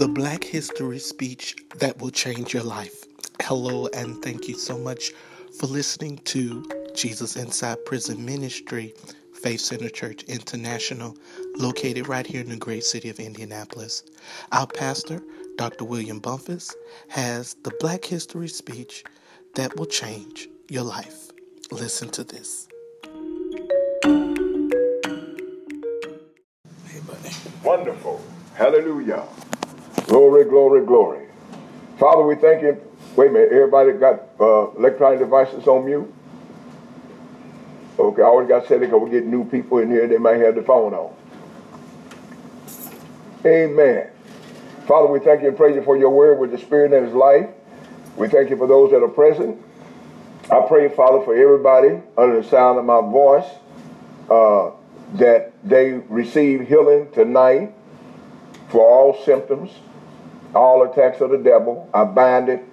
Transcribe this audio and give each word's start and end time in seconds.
the 0.00 0.08
Black 0.08 0.42
History 0.42 0.98
speech 0.98 1.56
that 1.76 1.98
will 2.00 2.10
change 2.10 2.54
your 2.54 2.62
life. 2.62 3.04
Hello, 3.42 3.86
and 3.92 4.16
thank 4.24 4.48
you 4.48 4.54
so 4.54 4.78
much 4.78 5.12
for 5.58 5.66
listening 5.66 6.16
to 6.24 6.64
Jesus 6.94 7.36
Inside 7.36 7.84
Prison 7.84 8.24
Ministry, 8.24 8.94
Faith 9.42 9.60
Center 9.60 9.90
Church 9.90 10.22
International, 10.22 11.14
located 11.58 12.08
right 12.08 12.26
here 12.26 12.40
in 12.40 12.48
the 12.48 12.56
great 12.56 12.82
city 12.82 13.10
of 13.10 13.20
Indianapolis. 13.20 14.02
Our 14.52 14.66
pastor, 14.66 15.22
Dr. 15.58 15.84
William 15.84 16.18
Bumpus, 16.18 16.74
has 17.10 17.52
the 17.62 17.72
Black 17.78 18.02
History 18.02 18.48
speech 18.48 19.04
that 19.54 19.76
will 19.76 19.84
change 19.84 20.48
your 20.70 20.84
life. 20.84 21.30
Listen 21.70 22.08
to 22.12 22.24
this. 22.24 22.68
Wonderful. 27.62 28.24
Hallelujah. 28.54 29.26
Glory, 30.10 30.44
glory, 30.44 30.84
glory. 30.84 31.28
Father, 31.96 32.24
we 32.24 32.34
thank 32.34 32.62
you. 32.62 32.82
Wait 33.14 33.30
a 33.30 33.32
minute. 33.32 33.52
Everybody 33.52 33.92
got 33.92 34.22
uh, 34.40 34.72
electronic 34.72 35.20
devices 35.20 35.68
on 35.68 35.86
mute? 35.86 36.12
Okay, 37.96 38.20
I 38.20 38.24
always 38.24 38.48
got 38.48 38.66
said 38.66 38.80
because 38.80 39.00
we 39.00 39.10
get 39.10 39.24
new 39.24 39.44
people 39.44 39.78
in 39.78 39.88
here, 39.88 40.08
they 40.08 40.18
might 40.18 40.40
have 40.40 40.56
the 40.56 40.62
phone 40.62 40.94
on. 40.94 41.14
Amen. 43.46 44.08
Father, 44.88 45.06
we 45.06 45.20
thank 45.20 45.42
you 45.42 45.48
and 45.48 45.56
praise 45.56 45.76
you 45.76 45.84
for 45.84 45.96
your 45.96 46.10
word 46.10 46.40
with 46.40 46.50
the 46.50 46.58
spirit 46.58 46.92
and 46.92 47.06
his 47.06 47.14
life. 47.14 47.48
We 48.16 48.26
thank 48.26 48.50
you 48.50 48.56
for 48.56 48.66
those 48.66 48.90
that 48.90 49.04
are 49.04 49.08
present. 49.08 49.62
I 50.50 50.66
pray, 50.66 50.88
Father, 50.88 51.24
for 51.24 51.36
everybody 51.36 52.02
under 52.18 52.42
the 52.42 52.48
sound 52.48 52.80
of 52.80 52.84
my 52.84 53.00
voice 53.00 53.46
uh, 54.28 54.72
that 55.14 55.52
they 55.62 55.92
receive 55.92 56.66
healing 56.66 57.12
tonight 57.12 57.72
for 58.70 58.84
all 58.84 59.22
symptoms, 59.24 59.70
all 60.54 60.82
attacks 60.82 61.20
of 61.20 61.30
the 61.30 61.38
devil. 61.38 61.88
I 61.94 62.04
bind 62.04 62.48
it 62.48 62.64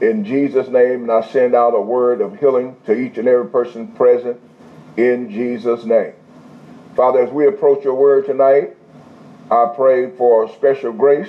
in 0.00 0.24
Jesus' 0.24 0.68
name, 0.68 1.02
and 1.02 1.12
I 1.12 1.22
send 1.22 1.54
out 1.54 1.74
a 1.74 1.80
word 1.80 2.20
of 2.20 2.38
healing 2.38 2.76
to 2.86 2.92
each 2.92 3.18
and 3.18 3.28
every 3.28 3.48
person 3.48 3.88
present 3.88 4.40
in 4.96 5.30
Jesus' 5.30 5.84
name. 5.84 6.12
Father, 6.96 7.20
as 7.20 7.32
we 7.32 7.46
approach 7.46 7.84
your 7.84 7.94
word 7.94 8.26
tonight, 8.26 8.76
I 9.50 9.72
pray 9.74 10.10
for 10.16 10.48
special 10.50 10.92
grace 10.92 11.28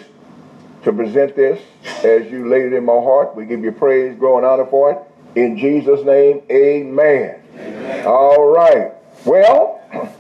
to 0.83 0.91
present 0.91 1.36
this 1.36 1.61
as 2.03 2.30
you 2.31 2.49
laid 2.49 2.66
it 2.66 2.73
in 2.73 2.86
my 2.86 2.94
heart. 2.94 3.36
We 3.36 3.45
give 3.45 3.64
you 3.64 3.71
praise, 3.71 4.17
glory, 4.17 4.38
and 4.38 4.45
honor 4.45 4.66
for 4.66 4.91
it. 4.91 4.97
In 5.39 5.58
Jesus' 5.58 6.03
name, 6.03 6.41
amen. 6.49 7.41
amen. 7.55 8.05
All 8.05 8.52
right. 8.52 8.91
Well, 9.25 9.81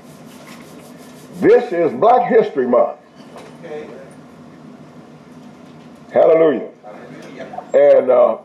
this 1.35 1.71
is 1.71 1.91
Black 1.93 2.29
History 2.29 2.67
Month. 2.67 2.99
Okay. 3.63 4.02
Hallelujah. 6.13 6.69
And 7.73 8.11
uh, 8.11 8.37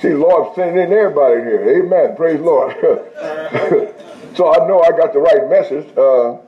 see, 0.00 0.12
Lord 0.12 0.56
sending 0.56 0.76
in 0.76 0.92
everybody 0.92 1.36
here. 1.36 1.82
Amen. 1.84 2.16
Praise 2.16 2.38
the 2.38 2.44
Lord. 2.44 2.74
so 4.34 4.52
I 4.52 4.66
know 4.66 4.82
I 4.82 4.90
got 4.90 5.12
the 5.12 5.20
right 5.20 5.48
message. 5.48 5.86
Uh, 5.96 6.38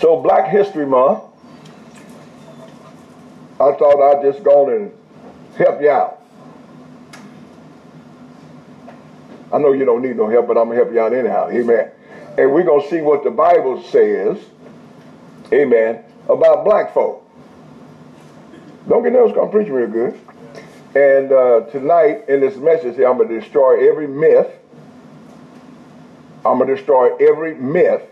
so 0.00 0.20
Black 0.20 0.50
History 0.50 0.84
Month, 0.84 1.24
I 3.58 3.72
thought 3.72 4.18
I'd 4.18 4.22
just 4.22 4.44
go 4.44 4.68
and 4.68 4.92
help 5.56 5.80
you 5.80 5.88
out. 5.88 6.20
I 9.50 9.56
know 9.56 9.72
you 9.72 9.86
don't 9.86 10.02
need 10.02 10.16
no 10.16 10.28
help, 10.28 10.46
but 10.48 10.58
I'm 10.58 10.66
going 10.66 10.76
to 10.78 10.84
help 10.84 10.92
you 10.92 11.00
out 11.00 11.14
anyhow. 11.14 11.48
Amen. 11.48 11.90
And 12.36 12.52
we're 12.52 12.64
going 12.64 12.82
to 12.82 12.90
see 12.90 13.00
what 13.00 13.24
the 13.24 13.30
Bible 13.30 13.82
says, 13.84 14.36
amen, 15.50 16.04
about 16.28 16.64
black 16.64 16.92
folk. 16.92 17.22
Don't 18.88 19.02
get 19.02 19.12
nervous, 19.12 19.36
I'm 19.40 19.50
preaching 19.50 19.72
real 19.72 19.88
good. 19.88 20.18
And 20.94 21.32
uh, 21.32 21.60
tonight 21.70 22.28
in 22.28 22.40
this 22.40 22.56
message 22.56 22.96
here, 22.96 23.08
I'm 23.08 23.16
going 23.16 23.28
to 23.28 23.40
destroy 23.40 23.88
every 23.88 24.06
myth. 24.06 24.50
I'm 26.44 26.58
going 26.58 26.68
to 26.68 26.76
destroy 26.76 27.14
every 27.16 27.54
myth 27.54 28.02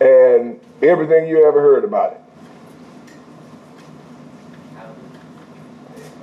and 0.00 0.60
everything 0.82 1.28
you 1.28 1.46
ever 1.46 1.60
heard 1.60 1.84
about 1.84 2.12
it. 2.12 2.20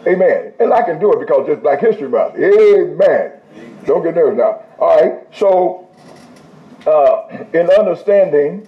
Amen. 0.07 0.53
And 0.59 0.73
I 0.73 0.81
can 0.81 0.99
do 0.99 1.13
it 1.13 1.19
because 1.19 1.47
it's 1.49 1.61
Black 1.61 1.79
History 1.79 2.09
Month. 2.09 2.35
Amen. 2.35 3.33
Don't 3.85 4.03
get 4.03 4.15
nervous 4.15 4.37
now. 4.37 4.63
All 4.79 4.99
right. 4.99 5.21
So, 5.35 5.87
uh, 6.87 7.45
in 7.53 7.69
understanding, 7.69 8.67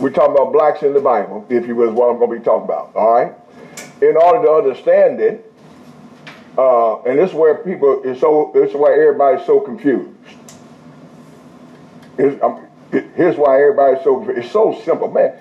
we're 0.00 0.10
talking 0.10 0.34
about 0.34 0.52
blacks 0.52 0.82
in 0.82 0.94
the 0.94 1.00
Bible, 1.00 1.46
if 1.48 1.66
you 1.66 1.76
will, 1.76 1.90
is 1.90 1.94
what 1.94 2.10
I'm 2.10 2.18
going 2.18 2.30
to 2.30 2.38
be 2.38 2.44
talking 2.44 2.64
about. 2.64 2.94
All 2.96 3.12
right 3.12 3.34
in 4.00 4.16
order 4.16 4.46
to 4.46 4.52
understand 4.52 5.20
it, 5.20 5.52
uh, 6.56 7.02
and 7.02 7.18
this 7.18 7.30
is 7.30 7.36
where 7.36 7.56
people 7.56 8.02
is 8.02 8.20
so. 8.20 8.50
This 8.54 8.70
is 8.70 8.76
why 8.76 8.92
everybody's 8.92 9.46
so 9.46 9.60
confused. 9.60 10.08
Um, 12.42 12.66
here's 12.90 13.36
why 13.36 13.60
everybody's 13.60 14.02
so. 14.02 14.28
It's 14.30 14.50
so 14.50 14.80
simple, 14.84 15.10
man. 15.10 15.34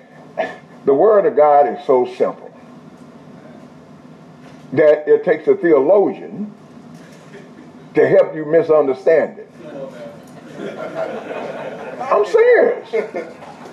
The 0.85 0.93
Word 0.93 1.25
of 1.25 1.35
God 1.35 1.67
is 1.67 1.85
so 1.85 2.05
simple 2.15 2.53
that 4.73 5.07
it 5.07 5.23
takes 5.23 5.47
a 5.47 5.55
theologian 5.55 6.53
to 7.95 8.07
help 8.07 8.35
you 8.35 8.45
misunderstand 8.45 9.39
it. 9.39 9.49
I'm 12.01 12.25
serious. 12.25 12.91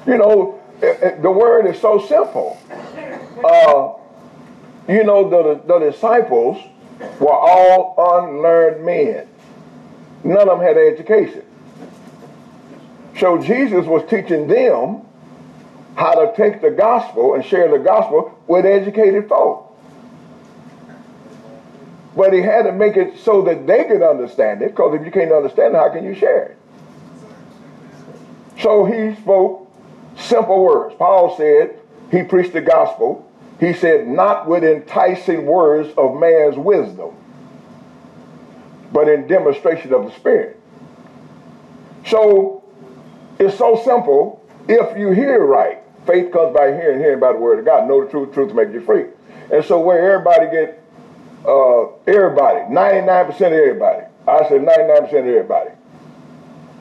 You 0.06 0.18
know, 0.18 0.55
the 0.80 1.30
Word 1.30 1.66
is 1.66 1.80
so 1.80 1.98
simple. 2.06 2.58
Uh, 3.44 3.92
you 4.92 5.04
know, 5.04 5.28
the, 5.28 5.60
the 5.66 5.90
disciples 5.90 6.62
were 7.20 7.32
all 7.32 7.94
unlearned 7.98 8.84
men. 8.84 9.28
None 10.24 10.48
of 10.48 10.58
them 10.58 10.66
had 10.66 10.76
education. 10.76 11.44
So 13.18 13.38
Jesus 13.38 13.86
was 13.86 14.08
teaching 14.08 14.46
them 14.46 15.02
how 15.94 16.12
to 16.14 16.36
take 16.36 16.60
the 16.60 16.70
gospel 16.70 17.34
and 17.34 17.44
share 17.44 17.70
the 17.70 17.78
gospel 17.82 18.38
with 18.46 18.66
educated 18.66 19.28
folk. 19.28 19.62
But 22.14 22.32
he 22.32 22.40
had 22.40 22.62
to 22.62 22.72
make 22.72 22.96
it 22.96 23.18
so 23.18 23.42
that 23.42 23.66
they 23.66 23.84
could 23.84 24.02
understand 24.02 24.62
it, 24.62 24.70
because 24.70 24.94
if 24.98 25.04
you 25.04 25.10
can't 25.10 25.32
understand 25.32 25.74
it, 25.74 25.78
how 25.78 25.90
can 25.90 26.04
you 26.04 26.14
share 26.14 26.44
it? 26.44 26.56
So 28.60 28.84
he 28.84 29.14
spoke 29.16 29.65
simple 30.18 30.62
words. 30.62 30.94
Paul 30.98 31.36
said 31.36 31.78
he 32.10 32.22
preached 32.22 32.52
the 32.52 32.60
gospel 32.60 33.26
he 33.58 33.72
said, 33.72 34.06
not 34.06 34.46
with 34.46 34.64
enticing 34.64 35.46
words 35.46 35.92
of 35.96 36.16
man's 36.16 36.56
wisdom, 36.56 37.14
but 38.92 39.08
in 39.08 39.26
demonstration 39.26 39.94
of 39.94 40.04
the 40.04 40.12
Spirit. 40.12 40.60
So 42.06 42.62
it's 43.38 43.56
so 43.56 43.80
simple. 43.82 44.44
If 44.68 44.96
you 44.98 45.10
hear 45.10 45.44
right, 45.44 45.78
faith 46.06 46.32
comes 46.32 46.54
by 46.54 46.66
hearing, 46.66 46.98
hearing 46.98 47.20
by 47.20 47.32
the 47.32 47.38
word 47.38 47.58
of 47.58 47.64
God. 47.64 47.88
Know 47.88 48.04
the 48.04 48.10
truth, 48.10 48.34
truth 48.34 48.54
make 48.54 48.72
you 48.72 48.80
free. 48.82 49.06
And 49.50 49.64
so 49.64 49.80
where 49.80 50.12
everybody 50.12 50.50
get, 50.50 50.82
uh, 51.46 51.86
everybody, 52.06 52.60
99% 52.72 53.30
of 53.30 53.42
everybody, 53.42 54.04
I 54.28 54.48
said 54.48 54.60
99% 54.60 55.04
of 55.04 55.14
everybody. 55.14 55.70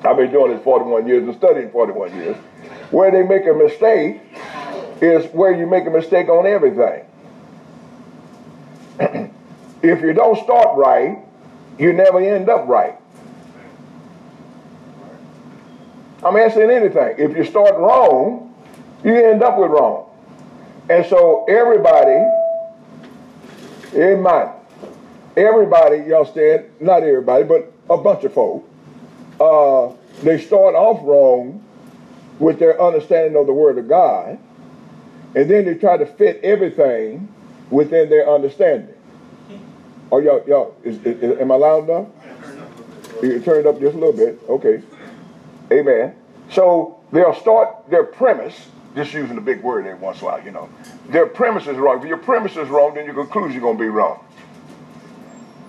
I've 0.03 0.17
been 0.17 0.31
doing 0.31 0.51
this 0.51 0.63
41 0.63 1.07
years 1.07 1.23
and 1.23 1.35
studying 1.35 1.71
41 1.71 2.15
years. 2.15 2.37
Where 2.91 3.11
they 3.11 3.23
make 3.23 3.45
a 3.47 3.53
mistake 3.53 4.21
is 5.01 5.25
where 5.33 5.51
you 5.51 5.67
make 5.67 5.85
a 5.85 5.89
mistake 5.89 6.29
on 6.29 6.45
everything. 6.45 7.05
if 9.81 10.01
you 10.01 10.13
don't 10.13 10.41
start 10.43 10.77
right, 10.77 11.17
you 11.77 11.93
never 11.93 12.19
end 12.19 12.49
up 12.49 12.67
right. 12.67 12.95
I'm 16.23 16.37
asking 16.37 16.71
anything. 16.71 17.15
If 17.17 17.35
you 17.35 17.43
start 17.43 17.75
wrong, 17.75 18.55
you 19.03 19.13
end 19.13 19.43
up 19.43 19.59
with 19.59 19.69
wrong. 19.69 20.09
And 20.89 21.05
so 21.05 21.45
everybody, 21.45 22.23
amen, 23.93 24.49
everybody, 25.35 25.97
you 25.97 26.15
understand, 26.15 26.65
not 26.79 27.03
everybody, 27.03 27.43
but 27.43 27.71
a 27.89 27.97
bunch 27.97 28.23
of 28.23 28.33
folk, 28.33 28.67
uh, 29.39 29.89
they 30.23 30.39
start 30.39 30.75
off 30.75 30.99
wrong 31.03 31.63
with 32.39 32.59
their 32.59 32.81
understanding 32.81 33.35
of 33.39 33.47
the 33.47 33.53
Word 33.53 33.77
of 33.77 33.87
God 33.87 34.37
and 35.35 35.49
then 35.49 35.65
they 35.65 35.75
try 35.75 35.97
to 35.97 36.05
fit 36.05 36.39
everything 36.43 37.27
within 37.69 38.09
their 38.09 38.29
understanding. 38.29 38.95
Oh, 40.11 40.19
y'all, 40.19 40.43
y'all, 40.47 40.75
is, 40.83 40.97
is, 40.99 41.21
is, 41.21 41.39
am 41.39 41.51
I 41.51 41.55
loud 41.55 41.89
enough? 41.89 42.07
You 43.21 43.39
turn 43.41 43.59
it 43.59 43.67
up 43.67 43.79
just 43.79 43.95
a 43.95 43.99
little 43.99 44.13
bit. 44.13 44.39
Okay. 44.47 44.81
Amen. 45.71 46.15
So 46.51 46.99
they'll 47.11 47.33
start 47.33 47.89
their 47.89 48.03
premise, 48.03 48.67
just 48.95 49.13
using 49.13 49.35
the 49.35 49.41
big 49.41 49.61
word 49.61 49.85
every 49.85 49.99
once 49.99 50.21
in 50.21 50.23
a 50.23 50.31
while, 50.31 50.43
you 50.43 50.51
know. 50.51 50.69
Their 51.09 51.25
premise 51.25 51.67
is 51.67 51.75
wrong. 51.75 51.99
If 51.99 52.07
your 52.07 52.17
premise 52.17 52.55
is 52.55 52.69
wrong, 52.69 52.93
then 52.95 53.05
your 53.05 53.15
conclusion 53.15 53.57
is 53.57 53.61
going 53.61 53.77
to 53.77 53.83
be 53.83 53.89
wrong. 53.89 54.23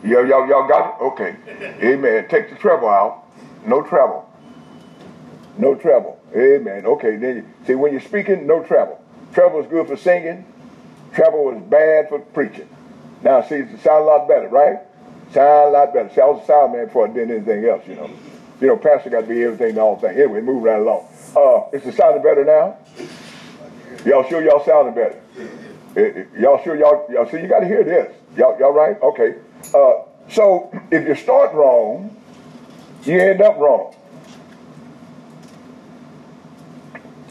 Y'all, 0.04 0.26
y'all, 0.26 0.46
y'all 0.46 0.69
got 0.69 1.00
it? 1.00 1.04
Okay. 1.04 1.36
Amen. 1.82 2.28
Take 2.28 2.50
the 2.50 2.56
treble 2.56 2.88
out. 2.88 3.24
No 3.64 3.82
treble. 3.82 4.30
No 5.58 5.74
trouble. 5.74 6.20
Amen. 6.36 6.84
Okay, 6.84 7.16
then 7.16 7.52
see 7.66 7.74
when 7.74 7.92
you're 7.92 8.00
speaking, 8.00 8.46
no 8.46 8.62
trouble. 8.62 9.02
Trouble 9.32 9.60
is 9.60 9.66
good 9.68 9.86
for 9.86 9.96
singing. 9.96 10.44
Trouble 11.14 11.50
is 11.56 11.62
bad 11.62 12.08
for 12.10 12.18
preaching. 12.18 12.68
Now, 13.22 13.40
see, 13.42 13.56
it 13.56 13.80
sounds 13.80 14.02
a 14.02 14.04
lot 14.04 14.28
better, 14.28 14.48
right? 14.48 14.78
Sound 15.32 15.68
a 15.68 15.78
lot 15.78 15.94
better. 15.94 16.10
See, 16.14 16.20
I 16.20 16.26
was 16.26 16.42
a 16.42 16.46
sound 16.46 16.74
man 16.74 16.86
before 16.86 17.08
I 17.08 17.12
did 17.12 17.30
anything 17.30 17.64
else, 17.64 17.86
you 17.88 17.94
know. 17.94 18.10
You 18.60 18.68
know, 18.68 18.76
pastor 18.76 19.10
got 19.10 19.22
to 19.22 19.26
be 19.26 19.42
everything 19.42 19.74
to 19.74 19.80
all 19.80 19.98
things. 19.98 20.16
Anyway, 20.16 20.42
move 20.42 20.62
right 20.62 20.78
along. 20.78 21.08
Uh, 21.34 21.68
is 21.72 21.84
it 21.86 21.94
sounding 21.94 22.22
better 22.22 22.44
now? 22.44 22.76
Y'all 24.04 24.28
sure 24.28 24.42
y'all 24.42 24.64
sounding 24.64 24.94
better? 24.94 25.20
It, 25.96 26.16
it, 26.16 26.28
y'all 26.38 26.62
sure 26.62 26.76
y'all, 26.76 27.06
y'all 27.10 27.28
see, 27.30 27.40
you 27.40 27.48
got 27.48 27.60
to 27.60 27.66
hear 27.66 27.82
this. 27.82 28.14
Y'all, 28.36 28.58
y'all 28.58 28.72
right? 28.72 29.00
Okay. 29.02 29.36
Uh, 29.74 30.02
so 30.30 30.70
if 30.90 31.08
you 31.08 31.14
start 31.14 31.54
wrong, 31.54 32.14
you 33.04 33.18
end 33.18 33.40
up 33.40 33.56
wrong. 33.56 33.95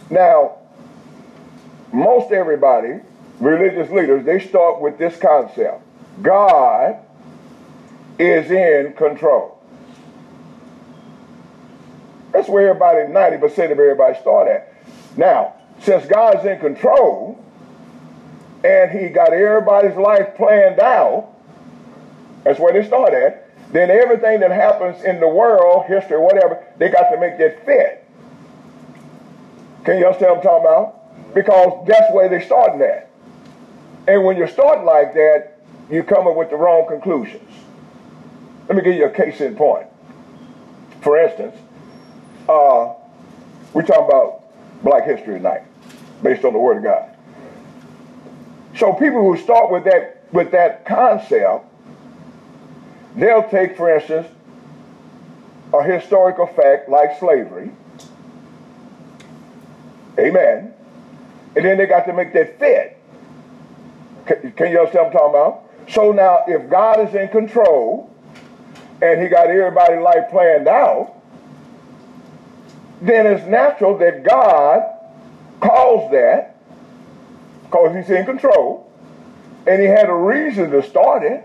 Now, 0.09 0.57
most 1.91 2.31
everybody, 2.31 2.99
religious 3.39 3.89
leaders, 3.91 4.25
they 4.25 4.39
start 4.39 4.81
with 4.81 4.97
this 4.97 5.17
concept. 5.17 5.81
God 6.21 6.97
is 8.19 8.51
in 8.51 8.93
control. 8.93 9.59
That's 12.31 12.49
where 12.49 12.69
everybody, 12.69 13.11
90% 13.11 13.71
of 13.71 13.79
everybody 13.79 14.19
start 14.19 14.47
at. 14.47 14.73
Now, 15.17 15.53
since 15.79 16.05
God's 16.05 16.45
in 16.45 16.59
control 16.59 17.41
and 18.63 18.91
he 18.91 19.09
got 19.09 19.33
everybody's 19.33 19.95
life 19.95 20.35
planned 20.35 20.79
out, 20.79 21.29
that's 22.43 22.59
where 22.59 22.73
they 22.73 22.85
start 22.85 23.13
at, 23.13 23.49
then 23.71 23.89
everything 23.89 24.41
that 24.41 24.51
happens 24.51 25.03
in 25.03 25.19
the 25.19 25.27
world, 25.27 25.85
history, 25.85 26.17
whatever, 26.17 26.63
they 26.77 26.89
got 26.89 27.09
to 27.09 27.19
make 27.19 27.37
that 27.37 27.65
fit. 27.65 28.04
Can 29.85 29.99
you 29.99 30.05
understand 30.05 30.31
what 30.31 30.37
I'm 30.37 30.43
talking 30.43 30.65
about? 30.65 31.33
Because 31.35 31.87
that's 31.87 32.11
where 32.13 32.27
they're 32.27 32.43
starting 32.43 32.81
at. 32.81 33.09
And 34.07 34.23
when 34.23 34.35
you're 34.35 34.47
starting 34.47 34.85
like 34.85 35.13
that, 35.13 35.59
you 35.89 36.03
come 36.03 36.27
up 36.27 36.35
with 36.35 36.49
the 36.49 36.55
wrong 36.55 36.87
conclusions. 36.87 37.49
Let 38.67 38.77
me 38.77 38.83
give 38.83 38.95
you 38.95 39.05
a 39.05 39.11
case 39.11 39.41
in 39.41 39.55
point. 39.55 39.87
For 41.01 41.19
instance, 41.19 41.55
uh, 42.49 42.93
we're 43.73 43.83
talking 43.83 44.05
about 44.05 44.43
Black 44.83 45.05
History 45.05 45.35
tonight, 45.35 45.63
based 46.23 46.43
on 46.45 46.53
the 46.53 46.59
Word 46.59 46.77
of 46.77 46.83
God. 46.83 47.15
So 48.77 48.93
people 48.93 49.21
who 49.21 49.37
start 49.37 49.71
with 49.71 49.83
that 49.85 50.23
with 50.31 50.51
that 50.51 50.85
concept, 50.85 51.65
they'll 53.15 53.47
take, 53.49 53.77
for 53.77 53.95
instance, 53.95 54.27
a 55.73 55.83
historical 55.83 56.47
fact 56.47 56.89
like 56.89 57.19
slavery. 57.19 57.71
Amen. 60.19 60.73
And 61.55 61.65
then 61.65 61.77
they 61.77 61.85
got 61.85 62.05
to 62.05 62.13
make 62.13 62.33
that 62.33 62.59
fit. 62.59 62.97
Can, 64.25 64.51
can 64.53 64.71
you 64.71 64.79
understand 64.79 65.05
what 65.05 65.05
I'm 65.05 65.11
talking 65.11 65.29
about? 65.29 65.91
So 65.91 66.11
now, 66.11 66.43
if 66.47 66.69
God 66.69 67.07
is 67.07 67.13
in 67.13 67.27
control, 67.29 68.09
and 69.01 69.21
he 69.21 69.27
got 69.27 69.47
everybody's 69.47 70.01
life 70.01 70.29
planned 70.29 70.67
out, 70.67 71.13
then 73.01 73.27
it's 73.27 73.45
natural 73.45 73.97
that 73.97 74.23
God 74.23 74.83
caused 75.59 76.13
that 76.13 76.55
because 77.63 77.95
he's 77.95 78.09
in 78.09 78.25
control 78.25 78.89
and 79.67 79.81
he 79.81 79.87
had 79.87 80.09
a 80.09 80.13
reason 80.13 80.71
to 80.71 80.81
start 80.81 81.23
it. 81.23 81.43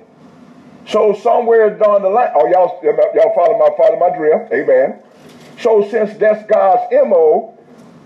So 0.86 1.14
somewhere 1.14 1.70
down 1.70 2.02
the 2.02 2.08
line, 2.08 2.30
oh 2.34 2.46
y'all 2.48 2.80
y'all 2.82 3.34
follow 3.34 3.58
my 3.58 3.68
follow 3.76 3.98
my 3.98 4.16
drift, 4.16 4.52
amen. 4.52 5.02
So 5.60 5.88
since 5.90 6.16
that's 6.18 6.48
God's 6.48 6.90
MO, 6.92 7.56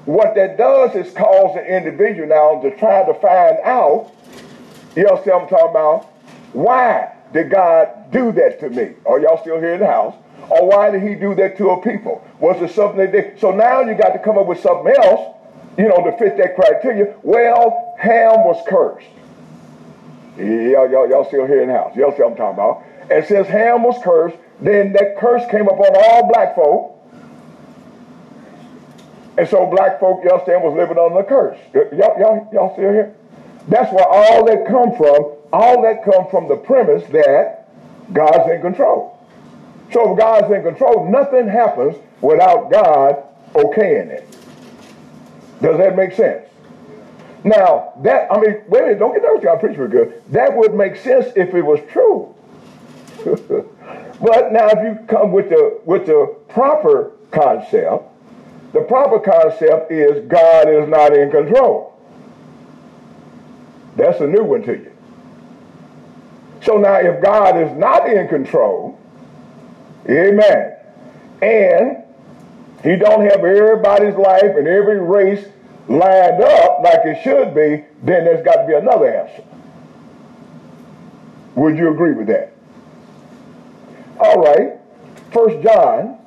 what 0.06 0.34
that 0.34 0.58
does 0.58 0.94
is 0.94 1.12
cause 1.14 1.56
an 1.56 1.64
individual 1.64 2.28
now 2.28 2.60
to 2.60 2.76
try 2.76 3.04
to 3.04 3.14
find 3.14 3.58
out, 3.64 4.12
you 4.96 5.04
know 5.04 5.14
what 5.14 5.42
I'm 5.42 5.48
talking 5.48 5.70
about, 5.70 6.04
why 6.52 7.12
did 7.32 7.50
God 7.50 8.10
do 8.12 8.30
that 8.32 8.60
to 8.60 8.70
me? 8.70 8.94
Are 9.06 9.18
y'all 9.18 9.40
still 9.40 9.58
here 9.58 9.74
in 9.74 9.80
the 9.80 9.86
house? 9.86 10.14
Or 10.50 10.68
why 10.68 10.90
did 10.90 11.02
he 11.02 11.14
do 11.14 11.34
that 11.36 11.56
to 11.58 11.70
a 11.70 11.82
people? 11.82 12.26
Was 12.38 12.60
it 12.62 12.74
something 12.74 12.98
they 12.98 13.10
did? 13.10 13.40
So 13.40 13.50
now 13.50 13.80
you 13.80 13.94
got 13.94 14.10
to 14.10 14.18
come 14.18 14.36
up 14.38 14.46
with 14.46 14.60
something 14.60 14.94
else, 14.94 15.34
you 15.78 15.88
know, 15.88 16.04
to 16.04 16.16
fit 16.18 16.36
that 16.36 16.54
criteria. 16.54 17.16
Well, 17.22 17.94
Ham 17.98 18.44
was 18.44 18.62
cursed. 18.68 19.06
Y'all, 20.36 20.90
y'all, 20.90 21.08
y'all 21.08 21.24
still 21.24 21.46
here 21.46 21.62
in 21.62 21.68
the 21.68 21.74
house. 21.74 21.96
Y'all 21.96 22.12
see 22.12 22.22
what 22.22 22.32
I'm 22.32 22.36
talking 22.36 22.54
about. 22.54 22.84
And 23.10 23.24
since 23.24 23.48
Ham 23.48 23.82
was 23.82 24.00
cursed, 24.02 24.36
then 24.60 24.92
that 24.92 25.16
curse 25.18 25.48
came 25.50 25.66
upon 25.66 25.94
all 25.96 26.28
black 26.28 26.54
folk. 26.54 26.93
And 29.36 29.48
so 29.48 29.66
black 29.66 29.98
folk, 29.98 30.22
y'all 30.22 30.34
understand, 30.34 30.62
was 30.62 30.74
living 30.74 30.98
under 30.98 31.18
the 31.18 31.24
curse. 31.24 31.58
Y'all, 31.72 32.18
y'all, 32.18 32.48
y'all 32.52 32.72
still 32.74 32.92
here? 32.92 33.14
That's 33.68 33.92
where 33.92 34.06
all 34.06 34.44
that 34.46 34.66
come 34.66 34.96
from. 34.96 35.32
All 35.52 35.82
that 35.82 36.04
come 36.04 36.28
from 36.30 36.48
the 36.48 36.56
premise 36.56 37.04
that 37.10 37.68
God's 38.12 38.50
in 38.50 38.60
control. 38.60 39.18
So 39.92 40.12
if 40.12 40.18
God's 40.18 40.52
in 40.52 40.62
control, 40.62 41.08
nothing 41.10 41.48
happens 41.48 41.96
without 42.20 42.70
God 42.70 43.22
okaying 43.54 44.08
it. 44.08 44.30
Does 45.62 45.78
that 45.78 45.96
make 45.96 46.12
sense? 46.12 46.46
Now, 47.44 47.92
that, 48.02 48.30
I 48.32 48.40
mean, 48.40 48.62
wait 48.68 48.80
a 48.80 48.86
minute, 48.86 48.98
don't 48.98 49.12
get 49.12 49.22
nervous, 49.22 49.44
y'all 49.44 49.58
preach 49.58 49.76
for 49.76 49.86
good. 49.86 50.22
That 50.30 50.56
would 50.56 50.74
make 50.74 50.96
sense 50.96 51.26
if 51.36 51.54
it 51.54 51.62
was 51.62 51.78
true. 51.90 52.34
but 54.20 54.52
now 54.52 54.68
if 54.68 54.82
you 54.82 55.06
come 55.06 55.32
with 55.32 55.48
the 55.48 55.80
with 55.86 56.06
the 56.06 56.36
proper 56.48 57.12
concept, 57.30 58.04
the 58.74 58.80
proper 58.80 59.20
concept 59.20 59.90
is 59.92 60.26
God 60.28 60.68
is 60.68 60.88
not 60.88 61.16
in 61.16 61.30
control. 61.30 61.96
That's 63.96 64.20
a 64.20 64.26
new 64.26 64.42
one 64.42 64.62
to 64.64 64.72
you. 64.72 64.92
So 66.62 66.76
now 66.78 66.96
if 66.96 67.22
God 67.22 67.56
is 67.56 67.72
not 67.78 68.10
in 68.10 68.26
control, 68.26 68.98
amen, 70.08 70.76
and 71.40 72.02
he 72.82 72.96
don't 72.96 73.22
have 73.22 73.44
everybody's 73.44 74.16
life 74.16 74.42
and 74.42 74.66
every 74.66 75.00
race 75.00 75.46
lined 75.86 76.42
up 76.42 76.80
like 76.82 77.00
it 77.04 77.22
should 77.22 77.54
be, 77.54 77.84
then 78.02 78.24
there's 78.24 78.44
got 78.44 78.62
to 78.62 78.66
be 78.66 78.74
another 78.74 79.08
answer. 79.08 79.44
Would 81.54 81.78
you 81.78 81.90
agree 81.92 82.14
with 82.14 82.26
that? 82.26 82.52
All 84.18 84.42
right. 84.42 84.72
First 85.32 85.62
John. 85.62 86.18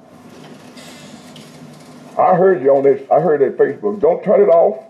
I 2.17 2.35
heard 2.35 2.63
you 2.63 2.75
on 2.75 2.83
this. 2.83 3.01
I 3.11 3.19
heard 3.19 3.41
it 3.41 3.57
Facebook. 3.57 3.99
Don't 3.99 4.23
turn 4.23 4.41
it 4.41 4.49
off. 4.49 4.83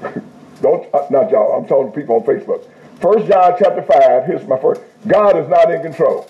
Don't 0.62 0.94
uh, 0.94 1.06
not 1.10 1.30
y'all. 1.30 1.58
I'm 1.58 1.66
talking 1.68 1.92
to 1.92 1.98
people 1.98 2.16
on 2.16 2.22
Facebook. 2.22 2.66
First 3.00 3.26
John 3.26 3.54
chapter 3.58 3.82
five. 3.82 4.24
Here's 4.24 4.46
my 4.48 4.58
first. 4.58 4.80
God 5.06 5.36
is 5.36 5.48
not 5.48 5.70
in 5.70 5.82
control. 5.82 6.22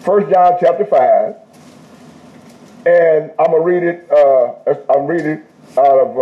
First 0.00 0.30
John 0.30 0.58
chapter 0.60 0.84
five, 0.84 1.36
and 2.86 3.30
I'm 3.38 3.46
gonna 3.46 3.60
read 3.60 3.82
it. 3.82 4.10
Uh, 4.10 4.74
I'm 4.90 5.06
reading 5.06 5.42
out 5.78 5.98
of 5.98 6.18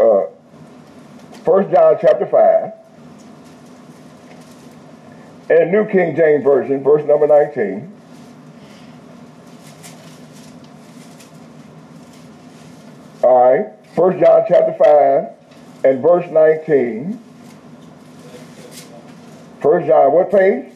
uh, 0.00 0.02
uh, 0.02 0.30
First 1.44 1.70
John 1.70 1.98
chapter 2.00 2.26
five, 2.26 2.72
and 5.50 5.70
New 5.70 5.86
King 5.86 6.16
James 6.16 6.42
Version, 6.42 6.82
verse 6.82 7.04
number 7.04 7.26
nineteen. 7.26 7.91
All 13.32 13.50
right, 13.50 13.72
First 13.96 14.18
John 14.18 14.44
chapter 14.46 14.74
five 14.74 15.32
and 15.86 16.02
verse 16.02 16.30
19. 16.30 17.18
First 19.62 19.86
John, 19.86 20.12
what 20.12 20.30
page? 20.30 20.70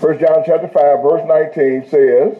First 0.00 0.18
John 0.18 0.42
chapter 0.44 0.66
5, 0.66 0.74
verse 0.74 1.22
19 1.54 1.88
says, 1.88 2.38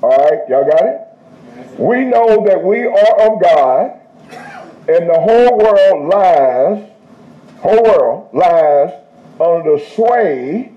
all 0.00 0.10
right, 0.10 0.48
y'all 0.48 0.64
got 0.64 0.84
it? 0.84 1.00
We 1.76 2.04
know 2.04 2.44
that 2.46 2.62
we 2.62 2.84
are 2.84 3.20
of 3.22 3.42
God, 3.42 4.00
and 4.88 5.10
the 5.10 5.18
whole 5.18 5.58
world 5.58 6.08
lies, 6.08 6.88
whole 7.58 7.82
world 7.82 8.28
lies 8.32 8.92
under 9.40 9.76
the 9.76 9.84
sway 9.96 10.70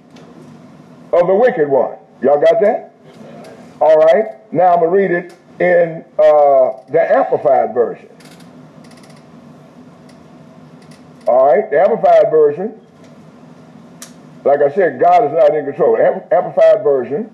of 1.13 1.27
the 1.27 1.35
wicked 1.35 1.69
one. 1.69 1.97
Y'all 2.23 2.41
got 2.41 2.59
that? 2.61 2.84
All 3.81 3.97
right, 3.97 4.53
now 4.53 4.73
I'm 4.73 4.79
going 4.79 4.91
to 4.91 4.95
read 4.95 5.11
it 5.11 5.33
in 5.59 6.05
uh, 6.17 6.83
the 6.89 7.01
Amplified 7.11 7.73
Version. 7.73 8.09
All 11.27 11.47
right, 11.47 11.69
the 11.69 11.81
Amplified 11.81 12.29
Version. 12.31 12.79
Like 14.43 14.61
I 14.61 14.73
said, 14.73 14.99
God 14.99 15.25
is 15.25 15.33
not 15.33 15.55
in 15.55 15.65
control. 15.65 15.97
Amplified 15.97 16.83
Version, 16.83 17.33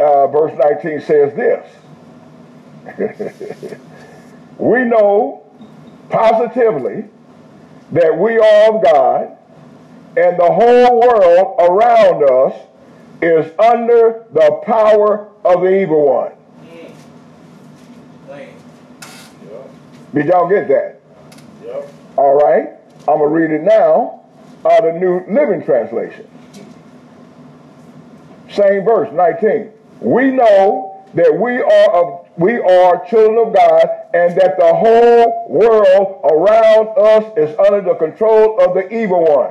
uh, 0.00 0.26
verse 0.26 0.52
19 0.58 1.00
says 1.00 1.34
this. 1.34 1.66
we 4.58 4.84
know 4.84 5.44
positively 6.10 7.04
that 7.92 8.16
we 8.16 8.38
are 8.38 8.74
of 8.74 8.82
God 8.82 9.36
and 10.16 10.38
the 10.38 10.50
whole 10.50 11.00
world 11.00 11.56
around 11.60 12.22
us 12.24 12.54
is 13.22 13.52
under 13.58 14.24
the 14.32 14.60
power 14.64 15.30
of 15.46 15.62
the 15.62 15.82
evil 15.82 16.06
one. 16.06 16.32
Did 20.14 20.26
y'all 20.26 20.48
get 20.48 20.68
that? 20.68 21.00
All 22.16 22.34
right. 22.34 22.70
I'm 23.00 23.18
going 23.18 23.20
to 23.20 23.26
read 23.26 23.50
it 23.50 23.62
now 23.62 24.24
out 24.64 24.86
of 24.86 24.94
the 24.94 25.00
New 25.00 25.24
Living 25.28 25.62
Translation. 25.64 26.26
Same 28.50 28.84
verse, 28.84 29.12
19. 29.12 29.70
We 30.00 30.30
know 30.30 31.04
that 31.14 31.38
we 31.38 31.60
are 31.60 31.90
of, 31.92 32.26
we 32.36 32.56
are 32.58 33.04
children 33.06 33.46
of 33.46 33.54
God 33.54 33.88
and 34.14 34.34
that 34.36 34.58
the 34.58 34.74
whole 34.74 35.46
world 35.48 36.20
around 36.24 36.88
us 36.98 37.32
is 37.36 37.58
under 37.58 37.82
the 37.82 37.94
control 37.94 38.58
of 38.60 38.74
the 38.74 38.88
evil 38.92 39.24
one. 39.24 39.50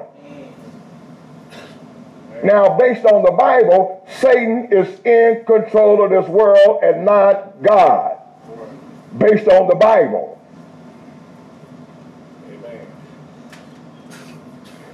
Now, 2.46 2.78
based 2.78 3.04
on 3.06 3.24
the 3.24 3.32
Bible, 3.32 4.06
Satan 4.20 4.68
is 4.72 5.00
in 5.00 5.44
control 5.46 6.04
of 6.04 6.12
this 6.12 6.30
world 6.30 6.84
and 6.84 7.04
not 7.04 7.60
God. 7.64 8.20
Based 9.18 9.48
on 9.48 9.68
the 9.68 9.74
Bible. 9.74 10.40
Amen. 12.48 12.88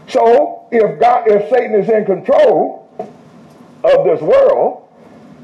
So, 0.07 0.65
if 0.71 0.97
God, 0.97 1.27
if 1.27 1.49
Satan 1.49 1.75
is 1.75 1.89
in 1.89 2.05
control 2.05 2.89
of 3.83 4.05
this 4.05 4.21
world, 4.21 4.87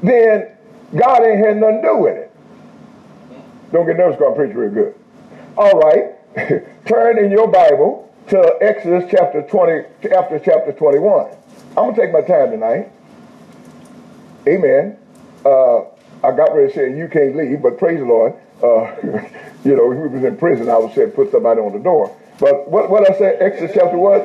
then 0.02 0.48
God 0.96 1.26
ain't 1.26 1.44
had 1.44 1.58
nothing 1.58 1.82
to 1.82 1.88
do 1.88 1.96
with 1.98 2.16
it. 2.16 2.32
Don't 3.70 3.84
get 3.84 3.98
nervous, 3.98 4.18
going 4.18 4.32
to 4.32 4.40
preach 4.46 4.56
real 4.56 4.70
good. 4.70 4.94
All 5.58 5.78
right, 5.78 6.14
turn 6.86 7.18
in 7.18 7.30
your 7.30 7.48
Bible 7.48 8.10
to 8.28 8.56
Exodus 8.62 9.10
chapter 9.10 9.42
20, 9.42 10.08
after 10.14 10.38
chapter 10.38 10.72
21. 10.72 11.37
I'm 11.78 11.94
to 11.94 12.00
take 12.00 12.12
my 12.12 12.22
time 12.22 12.50
tonight. 12.50 12.90
Amen. 14.48 14.98
Uh, 15.44 15.82
I 16.24 16.32
got 16.34 16.52
ready 16.52 16.72
to 16.72 16.74
say 16.74 16.96
you 16.96 17.06
can't 17.06 17.36
leave, 17.36 17.62
but 17.62 17.78
praise 17.78 18.00
the 18.00 18.04
Lord. 18.04 18.34
Uh, 18.60 18.96
you 19.64 19.76
know, 19.76 19.86
we 19.86 20.08
was 20.08 20.24
in 20.24 20.36
prison, 20.36 20.68
I 20.68 20.76
would 20.76 20.92
say 20.92 21.06
put 21.06 21.30
somebody 21.30 21.60
on 21.60 21.72
the 21.72 21.78
door. 21.78 22.16
But 22.40 22.68
what 22.68 22.90
what 22.90 23.08
I 23.08 23.16
say? 23.16 23.36
Exodus 23.36 23.70
chapter 23.74 23.96
what? 23.96 24.22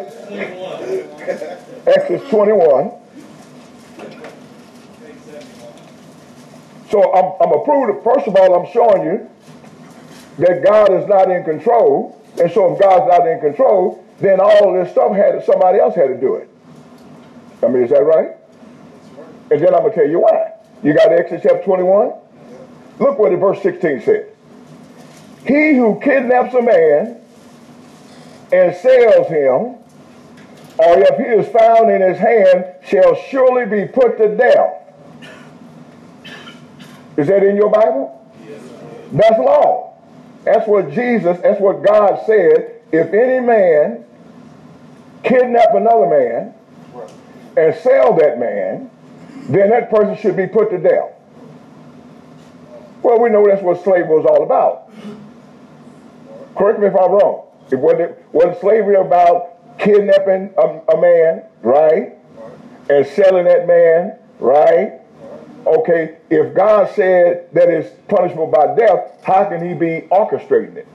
Exodus 1.86 2.28
21. 2.30 2.92
So 6.90 7.14
I'm, 7.14 7.34
I'm 7.42 7.60
approved. 7.60 8.04
First 8.04 8.28
of 8.28 8.36
all, 8.36 8.54
I'm 8.56 8.72
showing 8.72 9.04
you 9.04 9.30
that 10.40 10.64
God 10.64 10.94
is 10.94 11.08
not 11.08 11.30
in 11.30 11.44
control. 11.44 12.20
And 12.42 12.52
so 12.52 12.74
if 12.74 12.80
God's 12.80 13.08
not 13.08 13.28
in 13.28 13.40
control, 13.40 14.04
then 14.20 14.40
all 14.40 14.74
this 14.74 14.92
stuff 14.92 15.16
had 15.16 15.44
somebody 15.44 15.80
else 15.80 15.96
had 15.96 16.08
to 16.08 16.18
do 16.20 16.36
it. 16.36 16.50
I 17.64 17.68
mean, 17.70 17.84
is 17.84 17.90
that 17.92 18.04
right? 18.04 18.36
And 19.52 19.62
then 19.62 19.74
I'm 19.74 19.82
going 19.82 19.94
to 19.94 19.96
tell 19.96 20.10
you 20.10 20.20
why. 20.20 20.54
You 20.84 20.94
got 20.94 21.12
Exodus 21.12 21.44
chapter 21.44 21.64
21? 21.64 22.14
Look 23.00 23.20
what 23.20 23.32
the 23.32 23.38
verse 23.38 23.62
16 23.62 24.02
said. 24.02 24.30
He 25.46 25.76
who 25.76 26.00
kidnaps 26.02 26.54
a 26.54 26.62
man 26.62 27.20
and 28.52 28.76
sells 28.76 29.28
him, 29.28 29.78
or 30.78 31.00
if 31.00 31.18
he 31.18 31.24
is 31.24 31.48
found 31.50 31.92
in 31.92 32.02
his 32.02 32.18
hand, 32.18 32.66
shall 32.88 33.16
surely 33.30 33.66
be 33.66 33.92
put 33.92 34.18
to 34.18 34.36
death. 34.36 34.80
Is 37.18 37.28
that 37.28 37.44
in 37.44 37.56
your 37.56 37.70
Bible? 37.70 38.26
Yes, 38.48 38.62
that's 39.12 39.40
law. 39.40 39.94
That's 40.44 40.68
what 40.68 40.92
Jesus, 40.92 41.40
that's 41.42 41.60
what 41.60 41.84
God 41.84 42.26
said. 42.26 42.82
If 42.92 43.14
any 43.14 43.46
man 43.46 44.04
kidnap 45.24 45.74
another 45.74 46.08
man 46.08 46.54
and 47.56 47.76
sell 47.76 48.16
that 48.18 48.40
man, 48.40 48.90
then 49.50 49.70
that 49.70 49.90
person 49.90 50.18
should 50.18 50.36
be 50.36 50.48
put 50.48 50.70
to 50.72 50.78
death. 50.78 51.12
Well, 53.02 53.20
we 53.20 53.30
know 53.30 53.46
that's 53.46 53.62
what 53.62 53.84
slavery 53.84 54.08
was 54.08 54.26
all 54.26 54.44
about. 54.44 54.90
Correct 56.56 56.80
me 56.80 56.88
if 56.88 56.96
I'm 56.96 57.12
wrong. 57.12 57.48
It 57.72 57.78
wasn't, 57.78 58.16
wasn't 58.34 58.62
slavery 58.62 58.96
about 58.96 59.78
kidnapping 59.80 60.54
a, 60.58 60.94
a 60.94 61.02
man, 61.02 61.44
right? 61.62 62.14
And 62.90 63.06
selling 63.08 63.46
that 63.46 63.68
man, 63.68 64.18
right? 64.40 65.02
Okay, 65.66 66.18
if 66.30 66.54
God 66.54 66.94
said 66.94 67.50
that 67.54 67.70
it's 67.70 67.90
punishable 68.08 68.48
by 68.48 68.76
death, 68.76 69.18
how 69.24 69.46
can 69.46 69.66
he 69.68 69.74
be 69.74 70.08
orchestrating 70.10 70.76
it? 70.76 70.88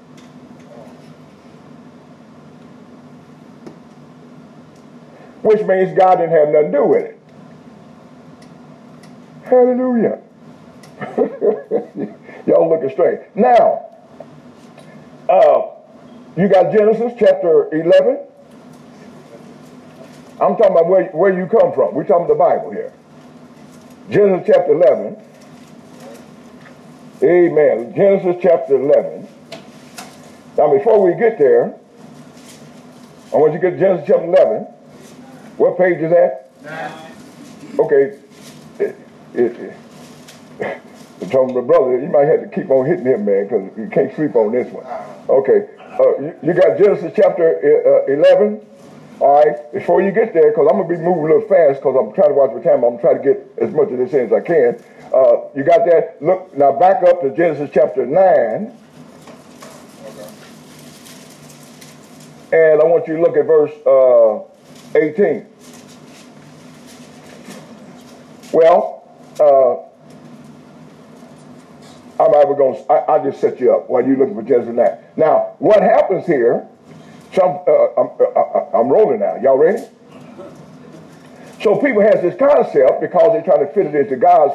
Which 5.48 5.66
means 5.66 5.96
God 5.96 6.16
didn't 6.16 6.32
have 6.32 6.48
nothing 6.50 6.72
to 6.72 6.78
do 6.78 6.84
with 6.84 7.04
it. 7.04 7.18
Hallelujah. 9.44 10.20
Y'all 12.46 12.68
looking 12.68 12.90
straight. 12.90 13.20
Now, 13.34 13.86
uh, 15.26 15.70
you 16.36 16.48
got 16.48 16.70
Genesis 16.70 17.14
chapter 17.18 17.74
11. 17.74 18.18
I'm 20.38 20.54
talking 20.56 20.72
about 20.72 20.86
where, 20.86 21.06
where 21.12 21.32
you 21.32 21.46
come 21.46 21.72
from. 21.72 21.94
We're 21.94 22.04
talking 22.04 22.28
the 22.28 22.34
Bible 22.34 22.70
here. 22.70 22.92
Genesis 24.10 24.46
chapter 24.54 24.72
11. 24.72 25.16
Amen. 27.22 27.94
Genesis 27.96 28.36
chapter 28.42 28.76
11. 28.76 29.26
Now, 30.58 30.70
before 30.76 31.02
we 31.02 31.18
get 31.18 31.38
there, 31.38 31.74
I 33.32 33.36
want 33.36 33.54
you 33.54 33.60
to 33.60 33.70
get 33.70 33.80
Genesis 33.80 34.06
chapter 34.06 34.24
11. 34.26 34.74
What 35.58 35.76
page 35.76 35.98
is 35.98 36.10
that? 36.10 36.50
Nine. 36.62 37.12
Okay. 37.80 38.16
It, 38.78 38.96
it, 39.34 39.56
it, 39.58 39.76
I 41.20 41.24
told 41.26 41.52
my 41.52 41.60
brother, 41.60 42.00
you 42.00 42.08
might 42.08 42.26
have 42.26 42.42
to 42.42 42.48
keep 42.48 42.70
on 42.70 42.86
hitting 42.86 43.04
him, 43.04 43.24
man, 43.24 43.44
because 43.44 43.76
you 43.76 43.88
can't 43.90 44.14
sleep 44.14 44.36
on 44.36 44.52
this 44.52 44.72
one. 44.72 44.86
Okay. 45.28 45.68
Uh, 45.98 46.20
you, 46.20 46.34
you, 46.44 46.54
got 46.54 46.78
Genesis 46.78 47.12
chapter 47.14 47.58
uh, 48.08 48.12
11. 48.12 48.64
All 49.18 49.42
right. 49.42 49.72
Before 49.72 50.00
you 50.00 50.12
get 50.12 50.32
there, 50.32 50.50
because 50.50 50.68
I'm 50.70 50.78
going 50.78 50.88
to 50.88 50.94
be 50.94 51.02
moving 51.02 51.24
a 51.24 51.34
little 51.34 51.48
fast 51.48 51.80
because 51.80 51.96
I'm 51.98 52.14
trying 52.14 52.28
to 52.28 52.34
watch 52.34 52.52
my 52.54 52.62
time. 52.62 52.84
I'm 52.84 53.00
trying 53.00 53.18
to 53.18 53.24
get 53.24 53.52
as 53.58 53.74
much 53.74 53.90
of 53.90 53.98
this 53.98 54.12
in 54.12 54.26
as 54.26 54.32
I 54.32 54.40
can. 54.40 54.80
Uh, 55.12 55.50
you 55.56 55.64
got 55.64 55.84
that? 55.86 56.22
Look, 56.22 56.56
now 56.56 56.70
back 56.70 57.02
up 57.02 57.20
to 57.22 57.34
Genesis 57.34 57.70
chapter 57.74 58.06
9. 58.06 58.14
And 62.50 62.80
I 62.80 62.84
want 62.84 63.08
you 63.08 63.16
to 63.16 63.22
look 63.22 63.36
at 63.36 63.44
verse 63.44 63.72
uh, 63.84 64.98
18. 64.98 65.47
Well, 68.52 69.04
uh, 69.40 69.76
I'm 72.22 72.34
ever 72.34 72.54
going 72.54 72.82
to, 72.82 72.92
I 73.10 73.22
just 73.22 73.40
set 73.40 73.60
you 73.60 73.74
up 73.74 73.88
while 73.88 74.04
you're 74.06 74.16
looking 74.16 74.34
for 74.34 74.42
9. 74.42 74.98
Now, 75.16 75.54
what 75.58 75.82
happens 75.82 76.26
here, 76.26 76.66
some, 77.34 77.60
uh, 77.66 78.00
I'm, 78.00 78.10
uh, 78.18 78.24
uh, 78.24 78.70
I'm 78.80 78.88
rolling 78.88 79.20
now. 79.20 79.36
Y'all 79.36 79.58
ready? 79.58 79.84
So 81.62 81.76
people 81.76 82.02
has 82.02 82.22
this 82.22 82.36
concept 82.38 83.00
because 83.00 83.32
they're 83.32 83.42
trying 83.42 83.66
to 83.66 83.72
fit 83.72 83.86
it 83.86 83.94
into 83.94 84.16
God's, 84.16 84.54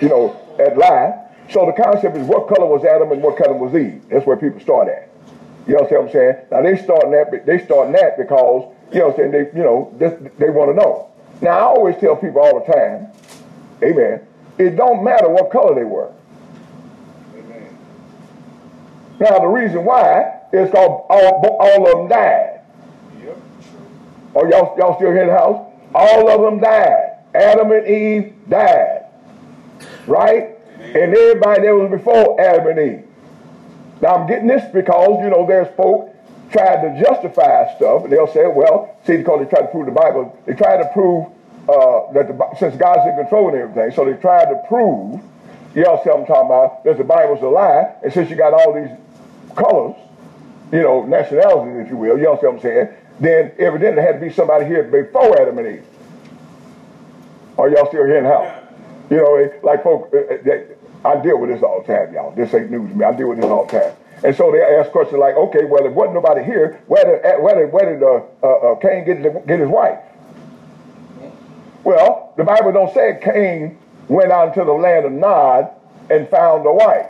you 0.00 0.08
know, 0.08 0.40
at 0.58 0.78
lie. 0.78 1.26
So 1.50 1.66
the 1.66 1.72
concept 1.72 2.16
is 2.16 2.26
what 2.26 2.48
color 2.48 2.66
was 2.66 2.84
Adam 2.84 3.12
and 3.12 3.22
what 3.22 3.36
color 3.36 3.54
was 3.54 3.74
Eve. 3.74 4.02
That's 4.08 4.26
where 4.26 4.36
people 4.36 4.60
start 4.60 4.88
at. 4.88 5.10
You 5.66 5.74
know 5.74 5.82
what 5.82 6.00
I'm 6.00 6.10
saying? 6.10 6.36
Now 6.50 6.62
they 6.62 6.76
starting 6.82 7.10
that, 7.12 7.44
they 7.44 7.64
starting 7.64 7.92
that 7.92 8.16
because 8.16 8.72
you 8.92 9.00
know 9.00 9.08
what 9.08 9.20
I'm 9.20 9.32
saying? 9.32 9.32
They, 9.32 9.58
you 9.58 9.64
know, 9.64 9.94
they 9.98 10.50
want 10.50 10.70
to 10.70 10.74
know. 10.74 11.10
Now, 11.40 11.50
I 11.50 11.62
always 11.62 11.96
tell 11.98 12.16
people 12.16 12.40
all 12.40 12.64
the 12.64 12.72
time, 12.72 13.08
amen, 13.82 14.26
it 14.58 14.76
don't 14.76 15.04
matter 15.04 15.28
what 15.28 15.50
color 15.50 15.74
they 15.74 15.84
were. 15.84 16.12
Amen. 17.36 17.78
Now, 19.20 19.38
the 19.38 19.46
reason 19.46 19.84
why 19.84 20.40
is 20.52 20.68
because 20.68 21.04
all, 21.08 21.56
all 21.60 21.86
of 21.86 21.98
them 21.98 22.08
died. 22.08 22.60
Yep. 23.22 23.36
Oh, 24.34 24.48
y'all, 24.48 24.78
y'all 24.78 24.96
still 24.96 25.10
here 25.10 25.22
in 25.22 25.28
the 25.28 25.34
house? 25.34 25.66
All 25.94 26.30
of 26.30 26.40
them 26.40 26.60
died. 26.60 27.16
Adam 27.34 27.72
and 27.72 27.86
Eve 27.86 28.34
died. 28.48 29.06
Right? 30.06 30.56
Amen. 30.74 30.96
And 30.96 31.16
everybody 31.16 31.62
that 31.62 31.74
was 31.74 31.90
before 31.90 32.40
Adam 32.40 32.66
and 32.66 32.78
Eve. 32.78 33.04
Now, 34.00 34.14
I'm 34.14 34.26
getting 34.26 34.46
this 34.46 34.64
because, 34.72 35.20
you 35.22 35.30
know, 35.30 35.46
there's 35.46 35.74
folk 35.76 36.14
tried 36.50 36.82
to 36.82 37.02
justify 37.02 37.74
stuff, 37.76 38.04
and 38.04 38.12
they'll 38.12 38.32
say, 38.32 38.46
well, 38.46 38.96
see, 39.04 39.18
because 39.18 39.44
they 39.44 39.50
try 39.50 39.60
to 39.60 39.68
prove 39.68 39.86
the 39.86 39.92
Bible, 39.92 40.36
they 40.46 40.54
try 40.54 40.76
to 40.76 40.88
prove 40.92 41.26
uh, 41.68 42.12
that 42.12 42.28
the, 42.28 42.56
since 42.58 42.76
God's 42.76 43.06
in 43.08 43.16
control 43.16 43.48
of 43.48 43.54
everything, 43.54 43.90
so 43.92 44.04
they 44.04 44.14
tried 44.20 44.46
to 44.46 44.62
prove, 44.68 45.20
you 45.74 45.84
all 45.84 46.02
see 46.02 46.10
what 46.10 46.20
I'm 46.20 46.26
talking 46.26 46.46
about, 46.46 46.84
that 46.84 46.98
the 46.98 47.04
Bible's 47.04 47.42
a 47.42 47.48
lie, 47.48 47.94
and 48.02 48.12
since 48.12 48.30
you 48.30 48.36
got 48.36 48.54
all 48.54 48.72
these 48.72 48.90
colors, 49.54 49.96
you 50.72 50.82
know, 50.82 51.04
nationalities, 51.04 51.86
if 51.86 51.90
you 51.90 51.96
will, 51.96 52.18
you 52.18 52.28
all 52.28 52.40
see 52.40 52.46
what 52.46 52.56
I'm 52.56 52.60
saying, 52.60 52.88
then 53.20 53.52
evidently 53.58 53.96
there 53.96 54.12
had 54.12 54.20
to 54.20 54.26
be 54.26 54.32
somebody 54.32 54.64
here 54.66 54.84
before 54.84 55.40
Adam 55.40 55.58
and 55.58 55.66
Eve. 55.66 55.86
Are 57.58 57.68
y'all 57.68 57.88
still 57.88 58.06
here 58.06 58.18
in 58.18 58.24
the? 58.24 58.68
You 59.10 59.16
know, 59.16 59.50
like 59.62 59.82
folks, 59.82 60.14
uh, 60.14 60.50
uh, 60.50 61.08
I 61.08 61.22
deal 61.22 61.38
with 61.38 61.50
this 61.50 61.62
all 61.62 61.82
the 61.82 61.92
time, 61.92 62.12
y'all. 62.14 62.34
This 62.34 62.54
ain't 62.54 62.70
news 62.70 62.90
to 62.90 62.96
me. 62.96 63.04
I 63.04 63.12
deal 63.12 63.28
with 63.28 63.40
this 63.40 63.46
all 63.46 63.64
the 63.66 63.78
time. 63.78 63.92
And 64.22 64.36
so 64.36 64.50
they 64.52 64.62
ask 64.62 64.90
questions 64.90 65.18
like, 65.18 65.34
okay, 65.36 65.64
well, 65.64 65.84
if 65.86 65.92
wasn't 65.92 66.14
nobody 66.14 66.44
here, 66.44 66.80
where 66.86 67.04
did, 67.04 67.42
where 67.42 67.54
did, 67.54 67.72
where 67.72 67.92
did 67.92 68.02
uh, 68.02 68.20
uh, 68.42 68.72
uh, 68.72 68.74
Cain 68.76 69.04
get, 69.04 69.46
get 69.46 69.60
his 69.60 69.68
wife? 69.68 69.98
Well, 71.84 72.32
the 72.36 72.44
Bible 72.44 72.72
don't 72.72 72.92
say 72.92 73.18
Cain 73.22 73.78
went 74.08 74.32
out 74.32 74.48
into 74.48 74.64
the 74.64 74.72
land 74.72 75.06
of 75.06 75.12
Nod 75.12 75.70
and 76.10 76.28
found 76.28 76.66
a 76.66 76.72
wife. 76.72 77.06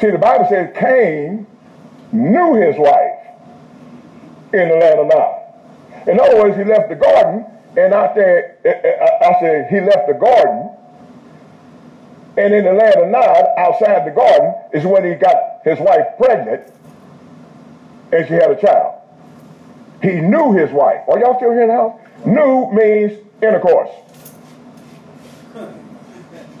See, 0.00 0.10
the 0.10 0.18
Bible 0.18 0.46
says 0.48 0.74
Cain 0.76 1.46
knew 2.12 2.54
his 2.54 2.76
wife 2.76 3.18
in 4.52 4.68
the 4.68 4.76
land 4.76 5.00
of 5.00 5.06
Nod. 5.08 5.40
In 6.06 6.20
other 6.20 6.42
words, 6.42 6.56
he 6.56 6.64
left 6.64 6.88
the 6.88 6.96
garden, 6.96 7.46
and 7.76 7.94
out 7.94 8.14
there, 8.14 8.58
eh, 8.64 8.70
eh, 8.70 9.26
I 9.26 9.40
said 9.40 9.68
he 9.70 9.80
left 9.80 10.06
the 10.06 10.14
garden, 10.14 10.70
and 12.36 12.54
in 12.54 12.64
the 12.64 12.72
land 12.72 12.96
of 12.96 13.08
Nod, 13.08 13.46
outside 13.56 14.06
the 14.06 14.10
garden, 14.10 14.54
is 14.72 14.84
when 14.84 15.04
he 15.04 15.14
got 15.14 15.60
his 15.64 15.78
wife 15.78 16.06
pregnant, 16.18 16.62
and 18.12 18.26
she 18.26 18.34
had 18.34 18.50
a 18.50 18.60
child. 18.60 19.00
He 20.04 20.20
knew 20.20 20.52
his 20.52 20.70
wife. 20.70 21.00
Are 21.08 21.18
y'all 21.18 21.36
still 21.36 21.52
here 21.52 21.62
in 21.62 21.68
the 21.68 21.74
house? 21.74 21.98
Knew 22.26 22.70
means 22.72 23.18
intercourse. 23.40 23.88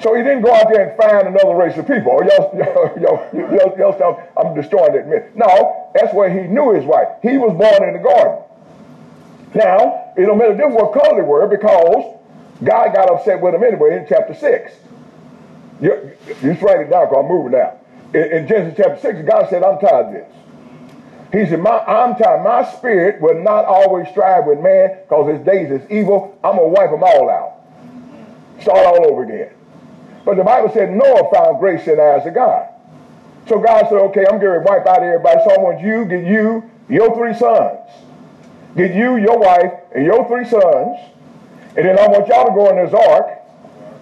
So 0.00 0.14
he 0.14 0.22
didn't 0.22 0.40
go 0.40 0.54
out 0.54 0.72
there 0.72 0.88
and 0.88 0.96
find 0.96 1.28
another 1.28 1.54
race 1.54 1.76
of 1.76 1.86
people. 1.86 2.20
Y'all, 2.24 2.56
y'all, 2.56 2.98
y'all, 2.98 3.76
y'all, 3.76 3.98
y'all 3.98 4.22
I'm 4.38 4.54
destroying 4.54 4.94
that 4.94 5.08
myth. 5.08 5.24
No, 5.34 5.90
that's 5.94 6.14
where 6.14 6.30
he 6.30 6.48
knew 6.48 6.72
his 6.72 6.86
wife. 6.86 7.08
He 7.20 7.36
was 7.36 7.52
born 7.52 7.86
in 7.86 7.92
the 7.92 8.02
garden. 8.02 8.42
Now, 9.54 10.12
it 10.16 10.24
don't 10.24 10.38
matter 10.38 10.68
what 10.68 10.94
color 10.94 11.20
they 11.20 11.28
were 11.28 11.46
because 11.46 12.16
God 12.62 12.94
got 12.94 13.10
upset 13.10 13.42
with 13.42 13.52
them 13.52 13.62
anyway 13.62 13.98
in 13.98 14.06
chapter 14.08 14.32
6. 14.32 14.72
You, 15.82 16.12
you 16.28 16.52
just 16.52 16.62
write 16.62 16.80
it 16.80 16.88
down 16.88 17.08
because 17.08 17.24
I'm 17.24 17.28
moving 17.28 17.52
now. 17.52 17.78
In, 18.14 18.32
in, 18.32 18.48
Genesis 18.48 18.74
chapter 18.78 19.00
6, 19.00 19.28
God 19.28 19.50
said, 19.50 19.62
I'm 19.62 19.78
tired 19.78 20.06
of 20.06 20.12
this. 20.14 20.32
He 21.34 21.46
said, 21.46 21.60
my, 21.60 21.78
I'm 21.80 22.16
tired. 22.16 22.44
My 22.44 22.64
spirit 22.76 23.20
will 23.20 23.42
not 23.42 23.64
always 23.64 24.08
strive 24.08 24.46
with 24.46 24.60
man 24.60 24.98
because 25.02 25.36
his 25.36 25.44
days 25.44 25.70
is 25.70 25.82
evil. 25.90 26.38
I'm 26.44 26.56
going 26.56 26.72
to 26.72 26.80
wipe 26.80 26.90
them 26.90 27.02
all 27.02 27.28
out. 27.28 28.62
Start 28.62 28.86
all 28.86 29.10
over 29.10 29.24
again. 29.24 29.50
But 30.24 30.36
the 30.36 30.44
Bible 30.44 30.70
said 30.72 30.90
Noah 30.92 31.28
found 31.32 31.58
grace 31.58 31.86
in 31.86 31.96
the 31.96 32.02
eyes 32.02 32.26
of 32.26 32.34
God. 32.34 32.68
So 33.48 33.58
God 33.58 33.82
said, 33.88 33.98
okay, 34.08 34.24
I'm 34.30 34.40
going 34.40 34.60
to 34.60 34.64
wipe 34.64 34.86
out 34.86 35.02
everybody. 35.02 35.40
So 35.44 35.50
I 35.50 35.58
want 35.58 35.80
you, 35.80 36.04
get 36.06 36.24
you, 36.24 36.70
your 36.88 37.14
three 37.14 37.34
sons 37.34 37.80
get 38.76 38.94
you, 38.94 39.16
your 39.16 39.38
wife, 39.38 39.72
and 39.94 40.04
your 40.04 40.26
three 40.28 40.44
sons, 40.44 40.98
and 41.76 41.86
then 41.86 41.98
I 41.98 42.06
want 42.08 42.28
y'all 42.28 42.46
to 42.46 42.52
go 42.54 42.70
in 42.70 42.84
this 42.84 42.94
ark, 42.94 43.26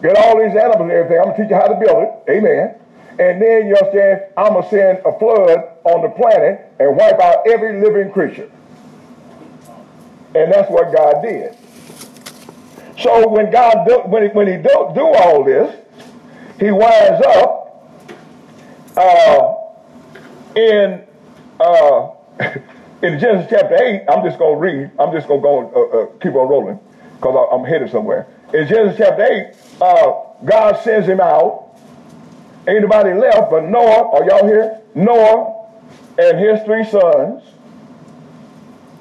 get 0.02 0.16
all 0.16 0.38
these 0.38 0.56
animals 0.56 0.80
and 0.80 0.90
everything. 0.90 1.18
I'm 1.18 1.24
going 1.24 1.36
to 1.36 1.42
teach 1.42 1.50
you 1.50 1.56
how 1.56 1.68
to 1.68 1.78
build 1.78 2.02
it. 2.02 2.30
Amen. 2.30 2.74
And 3.18 3.40
then 3.40 3.66
you 3.66 3.76
understand, 3.76 4.22
I'm 4.36 4.54
going 4.54 4.62
to 4.62 4.70
send 4.70 4.98
a 5.04 5.18
flood 5.18 5.58
on 5.84 6.02
the 6.02 6.08
planet 6.10 6.72
and 6.78 6.96
wipe 6.96 7.20
out 7.20 7.46
every 7.46 7.80
living 7.80 8.12
creature. 8.12 8.50
And 10.34 10.52
that's 10.52 10.70
what 10.70 10.94
God 10.94 11.22
did. 11.22 11.56
So 12.98 13.28
when 13.28 13.50
God 13.50 13.86
do, 13.86 13.98
when 14.06 14.22
he, 14.22 14.28
when 14.30 14.46
he 14.46 14.56
do, 14.56 14.92
do 14.94 15.06
all 15.06 15.44
this, 15.44 15.76
he 16.58 16.70
winds 16.70 17.26
up 17.26 17.62
uh, 18.96 19.54
in 20.56 21.02
uh, 21.60 22.10
in 23.02 23.18
Genesis 23.18 23.50
chapter 23.50 23.74
8, 23.74 24.04
I'm 24.08 24.24
just 24.24 24.38
going 24.38 24.54
to 24.54 24.60
read, 24.60 24.90
I'm 24.98 25.12
just 25.12 25.26
going 25.28 25.40
to 25.40 25.42
go 25.42 25.72
uh, 25.74 25.98
uh, 25.98 26.06
keep 26.18 26.34
on 26.34 26.48
rolling 26.48 26.78
because 27.16 27.48
I'm 27.52 27.64
headed 27.64 27.90
somewhere. 27.90 28.26
In 28.54 28.66
Genesis 28.68 28.98
chapter 28.98 29.22
8, 29.22 29.54
uh, 29.80 30.12
God 30.44 30.76
sends 30.82 31.08
him 31.08 31.20
out. 31.20 31.61
Ain't 32.66 32.82
nobody 32.82 33.12
left 33.14 33.50
but 33.50 33.64
Noah. 33.64 34.10
Are 34.12 34.24
y'all 34.24 34.46
here? 34.46 34.80
Noah 34.94 35.68
and 36.18 36.38
his 36.38 36.62
three 36.64 36.84
sons. 36.84 37.42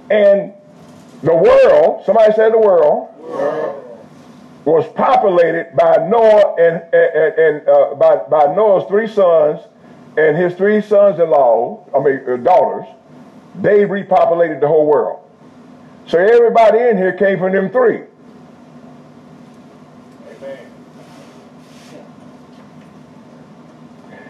And 0.10 0.53
the 1.24 1.36
world, 1.36 2.03
somebody 2.06 2.34
said 2.34 2.53
the 2.53 2.58
world, 2.58 3.10
world. 3.20 4.00
was 4.65 4.88
populated 4.94 5.75
by 5.75 6.08
Noah 6.10 6.56
and, 6.56 6.84
and, 6.94 7.39
and 7.39 7.70
uh, 7.70 7.96
by, 7.96 8.15
by 8.30 8.53
Noah's 8.56 8.88
three 8.88 9.08
sons 9.08 9.62
and 10.18 10.35
his 10.35 10.55
three 10.55 10.81
sons-in-law, 10.81 11.88
I 11.96 12.00
mean 12.00 12.22
uh, 12.27 12.38
daughters, 12.38 12.85
they 13.55 13.85
repopulated 13.85 14.59
the 14.59 14.68
whole 14.68 14.85
world. 14.85 15.20
So 16.07 16.18
everybody 16.18 16.79
in 16.79 16.98
here 16.98 17.14
came 17.14 17.38
from 17.38 17.53
them 17.53 17.70
three. 17.70 18.01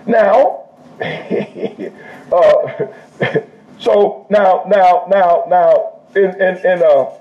Now, 0.05 0.69
uh, 1.01 2.87
so 3.79 4.25
now, 4.29 4.63
now, 4.67 5.05
now, 5.09 5.45
now, 5.47 5.99
in 6.15 6.41
in, 6.41 6.57
in 6.57 6.83
uh, 6.83 7.11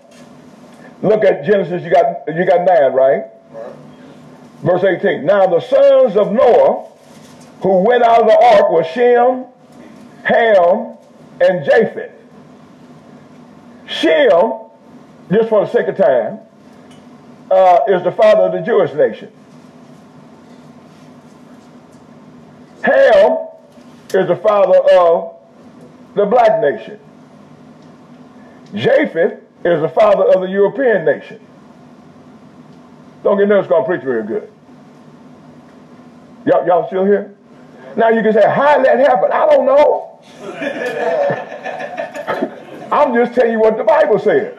look 1.03 1.25
at 1.25 1.45
Genesis. 1.45 1.83
You 1.83 1.91
got 1.91 2.27
you 2.29 2.45
got 2.45 2.65
nine, 2.65 2.93
right? 2.93 3.25
right? 3.51 3.75
Verse 4.63 4.85
eighteen. 4.85 5.25
Now 5.25 5.47
the 5.47 5.61
sons 5.61 6.17
of 6.17 6.33
Noah, 6.33 6.89
who 7.63 7.83
went 7.83 8.03
out 8.03 8.23
of 8.23 8.27
the 8.27 8.39
ark, 8.57 8.71
were 8.71 8.85
Shem, 8.85 9.47
Ham, 10.25 10.97
and 11.41 11.65
Japheth. 11.65 12.13
Shem, 13.87 14.53
just 15.33 15.49
for 15.49 15.65
the 15.65 15.73
sake 15.73 15.89
of 15.89 15.97
time, 15.97 16.41
uh, 17.51 17.81
is 17.89 18.03
the 18.05 18.13
father 18.13 18.43
of 18.43 18.53
the 18.53 18.61
Jewish 18.61 18.93
nation. 18.95 19.33
Ham 22.83 23.49
is 24.15 24.29
the 24.29 24.37
father 24.37 24.79
of 24.79 25.37
the 26.15 26.27
black 26.27 26.61
nation. 26.61 26.99
Japheth 28.75 29.41
is 29.65 29.81
the 29.81 29.89
father 29.89 30.25
of 30.25 30.41
the 30.41 30.49
European 30.49 31.05
nation. 31.05 31.41
Don't 33.23 33.39
get 33.39 33.49
nervous, 33.49 33.69
going 33.69 33.85
to 33.85 33.89
preach 33.89 34.03
real 34.03 34.23
good. 34.23 34.51
Y'all, 36.47 36.67
y'all 36.67 36.87
still 36.87 37.05
here? 37.05 37.35
Now 37.97 38.09
you 38.09 38.23
can 38.23 38.33
say, 38.33 38.49
how 38.49 38.77
did 38.77 38.87
that 38.87 38.99
happen? 38.99 39.31
I 39.33 39.47
don't 39.47 39.67
know. 39.67 40.07
I'm 42.93 43.15
just 43.15 43.35
telling 43.35 43.53
you 43.53 43.61
what 43.61 43.77
the 43.77 43.85
Bible 43.85 44.19
says. 44.19 44.57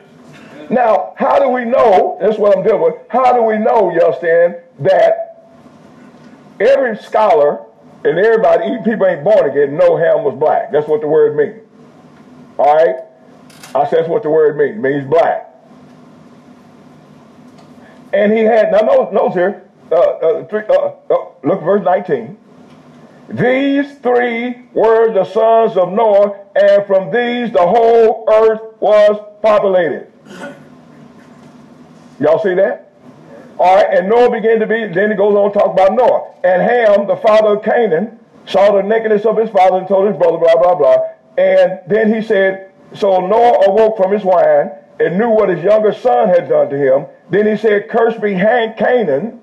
Now, 0.70 1.14
how 1.18 1.40
do 1.40 1.50
we 1.50 1.66
know, 1.66 2.18
that's 2.22 2.38
what 2.38 2.58
I'm 2.58 2.64
dealing 2.64 2.82
with, 2.82 2.96
how 3.10 3.34
do 3.34 3.44
we 3.44 3.58
know, 3.58 3.92
you 3.92 4.02
understand, 4.02 4.56
that 4.80 5.52
every 6.60 6.98
scholar 6.98 7.66
and 8.04 8.18
everybody, 8.18 8.66
even 8.68 8.84
people 8.84 9.06
ain't 9.06 9.24
born 9.24 9.50
again, 9.50 9.78
know 9.78 9.96
Ham 9.96 10.24
was 10.24 10.36
black. 10.38 10.72
That's 10.72 10.88
what 10.88 11.02
the 11.02 11.08
word 11.08 11.36
means. 11.36 11.62
All 12.58 12.76
right? 12.76 12.96
I 13.76 13.88
said 13.90 14.00
that's 14.00 14.10
what 14.10 14.24
the 14.24 14.30
word 14.30 14.58
means. 14.58 14.78
It 14.78 14.80
means 14.80 15.10
black. 15.10 15.48
And 18.14 18.34
he 18.34 18.40
had, 18.40 18.72
now 18.72 18.80
notice, 19.12 19.36
here, 19.36 19.70
uh, 19.92 19.96
uh, 19.96 20.46
three, 20.46 20.64
uh, 20.68 20.94
uh 21.10 21.26
look 21.44 21.62
verse 21.62 21.84
19. 21.84 22.38
These 23.30 23.98
three 24.00 24.64
were 24.74 25.14
the 25.14 25.24
sons 25.24 25.78
of 25.78 25.94
Noah, 25.94 26.38
and 26.56 26.86
from 26.86 27.12
these 27.12 27.52
the 27.52 27.66
whole 27.66 28.26
earth 28.30 28.62
was 28.82 29.24
populated. 29.42 30.12
Y'all 32.20 32.40
see 32.40 32.56
that? 32.56 32.91
All 33.62 33.76
right, 33.76 33.96
and 33.96 34.10
Noah 34.10 34.32
began 34.32 34.60
to 34.60 34.66
be, 34.66 34.88
then 34.88 35.12
he 35.12 35.16
goes 35.16 35.36
on 35.36 35.54
to 35.54 35.60
talk 35.60 35.72
about 35.72 35.94
Noah. 35.94 36.34
And 36.44 36.64
Ham, 36.64 37.06
the 37.06 37.16
father 37.18 37.58
of 37.58 37.64
Canaan, 37.64 38.18
saw 38.48 38.72
the 38.72 38.82
nakedness 38.82 39.24
of 39.24 39.38
his 39.38 39.52
father 39.52 39.78
and 39.78 39.88
told 39.88 40.08
his 40.08 40.18
brother, 40.18 40.40
blah, 40.40 40.56
blah, 40.56 40.74
blah. 40.74 40.98
And 41.38 41.80
then 41.86 42.12
he 42.12 42.24
said, 42.24 42.72
So 42.96 43.20
Noah 43.20 43.68
awoke 43.68 43.98
from 43.98 44.14
his 44.14 44.24
wine 44.24 44.72
and 45.00 45.16
knew 45.16 45.30
what 45.30 45.50
his 45.50 45.64
younger 45.64 45.94
son 45.94 46.30
had 46.30 46.50
done 46.50 46.72
to 46.72 46.76
him. 46.76 47.06
Then 47.30 47.46
he 47.46 47.56
said, 47.56 47.88
Cursed 47.88 48.20
be 48.20 48.34
Hank 48.34 48.78
Canaan, 48.78 49.40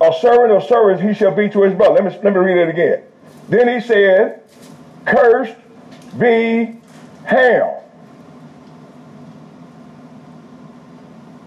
a 0.00 0.10
servant 0.22 0.52
of 0.52 0.62
servants 0.62 1.02
he 1.02 1.12
shall 1.12 1.34
be 1.34 1.50
to 1.50 1.64
his 1.64 1.74
brother. 1.74 2.02
Let 2.02 2.04
me, 2.04 2.20
let 2.24 2.32
me 2.32 2.40
read 2.40 2.56
it 2.56 2.70
again. 2.70 3.02
Then 3.50 3.68
he 3.68 3.86
said, 3.86 4.40
Cursed 5.04 5.54
be 6.18 6.80
Ham. 7.26 7.74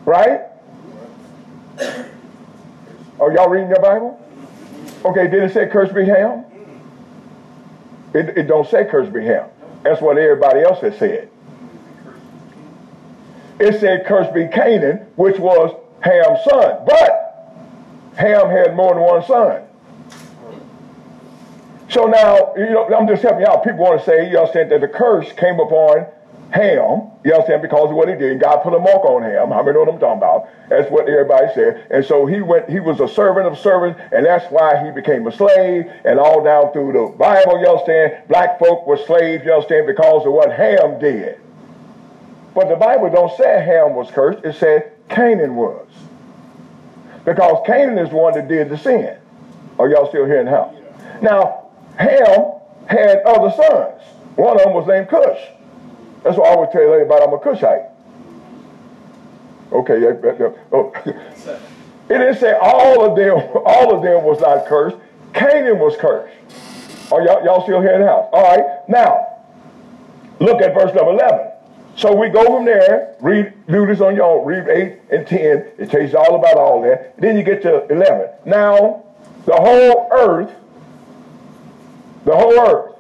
Right? 0.06 0.51
Are 3.22 3.32
y'all 3.32 3.50
reading 3.50 3.70
your 3.70 3.80
Bible? 3.80 4.20
Okay, 5.06 5.28
did 5.28 5.44
it 5.44 5.54
say 5.54 5.68
curse 5.68 5.94
be 5.94 6.06
Ham? 6.06 6.44
It, 8.16 8.36
it 8.36 8.48
don't 8.48 8.68
say 8.68 8.84
curse 8.84 9.08
be 9.10 9.24
Ham. 9.24 9.48
That's 9.84 10.02
what 10.02 10.18
everybody 10.18 10.62
else 10.62 10.82
has 10.82 10.98
said. 10.98 11.30
It 13.60 13.80
said 13.80 14.08
curse 14.08 14.28
be 14.34 14.48
Canaan, 14.48 15.06
which 15.18 15.38
was 15.38 15.72
Ham's 16.00 16.40
son. 16.50 16.84
But 16.84 17.62
Ham 18.18 18.50
had 18.50 18.76
more 18.76 18.96
than 18.96 19.04
one 19.04 19.24
son. 19.24 19.68
So 21.90 22.06
now, 22.06 22.56
you 22.58 22.72
know, 22.72 22.88
I'm 22.88 23.08
just 23.08 23.22
helping 23.22 23.46
out. 23.46 23.64
People 23.64 23.82
want 23.82 24.00
to 24.00 24.06
say, 24.06 24.32
you 24.32 24.40
all 24.40 24.52
said 24.52 24.70
that 24.70 24.82
the 24.82 24.88
curse 24.88 25.32
came 25.34 25.60
upon 25.60 26.08
Ham, 26.50 27.11
you 27.24 27.34
understand, 27.34 27.62
because 27.62 27.90
of 27.90 27.96
what 27.96 28.10
he 28.10 28.16
did. 28.16 28.40
God 28.40 28.58
put 28.64 28.74
a 28.74 28.80
mark 28.80 29.06
on 29.06 29.24
him. 29.24 29.50
How 29.50 29.62
many 29.62 29.74
know 29.74 29.82
what 29.82 29.94
I'm 29.94 30.00
talking 30.00 30.18
about? 30.18 30.50
That's 30.70 30.90
what 30.90 31.08
everybody 31.08 31.48
said. 31.54 31.86
And 31.92 32.04
so 32.04 32.26
he 32.26 32.42
went, 32.42 32.68
he 32.68 32.80
was 32.80 33.00
a 33.00 33.08
servant 33.08 33.46
of 33.46 33.60
servants, 33.60 34.02
and 34.12 34.26
that's 34.26 34.52
why 34.52 34.84
he 34.84 34.92
became 34.92 35.28
a 35.28 35.32
slave. 35.32 35.92
And 36.04 36.20
all 36.20 36.44
down 36.44 36.74
through 36.74 36.94
the 36.94 37.16
Bible, 37.16 37.62
y'all 37.62 37.78
understand, 37.78 38.28
black 38.28 38.58
folk 38.58 38.88
were 38.88 38.98
slaves, 38.98 39.46
you 39.46 39.54
understand, 39.54 39.86
because 39.86 40.26
of 40.26 40.34
what 40.34 40.52
Ham 40.52 41.00
did. 41.00 41.40
But 42.56 42.70
the 42.70 42.76
Bible 42.76 43.10
don't 43.12 43.36
say 43.38 43.64
Ham 43.64 43.94
was 43.94 44.10
cursed. 44.10 44.44
It 44.44 44.56
said 44.56 44.92
Canaan 45.08 45.56
was. 45.56 45.88
Because 47.24 47.64
Canaan 47.68 48.00
is 48.00 48.10
the 48.10 48.16
one 48.16 48.34
that 48.34 48.48
did 48.48 48.70
the 48.70 48.78
sin. 48.78 49.16
Are 49.78 49.88
y'all 49.88 50.10
still 50.10 50.26
hearing 50.26 50.48
how? 50.48 50.76
Now, 51.22 51.70
Ham 51.98 52.54
had 52.88 53.22
other 53.28 53.52
sons. 53.56 54.02
One 54.36 54.58
of 54.58 54.64
them 54.64 54.74
was 54.74 54.88
named 54.88 55.08
Cush. 55.08 55.40
That's 56.24 56.38
why 56.38 56.48
I 56.48 56.50
always 56.52 56.70
tell 56.72 56.82
everybody 56.82 57.24
I'm 57.24 57.34
a 57.34 57.40
Cushite. 57.40 57.90
Okay, 59.72 60.04
oh. 60.74 60.92
it 61.06 61.16
didn't 62.10 62.36
say 62.36 62.54
all 62.62 63.06
of 63.06 63.16
them, 63.16 63.40
all 63.66 63.96
of 63.96 64.04
them 64.04 64.24
was 64.24 64.40
not 64.42 64.66
cursed. 64.66 64.98
Canaan 65.34 65.80
was 65.80 65.96
cursed. 65.96 66.34
Are 67.12 67.22
y'all, 67.22 67.44
y'all 67.44 67.64
still 67.64 67.82
here 67.82 67.94
in 67.94 68.02
the 68.02 68.08
house? 68.08 68.28
All 68.34 68.44
right, 68.44 68.90
now, 68.90 69.38
look 70.40 70.62
at 70.62 70.74
verse 70.74 70.94
number 70.94 71.12
11. 71.12 71.52
So 71.96 72.16
we 72.16 72.30
go 72.30 72.46
from 72.46 72.66
there, 72.66 73.16
read, 73.22 73.54
do 73.68 73.86
this 73.86 74.02
on 74.02 74.16
your 74.16 74.40
own, 74.40 74.46
read 74.46 74.68
8 74.68 75.00
and 75.12 75.28
10. 75.28 75.40
It 75.78 75.90
tells 75.90 76.12
you 76.12 76.18
all 76.18 76.36
about 76.36 76.58
all 76.58 76.82
that. 76.84 77.18
Then 77.18 77.38
you 77.38 77.44
get 77.44 77.62
to 77.64 77.86
11. 77.92 78.30
Now, 78.46 79.04
the 79.46 79.56
whole 79.56 80.10
earth, 80.12 80.52
the 82.26 82.36
whole 82.36 82.60
earth 82.60 82.96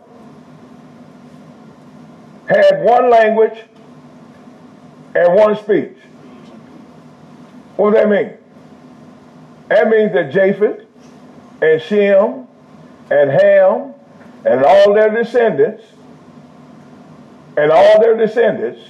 had 2.52 2.84
one 2.84 3.10
language 3.10 3.58
and 5.16 5.34
one 5.36 5.56
speech. 5.58 5.98
What 7.78 7.94
does 7.94 8.04
that 8.04 8.10
mean? 8.10 8.38
That 9.70 9.90
means 9.90 10.14
that 10.14 10.32
Japheth 10.32 10.86
and 11.62 11.82
Shem 11.82 12.48
and 13.10 13.30
Ham 13.32 13.94
and 14.46 14.64
all 14.64 14.94
their 14.94 15.10
descendants 15.10 15.84
and 17.58 17.72
all 17.72 18.02
their 18.02 18.18
descendants 18.18 18.82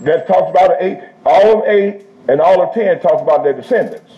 that 0.00 0.26
talks 0.26 0.50
about 0.50 0.76
eight, 0.80 1.00
all 1.24 1.62
of 1.62 1.68
eight 1.68 2.06
and 2.28 2.40
all 2.40 2.62
of 2.62 2.74
ten 2.74 3.00
talks 3.00 3.22
about 3.22 3.44
their 3.44 3.52
descendants. 3.52 4.10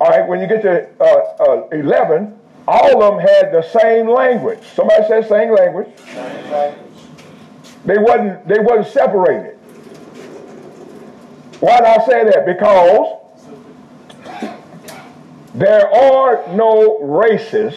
All 0.00 0.08
right, 0.08 0.26
when 0.26 0.40
you 0.40 0.46
get 0.46 0.62
to 0.62 0.88
uh, 1.00 1.64
uh, 1.64 1.68
11, 1.72 2.38
all 2.66 3.02
of 3.02 3.14
them 3.14 3.20
had 3.20 3.52
the 3.52 3.62
same 3.62 4.08
language. 4.08 4.60
Somebody 4.74 5.04
said 5.06 5.28
same 5.28 5.54
language. 5.54 5.88
Same 5.96 6.50
language. 6.50 6.93
They 7.84 7.98
wasn't 7.98 8.48
they 8.48 8.58
wasn't 8.58 8.92
separated. 8.92 9.58
Why 11.60 11.78
did 11.78 11.86
I 11.86 12.06
say 12.06 12.24
that? 12.24 12.46
Because 12.46 13.18
there 15.54 15.88
are 15.88 16.54
no 16.54 16.98
races, 17.00 17.74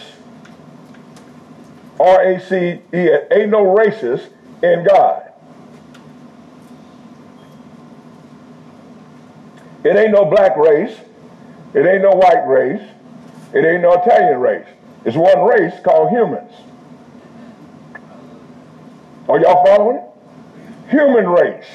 R-A-C-E, 1.99 3.09
ain't 3.31 3.49
no 3.49 3.75
races 3.75 4.27
in 4.63 4.83
God. 4.83 5.31
It 9.83 9.95
ain't 9.95 10.11
no 10.11 10.25
black 10.25 10.57
race. 10.57 10.97
It 11.73 11.85
ain't 11.85 12.01
no 12.01 12.11
white 12.11 12.45
race. 12.47 12.81
It 13.53 13.63
ain't 13.63 13.83
no 13.83 13.93
Italian 13.93 14.39
race. 14.39 14.67
It's 15.05 15.15
one 15.15 15.45
race 15.45 15.73
called 15.83 16.09
humans. 16.09 16.51
Are 19.29 19.39
y'all 19.39 19.65
following? 19.65 20.01
Human 20.89 21.27
race. 21.27 21.65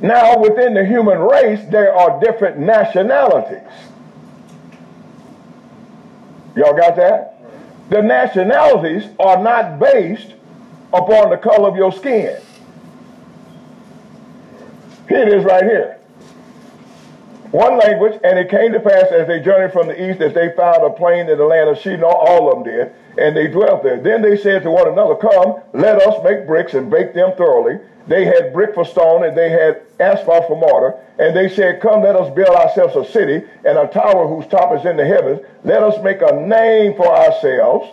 Now, 0.00 0.38
within 0.38 0.74
the 0.74 0.84
human 0.84 1.18
race, 1.18 1.60
there 1.70 1.94
are 1.94 2.20
different 2.20 2.58
nationalities. 2.58 3.66
Y'all 6.54 6.76
got 6.76 6.96
that? 6.96 7.34
The 7.88 8.02
nationalities 8.02 9.04
are 9.18 9.42
not 9.42 9.78
based 9.78 10.34
upon 10.92 11.30
the 11.30 11.36
color 11.36 11.68
of 11.68 11.76
your 11.76 11.92
skin. 11.92 12.40
Here 15.08 15.22
it 15.22 15.32
is 15.32 15.44
right 15.44 15.62
here. 15.62 15.98
One 17.52 17.78
language, 17.78 18.20
and 18.24 18.38
it 18.38 18.50
came 18.50 18.72
to 18.72 18.80
pass 18.80 19.06
as 19.12 19.26
they 19.28 19.40
journeyed 19.40 19.72
from 19.72 19.86
the 19.86 20.10
east 20.10 20.18
that 20.18 20.34
they 20.34 20.52
found 20.56 20.82
a 20.82 20.90
plain 20.90 21.28
in 21.30 21.38
the 21.38 21.44
land 21.44 21.70
of 21.70 21.78
Shinar, 21.78 22.12
all 22.12 22.50
of 22.50 22.64
them 22.64 22.74
did, 22.74 22.92
and 23.18 23.36
they 23.36 23.46
dwelt 23.46 23.82
there. 23.82 24.00
Then 24.00 24.22
they 24.22 24.36
said 24.36 24.62
to 24.62 24.70
one 24.70 24.88
another, 24.88 25.16
Come, 25.16 25.60
let 25.72 26.00
us 26.02 26.22
make 26.24 26.46
bricks 26.46 26.74
and 26.74 26.90
bake 26.90 27.14
them 27.14 27.32
thoroughly. 27.36 27.78
They 28.08 28.24
had 28.24 28.52
brick 28.52 28.74
for 28.74 28.84
stone, 28.84 29.24
and 29.24 29.36
they 29.36 29.50
had 29.50 29.82
asphalt 29.98 30.46
for 30.46 30.56
mortar. 30.56 30.94
And 31.18 31.36
they 31.36 31.48
said, 31.48 31.80
Come, 31.80 32.02
let 32.02 32.14
us 32.14 32.32
build 32.34 32.54
ourselves 32.54 32.94
a 32.96 33.10
city 33.10 33.44
and 33.64 33.78
a 33.78 33.88
tower 33.88 34.28
whose 34.28 34.46
top 34.48 34.78
is 34.78 34.84
in 34.84 34.96
the 34.96 35.06
heavens. 35.06 35.40
Let 35.64 35.82
us 35.82 36.02
make 36.04 36.22
a 36.22 36.32
name 36.32 36.94
for 36.94 37.08
ourselves 37.08 37.88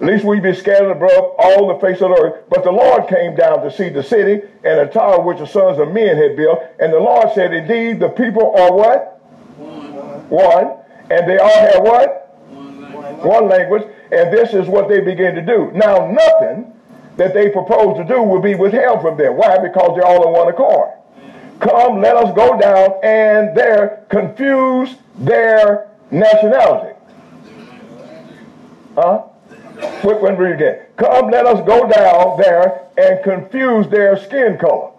least 0.00 0.24
we 0.24 0.40
be 0.40 0.54
scattered 0.54 0.90
above 0.90 1.34
all 1.38 1.68
the 1.68 1.78
face 1.80 2.00
of 2.00 2.10
the 2.10 2.16
earth. 2.16 2.44
But 2.48 2.64
the 2.64 2.70
Lord 2.70 3.08
came 3.08 3.34
down 3.34 3.62
to 3.62 3.70
see 3.70 3.88
the 3.88 4.02
city 4.02 4.46
and 4.64 4.80
the 4.80 4.90
tower 4.92 5.20
which 5.20 5.38
the 5.38 5.46
sons 5.46 5.78
of 5.78 5.92
men 5.92 6.16
had 6.16 6.36
built. 6.36 6.60
And 6.78 6.92
the 6.92 6.98
Lord 6.98 7.28
said, 7.34 7.52
Indeed, 7.52 8.00
the 8.00 8.08
people 8.08 8.54
are 8.56 8.72
what? 8.72 9.20
One. 9.58 10.28
One. 10.28 10.76
And 11.10 11.28
they 11.28 11.38
all 11.38 11.48
have 11.48 11.82
what? 11.82 12.38
One 12.48 12.80
language. 12.80 13.24
One 13.24 13.48
language. 13.48 13.82
And 14.12 14.32
this 14.32 14.54
is 14.54 14.66
what 14.66 14.88
they 14.88 15.00
begin 15.00 15.34
to 15.36 15.42
do. 15.42 15.70
Now, 15.72 16.10
nothing 16.10 16.72
that 17.16 17.34
they 17.34 17.50
propose 17.50 17.96
to 17.98 18.04
do 18.04 18.22
will 18.22 18.40
be 18.40 18.54
withheld 18.54 19.02
from 19.02 19.16
them. 19.16 19.36
Why? 19.36 19.58
Because 19.58 19.94
they're 19.94 20.06
all 20.06 20.26
in 20.26 20.32
one 20.32 20.48
accord. 20.48 20.90
Come, 21.60 22.00
let 22.00 22.16
us 22.16 22.34
go 22.34 22.58
down 22.58 22.94
and 23.04 23.56
there 23.56 24.06
confuse 24.08 24.96
their 25.18 25.88
nationality. 26.10 26.98
Huh? 28.94 29.24
Quick 30.00 30.22
one, 30.22 30.36
read 30.36 30.54
again. 30.54 30.80
Come, 30.96 31.30
let 31.30 31.46
us 31.46 31.64
go 31.66 31.88
down 31.88 32.38
there 32.38 32.86
and 32.96 33.22
confuse 33.22 33.86
their 33.88 34.16
skin 34.18 34.58
color. 34.58 34.90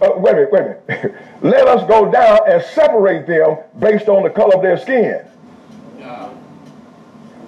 Uh, 0.00 0.10
wait 0.16 0.32
a 0.32 0.36
minute, 0.36 0.52
wait 0.52 0.60
a 0.60 0.94
minute. 1.02 1.14
let 1.40 1.66
us 1.66 1.88
go 1.88 2.10
down 2.10 2.38
and 2.46 2.62
separate 2.62 3.26
them 3.26 3.56
based 3.78 4.08
on 4.08 4.22
the 4.22 4.30
color 4.30 4.56
of 4.56 4.62
their 4.62 4.76
skin. 4.76 5.26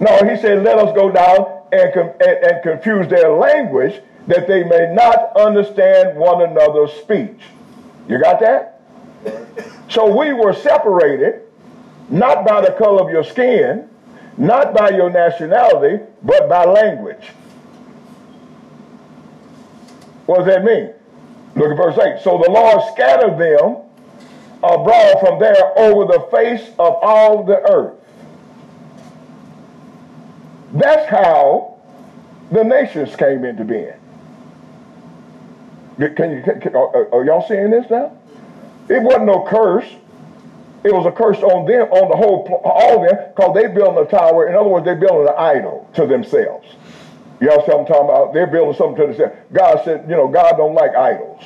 No, 0.01 0.17
he 0.29 0.37
said, 0.41 0.63
let 0.63 0.79
us 0.79 0.95
go 0.95 1.11
down 1.11 1.63
and, 1.73 1.93
and, 1.95 2.45
and 2.45 2.63
confuse 2.63 3.09
their 3.09 3.31
language 3.31 4.01
that 4.27 4.47
they 4.47 4.63
may 4.63 4.93
not 4.93 5.37
understand 5.37 6.17
one 6.17 6.43
another's 6.43 6.93
speech. 6.93 7.41
You 8.09 8.21
got 8.21 8.41
that? 8.41 8.81
So 9.89 10.17
we 10.17 10.33
were 10.33 10.53
separated 10.53 11.43
not 12.11 12.47
by 12.47 12.61
the 12.61 12.73
color 12.73 13.03
of 13.03 13.11
your 13.11 13.25
skin, 13.25 13.89
not 14.37 14.75
by 14.75 14.91
your 14.91 15.11
nationality, 15.11 16.05
but 16.23 16.49
by 16.49 16.65
language. 16.65 17.31
What 20.27 20.39
does 20.39 20.47
that 20.47 20.65
mean? 20.65 20.93
Look 21.57 21.71
at 21.71 21.77
verse 21.77 21.99
8. 21.99 22.23
So 22.23 22.41
the 22.45 22.51
Lord 22.51 22.83
scattered 22.93 23.39
them 23.39 23.79
abroad 24.63 25.21
from 25.21 25.39
there 25.41 25.79
over 25.79 26.05
the 26.13 26.29
face 26.31 26.69
of 26.79 26.95
all 27.03 27.45
the 27.45 27.59
earth. 27.71 27.98
That's 30.79 31.09
how 31.09 31.79
the 32.51 32.63
nations 32.63 33.17
came 33.17 33.45
into 33.45 33.65
being. 33.65 33.93
Can 35.99 36.31
you, 36.31 36.43
can, 36.43 36.77
are, 36.77 37.13
are 37.13 37.25
y'all 37.25 37.47
seeing 37.47 37.71
this 37.71 37.91
now? 37.91 38.17
It 38.89 39.03
wasn't 39.03 39.27
no 39.27 39.45
curse. 39.45 39.87
It 40.85 40.95
was 40.95 41.07
a 41.07 41.11
curse 41.11 41.39
on 41.39 41.67
them, 41.67 41.89
on 41.91 42.09
the 42.09 42.17
whole, 42.17 42.47
all 42.65 43.03
of 43.03 43.11
them, 43.11 43.33
because 43.35 43.55
they 43.55 43.67
built 43.67 43.99
a 43.99 44.09
tower. 44.09 44.49
In 44.49 44.55
other 44.55 44.69
words, 44.69 44.87
they 44.87 44.95
built 44.95 45.29
an 45.29 45.35
idol 45.37 45.91
to 45.95 46.07
themselves. 46.07 46.69
You 47.41 47.51
all 47.51 47.67
see 47.67 47.73
what 47.73 47.81
I'm 47.81 47.87
talking 47.87 48.05
about? 48.05 48.33
They're 48.33 48.47
building 48.47 48.75
something 48.77 48.97
to 48.97 49.07
themselves. 49.09 49.37
God 49.53 49.85
said, 49.85 50.09
you 50.09 50.17
know, 50.17 50.29
God 50.29 50.57
don't 50.57 50.75
like 50.75 50.95
idols. 50.95 51.43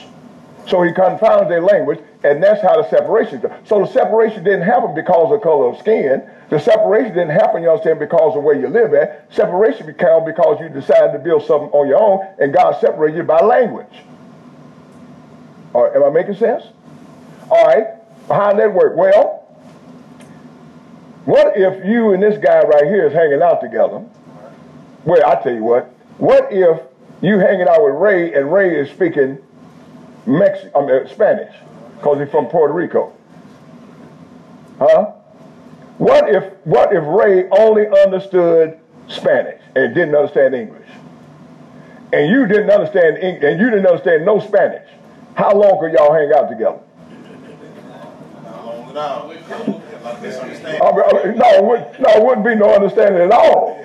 So 0.69 0.83
he 0.83 0.93
confounded 0.93 1.51
their 1.51 1.63
language, 1.63 2.01
and 2.25 2.43
that's 2.43 2.63
how 2.63 2.81
the 2.81 2.89
separation. 2.89 3.43
So 3.65 3.81
the 3.81 3.93
separation 3.93 4.45
didn't 4.45 4.63
happen 4.63 4.95
because 4.95 5.33
of 5.33 5.43
color 5.43 5.71
of 5.71 5.79
skin. 5.79 6.23
The 6.51 6.59
separation 6.59 7.15
didn't 7.15 7.31
happen, 7.31 7.63
you 7.63 7.71
understand, 7.71 7.99
because 7.99 8.37
of 8.37 8.45
where 8.45 8.55
you 8.55 8.69
live 8.69 8.95
at. 8.95 9.27
Separation 9.33 9.87
became 9.87 10.25
because 10.25 10.61
you 10.61 10.69
decided 10.69 11.13
to 11.13 11.19
build 11.19 11.45
something 11.47 11.71
on 11.71 11.89
your 11.89 11.99
own, 11.99 12.27
and 12.39 12.53
God 12.53 12.81
separated 12.81 13.17
you 13.17 13.23
by 13.25 13.41
language. 13.41 13.93
All 15.75 15.85
right, 15.85 15.97
am 15.97 16.05
I 16.05 16.11
making 16.11 16.37
sense? 16.37 16.65
All 17.51 17.67
right. 17.67 17.87
How 18.29 18.53
that 18.55 18.73
work? 18.73 18.97
Well, 18.97 19.41
what 21.25 21.57
if 21.57 21.85
you 21.85 22.13
and 22.13 22.23
this 22.23 22.39
guy 22.39 22.61
right 22.61 22.85
here 22.85 23.07
is 23.07 23.13
hanging 23.13 23.43
out 23.43 23.61
together? 23.61 24.05
Well, 25.05 25.27
I 25.27 25.43
tell 25.43 25.55
you 25.55 25.65
what. 25.65 25.87
What 26.19 26.53
if 26.53 26.81
you 27.21 27.39
hanging 27.39 27.67
out 27.69 27.83
with 27.83 27.95
Ray 27.95 28.33
and 28.35 28.53
Ray 28.53 28.79
is 28.79 28.91
speaking 28.91 29.39
Mex- 30.27 30.67
I 30.75 30.87
mean, 30.87 31.09
Spanish 31.09 31.53
because 32.03 32.19
he's 32.19 32.31
from 32.31 32.47
Puerto 32.47 32.75
Rico? 32.75 33.13
Huh? 34.79 35.13
What 35.99 36.29
if 36.29 36.53
what 36.65 36.93
if 36.93 37.05
Ray 37.07 37.49
only 37.51 37.87
understood 37.87 38.81
Spanish 39.07 39.63
and 39.77 39.95
didn't 39.95 40.17
understand 40.17 40.55
English? 40.55 40.89
And 42.13 42.29
you 42.29 42.47
didn't 42.47 42.71
understand 42.71 43.19
English, 43.19 43.45
and 43.45 43.61
you 43.61 43.71
didn't 43.71 43.87
understand 43.87 44.27
no 44.27 44.41
Spanish. 44.41 44.89
How 45.35 45.55
long 45.55 45.79
could 45.79 45.93
y'all 45.93 46.13
hang 46.13 46.33
out 46.33 46.51
together? 46.51 46.81
No. 48.93 49.31
no, 51.37 51.49
it 51.55 51.65
would, 51.65 52.01
no, 52.01 52.09
it 52.11 52.25
wouldn't 52.25 52.45
be 52.45 52.55
no 52.55 52.75
understanding 52.75 53.23
at 53.23 53.31
all. 53.31 53.83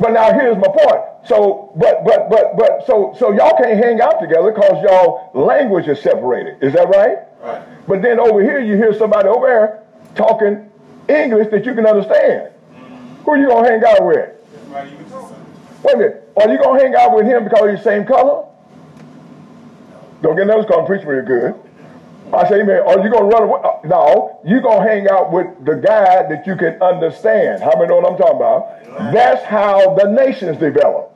But 0.00 0.12
now 0.12 0.32
here's 0.32 0.56
my 0.56 0.68
point. 0.68 1.04
So, 1.26 1.72
but, 1.76 2.04
but, 2.04 2.28
but, 2.28 2.56
but, 2.56 2.73
so, 2.86 3.14
so 3.18 3.32
y'all 3.32 3.56
can't 3.56 3.82
hang 3.82 4.00
out 4.00 4.20
together 4.20 4.52
because 4.52 4.82
y'all 4.82 5.30
language 5.34 5.88
is 5.88 6.00
separated. 6.00 6.62
Is 6.62 6.72
that 6.74 6.88
right? 6.88 7.18
Right. 7.42 7.86
But 7.86 8.02
then 8.02 8.18
over 8.18 8.42
here, 8.42 8.60
you 8.60 8.76
hear 8.76 8.94
somebody 8.94 9.28
over 9.28 9.46
there 9.46 9.82
talking 10.14 10.70
English 11.08 11.50
that 11.50 11.64
you 11.64 11.74
can 11.74 11.86
understand. 11.86 12.50
Who 13.24 13.30
are 13.32 13.36
you 13.36 13.48
going 13.48 13.64
to 13.64 13.70
hang 13.70 13.84
out 13.84 14.04
with? 14.04 14.30
Wait 15.82 15.94
a 15.94 15.98
minute. 15.98 16.32
Are 16.36 16.50
you 16.50 16.58
going 16.58 16.78
to 16.78 16.84
hang 16.84 16.94
out 16.94 17.14
with 17.14 17.26
him 17.26 17.44
because 17.44 17.70
he's 17.70 17.78
the 17.78 17.84
same 17.84 18.04
color? 18.06 18.46
Don't 20.22 20.36
get 20.36 20.46
nervous 20.46 20.64
because 20.66 20.80
I'm 20.80 20.86
preaching 20.86 21.08
real 21.08 21.24
good. 21.24 21.54
I 22.32 22.48
say, 22.48 22.62
man, 22.62 22.82
are 22.82 23.02
you 23.04 23.10
going 23.10 23.30
to 23.30 23.36
run 23.36 23.42
away? 23.44 23.60
Uh, 23.62 23.86
no, 23.86 24.40
you're 24.44 24.62
going 24.62 24.82
to 24.82 24.88
hang 24.88 25.08
out 25.08 25.30
with 25.30 25.46
the 25.64 25.74
guy 25.74 26.26
that 26.28 26.46
you 26.46 26.56
can 26.56 26.80
understand. 26.82 27.62
How 27.62 27.72
many 27.76 27.88
know 27.88 27.96
what 27.96 28.12
I'm 28.12 28.18
talking 28.18 28.36
about? 28.36 29.12
That's 29.12 29.44
how 29.44 29.94
the 29.94 30.10
nations 30.10 30.58
develop. 30.58 31.13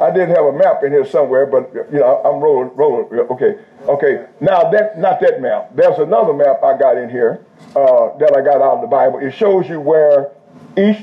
I 0.00 0.10
did 0.10 0.28
have 0.28 0.44
a 0.44 0.52
map 0.52 0.82
in 0.84 0.92
here 0.92 1.06
somewhere, 1.06 1.46
but 1.46 1.72
you 1.90 2.00
know, 2.00 2.20
I'm 2.24 2.40
rolling, 2.40 2.74
rolling. 2.76 3.06
Okay, 3.30 3.58
okay. 3.88 4.26
Now 4.40 4.70
that, 4.70 4.98
not 4.98 5.20
that 5.20 5.40
map. 5.40 5.74
There's 5.74 5.98
another 5.98 6.34
map 6.34 6.62
I 6.62 6.76
got 6.76 6.98
in 6.98 7.08
here 7.08 7.44
uh, 7.74 8.16
that 8.18 8.36
I 8.36 8.42
got 8.42 8.60
out 8.60 8.76
of 8.76 8.80
the 8.82 8.88
Bible. 8.88 9.18
It 9.20 9.32
shows 9.32 9.68
you 9.68 9.80
where 9.80 10.32
each 10.76 10.98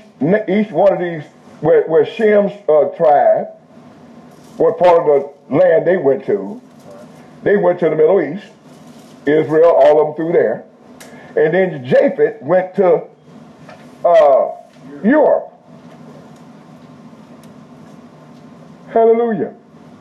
each 0.47 0.71
one 0.71 0.93
of 0.93 0.99
these, 0.99 1.23
where, 1.61 1.83
where 1.87 2.05
Shem's 2.05 2.51
uh, 2.69 2.89
tribe, 2.95 3.47
what 4.57 4.77
part 4.77 4.99
of 4.99 5.05
the 5.49 5.55
land 5.55 5.87
they 5.87 5.97
went 5.97 6.25
to. 6.25 6.61
They 7.41 7.57
went 7.57 7.79
to 7.79 7.89
the 7.89 7.95
Middle 7.95 8.21
East, 8.21 8.45
Israel, 9.25 9.71
all 9.71 9.99
of 9.99 10.07
them 10.07 10.15
through 10.15 10.33
there, 10.33 10.65
and 11.35 11.53
then 11.53 11.83
Japheth 11.83 12.41
went 12.41 12.75
to 12.75 13.07
uh, 14.05 14.51
Europe. 15.03 15.52
Hallelujah. 18.93 19.53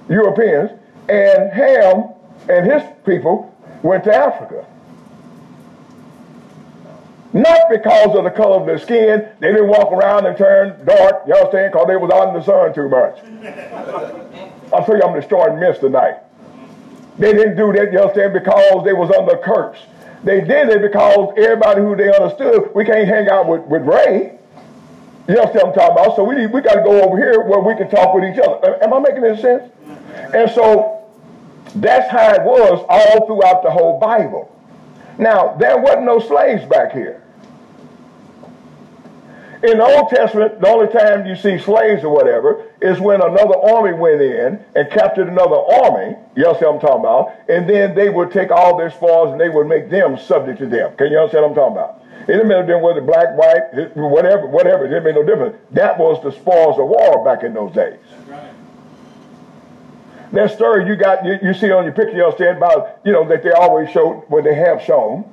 Europeans. 0.09 0.71
And 1.09 1.51
Ham 1.53 2.11
and 2.49 2.71
his 2.71 2.83
people 3.05 3.55
went 3.83 4.05
to 4.05 4.15
Africa. 4.15 4.67
Not 7.33 7.61
because 7.71 8.15
of 8.15 8.25
the 8.25 8.31
color 8.31 8.61
of 8.61 8.67
their 8.67 8.79
skin. 8.79 9.27
They 9.41 9.53
didn't 9.53 9.69
walk 9.69 9.91
around 9.91 10.27
and 10.27 10.37
turn 10.37 10.85
dark, 10.85 11.23
you 11.27 11.35
understand, 11.35 11.73
because 11.73 11.87
they 11.87 11.97
was 11.97 12.11
out 12.11 12.29
in 12.29 12.35
the 12.35 12.43
sun 12.43 12.75
too 12.75 12.89
much. 12.91 13.19
I'll 14.73 14.85
tell 14.85 14.97
you 14.97 15.03
I'm 15.03 15.19
destroying 15.19 15.59
myths 15.59 15.79
tonight. 15.81 16.19
They 17.19 17.33
didn't 17.33 17.57
do 17.57 17.73
that, 17.73 17.91
you 17.91 18.01
understand, 18.01 18.35
because 18.35 18.85
they 18.85 18.93
was 18.93 19.11
under 19.11 19.37
curse. 19.39 19.79
They 20.25 20.43
did 20.43 20.69
it 20.69 20.83
because 20.83 21.33
everybody 21.39 21.81
who 21.81 21.97
they 21.97 22.15
understood, 22.15 22.71
we 22.75 22.85
can't 22.85 23.09
hang 23.09 23.29
out 23.29 23.49
with, 23.49 23.63
with 23.63 23.83
Ray. 23.83 24.32
What 25.27 25.57
I'm 25.57 25.73
talking 25.73 25.93
about? 25.93 26.17
So 26.17 26.25
we, 26.25 26.47
we 26.47 26.61
got 26.61 26.75
to 26.75 26.83
go 26.83 27.03
over 27.03 27.17
here 27.17 27.43
where 27.43 27.61
we 27.61 27.77
can 27.77 27.89
talk 27.89 28.15
with 28.15 28.25
each 28.25 28.39
other. 28.39 28.83
Am 28.83 28.93
I 28.93 28.99
making 28.99 29.25
any 29.25 29.41
sense? 29.41 29.71
And 30.35 30.51
so 30.51 31.09
that's 31.77 32.11
how 32.11 32.33
it 32.33 32.43
was 32.43 32.85
all 32.89 33.27
throughout 33.27 33.63
the 33.63 33.71
whole 33.71 34.01
Bible. 34.01 34.49
Now, 35.19 35.55
there 35.57 35.79
wasn't 35.79 36.05
no 36.05 36.19
slaves 36.19 36.65
back 36.67 36.93
here. 36.93 37.22
In 39.63 39.79
the 39.79 39.85
Old 39.85 40.09
Testament, 40.09 40.61
the 40.61 40.69
only 40.69 40.89
time 40.89 41.25
you 41.25 41.37
see 41.37 41.57
slaves 41.57 42.03
or 42.03 42.13
whatever 42.13 42.67
is 42.81 42.99
when 42.99 43.21
another 43.23 43.57
army 43.57 43.93
went 43.93 44.21
in 44.21 44.59
and 44.75 44.91
captured 44.91 45.29
another 45.29 45.55
army. 45.55 46.17
You 46.35 46.47
understand 46.47 46.75
what 46.75 46.75
I'm 46.75 46.81
talking 46.81 47.01
about? 47.01 47.33
And 47.49 47.71
then 47.71 47.95
they 47.95 48.09
would 48.09 48.33
take 48.33 48.51
all 48.51 48.77
their 48.77 48.91
spoils 48.91 49.31
and 49.31 49.41
they 49.41 49.49
would 49.49 49.69
make 49.69 49.89
them 49.89 50.19
subject 50.19 50.59
to 50.59 50.67
them. 50.67 50.97
Can 50.97 51.13
you 51.13 51.19
understand 51.19 51.45
what 51.45 51.51
I'm 51.51 51.55
talking 51.55 51.77
about? 51.77 52.03
It 52.23 52.33
didn't 52.33 52.49
matter 52.49 52.79
whether 52.79 53.01
black, 53.01 53.37
white, 53.37 53.95
whatever, 53.95 54.49
whatever. 54.49 54.85
It 54.85 54.89
didn't 54.89 55.05
make 55.05 55.15
no 55.15 55.25
difference. 55.25 55.57
That 55.71 55.97
was 55.97 56.21
the 56.25 56.33
spoils 56.33 56.79
of 56.81 56.87
war 56.87 57.25
back 57.25 57.45
in 57.45 57.55
those 57.55 57.73
days. 57.73 57.99
That 60.33 60.51
story 60.51 60.87
you 60.87 60.97
got, 60.97 61.25
you, 61.25 61.39
you 61.43 61.55
see 61.55 61.71
on 61.71 61.85
your 61.85 61.93
picture, 61.93 62.17
you 62.17 62.25
understand 62.25 62.57
about, 62.57 63.01
you 63.05 63.13
know, 63.13 63.29
that 63.29 63.45
they 63.45 63.53
always 63.53 63.91
show, 63.91 64.25
when 64.29 64.43
they 64.43 64.55
have 64.55 64.83
shown, 64.83 65.25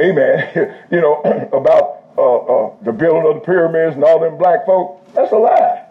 amen, 0.00 0.74
you 0.90 1.00
know, 1.00 1.20
about 1.52 1.97
uh, 2.18 2.36
uh, 2.36 2.74
the 2.82 2.92
building 2.92 3.24
of 3.30 3.36
the 3.36 3.40
pyramids 3.40 3.94
and 3.94 4.02
all 4.02 4.18
them 4.18 4.36
black 4.36 4.66
folk. 4.66 5.00
That's 5.14 5.30
a 5.30 5.36
lie. 5.36 5.84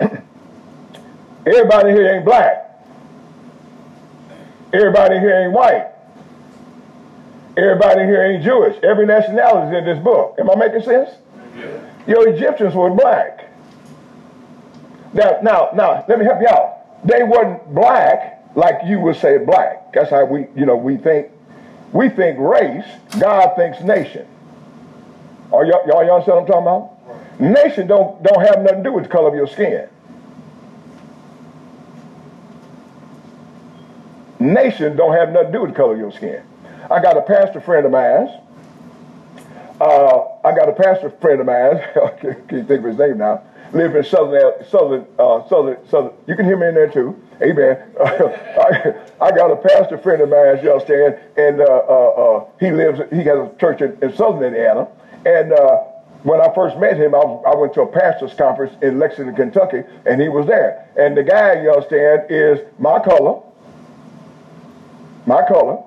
Everybody 1.46 1.90
here 1.92 2.12
ain't 2.12 2.24
black. 2.24 2.66
Everybody 4.72 5.20
here 5.20 5.44
ain't 5.44 5.52
white. 5.52 5.86
Everybody 7.56 8.00
here 8.00 8.24
ain't 8.24 8.42
Jewish. 8.42 8.76
Every 8.82 9.06
nationality 9.06 9.68
is 9.68 9.78
in 9.78 9.84
this 9.84 10.02
book. 10.02 10.36
Am 10.40 10.50
I 10.50 10.56
making 10.56 10.82
sense? 10.82 11.10
Yeah. 11.56 11.80
Your 12.08 12.28
Egyptians 12.28 12.74
were 12.74 12.90
black. 12.90 13.48
Now, 15.12 15.38
now, 15.42 15.70
now, 15.74 16.04
let 16.08 16.18
me 16.18 16.24
help 16.24 16.40
you 16.40 16.48
out. 16.48 17.06
They 17.06 17.22
weren't 17.22 17.74
black 17.74 18.39
like 18.54 18.80
you 18.86 19.00
would 19.00 19.16
say 19.16 19.38
black. 19.38 19.92
That's 19.92 20.10
how 20.10 20.24
we, 20.24 20.46
you 20.56 20.66
know, 20.66 20.76
we 20.76 20.96
think. 20.96 21.28
We 21.92 22.08
think 22.08 22.38
race. 22.38 22.84
God 23.18 23.54
thinks 23.56 23.80
nation. 23.80 24.26
Are 25.52 25.64
y'all, 25.64 25.86
y'all, 25.86 26.04
y'all 26.04 26.14
understand 26.14 26.48
what 26.48 26.56
I'm 26.56 26.64
talking 26.64 27.10
about? 27.10 27.40
Nation 27.40 27.86
don't 27.86 28.22
don't 28.22 28.40
have 28.46 28.62
nothing 28.62 28.84
to 28.84 28.90
do 28.90 28.92
with 28.92 29.04
the 29.04 29.10
color 29.10 29.28
of 29.28 29.34
your 29.34 29.48
skin. 29.48 29.88
Nation 34.38 34.96
don't 34.96 35.12
have 35.14 35.32
nothing 35.32 35.52
to 35.52 35.58
do 35.58 35.62
with 35.62 35.70
the 35.70 35.76
color 35.76 35.94
of 35.94 35.98
your 35.98 36.12
skin. 36.12 36.42
I 36.90 37.00
got 37.00 37.16
a 37.16 37.22
pastor 37.22 37.60
friend 37.60 37.84
of 37.86 37.92
mine. 37.92 38.28
Uh, 39.80 40.24
I 40.44 40.54
got 40.54 40.68
a 40.68 40.72
pastor 40.72 41.10
friend 41.10 41.40
of 41.40 41.46
mine. 41.46 41.80
Can't 42.48 42.68
think 42.68 42.70
of 42.70 42.84
his 42.84 42.98
name 42.98 43.18
now. 43.18 43.42
Live 43.72 43.94
in 43.96 44.04
southern, 44.04 44.52
southern, 44.68 45.06
uh, 45.18 45.46
southern, 45.48 45.78
southern. 45.88 46.12
You 46.26 46.36
can 46.36 46.44
hear 46.44 46.56
me 46.56 46.68
in 46.68 46.74
there 46.74 46.90
too. 46.90 47.20
Amen. 47.42 47.82
I, 48.00 48.94
I, 49.20 49.30
got 49.30 49.50
a 49.50 49.56
pastor 49.56 49.96
friend 49.98 50.20
of 50.20 50.28
mine, 50.28 50.62
you 50.62 50.72
understand, 50.72 51.18
and 51.36 51.60
uh, 51.60 51.64
uh, 51.64 52.08
uh, 52.08 52.46
he 52.60 52.70
lives. 52.70 53.00
He 53.10 53.22
has 53.24 53.38
a 53.38 53.52
church 53.58 53.80
in, 53.80 53.96
in 54.02 54.14
southern 54.14 54.44
Indiana. 54.44 54.88
And 55.24 55.52
uh, 55.52 55.76
when 56.22 56.40
I 56.40 56.54
first 56.54 56.76
met 56.76 56.98
him, 56.98 57.14
I, 57.14 57.18
I, 57.18 57.54
went 57.56 57.72
to 57.74 57.82
a 57.82 57.86
pastors' 57.86 58.34
conference 58.34 58.74
in 58.82 58.98
Lexington, 58.98 59.34
Kentucky, 59.34 59.84
and 60.04 60.20
he 60.20 60.28
was 60.28 60.46
there. 60.46 60.86
And 60.96 61.16
the 61.16 61.22
guy, 61.22 61.62
you 61.62 61.70
understand, 61.70 62.26
is 62.28 62.60
my 62.78 62.98
color 62.98 63.40
my 65.26 65.46
color, 65.46 65.82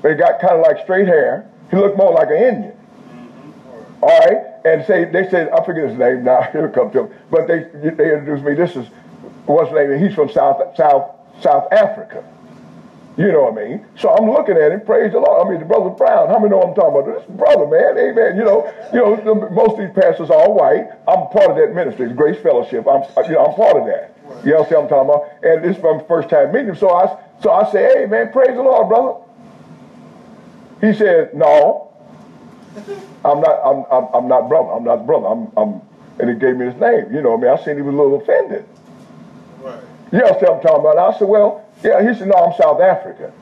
but 0.00 0.10
he 0.10 0.16
got 0.16 0.40
kind 0.40 0.54
of 0.54 0.60
like 0.60 0.82
straight 0.82 1.06
hair. 1.06 1.48
He 1.70 1.76
looked 1.76 1.96
more 1.96 2.12
like 2.12 2.28
an 2.28 2.36
Indian. 2.36 2.76
All 4.02 4.18
right, 4.18 4.38
and 4.64 4.84
say 4.84 5.04
they 5.04 5.28
said 5.30 5.48
I 5.50 5.64
forget 5.64 5.88
his 5.88 5.98
name 5.98 6.24
now. 6.24 6.42
He'll 6.52 6.68
come 6.68 6.90
to 6.92 7.04
him, 7.04 7.14
but 7.30 7.46
they 7.46 7.60
they 7.72 8.12
introduced 8.12 8.44
me. 8.44 8.54
This 8.54 8.76
is 8.76 8.86
what's 9.46 9.70
his 9.70 9.76
name? 9.76 9.98
He's 10.02 10.14
from 10.14 10.30
South 10.30 10.76
South 10.76 11.10
South 11.40 11.72
Africa. 11.72 12.24
You 13.16 13.30
know 13.30 13.42
what 13.42 13.62
I 13.62 13.68
mean? 13.68 13.86
So 13.98 14.08
I'm 14.08 14.30
looking 14.30 14.56
at 14.56 14.72
him, 14.72 14.80
praise 14.80 15.12
the 15.12 15.20
Lord. 15.20 15.46
I 15.46 15.50
mean, 15.50 15.60
the 15.60 15.66
brother 15.66 15.90
Brown, 15.90 16.28
how 16.28 16.38
many 16.38 16.48
know 16.48 16.62
I'm 16.62 16.74
talking 16.74 16.96
about? 16.96 17.12
This 17.12 17.36
brother, 17.36 17.66
man, 17.68 17.98
amen. 17.98 18.36
You 18.38 18.44
know, 18.44 18.72
you 18.90 19.00
know, 19.00 19.50
most 19.50 19.78
of 19.78 19.84
these 19.84 19.92
pastors 19.92 20.30
are 20.30 20.50
white. 20.50 20.88
I'm 21.06 21.28
part 21.28 21.50
of 21.50 21.56
that 21.58 21.74
ministry, 21.74 22.10
Grace 22.14 22.40
Fellowship. 22.42 22.86
I'm, 22.88 23.02
uh, 23.14 23.22
you 23.28 23.34
know, 23.34 23.44
I'm 23.44 23.54
part 23.54 23.76
of 23.76 23.84
that. 23.84 24.16
You 24.46 24.52
know 24.52 24.62
what 24.62 24.72
I'm 24.72 24.88
talking 24.88 25.10
about? 25.10 25.28
And 25.44 25.62
this 25.62 25.76
is 25.76 25.82
my 25.82 26.02
first 26.08 26.30
time 26.30 26.52
meeting 26.52 26.68
him. 26.68 26.76
So 26.76 26.88
I, 26.88 27.18
so 27.42 27.50
I 27.50 27.70
said, 27.70 27.92
hey, 27.94 28.06
man, 28.06 28.32
praise 28.32 28.56
the 28.56 28.62
Lord, 28.62 28.88
brother. 28.88 29.20
He 30.80 30.96
said, 30.96 31.34
no, 31.34 31.92
I'm 33.24 33.40
not, 33.40 33.60
I'm, 33.60 33.84
I'm, 33.92 34.08
I'm 34.14 34.28
not 34.28 34.48
brother. 34.48 34.72
I'm 34.72 34.84
not 34.84 35.04
brother. 35.04 35.26
I'm, 35.26 35.52
I'm, 35.56 35.82
and 36.18 36.30
he 36.30 36.36
gave 36.36 36.56
me 36.56 36.66
his 36.66 36.80
name. 36.80 37.12
You 37.12 37.20
know, 37.20 37.36
what 37.36 37.46
I 37.46 37.52
mean, 37.52 37.60
I 37.60 37.64
seen 37.64 37.76
he 37.76 37.82
was 37.82 37.94
a 37.94 37.98
little 37.98 38.22
offended. 38.22 38.66
Right. 39.62 39.82
You 40.12 40.18
know 40.18 40.24
what 40.26 40.50
I'm 40.50 40.60
talking 40.60 40.80
about? 40.80 40.98
I 40.98 41.18
said, 41.18 41.28
well, 41.28 41.64
yeah, 41.82 42.06
he 42.06 42.18
said, 42.18 42.28
no, 42.28 42.34
I'm 42.34 42.52
South 42.60 42.80
African. 42.80 43.32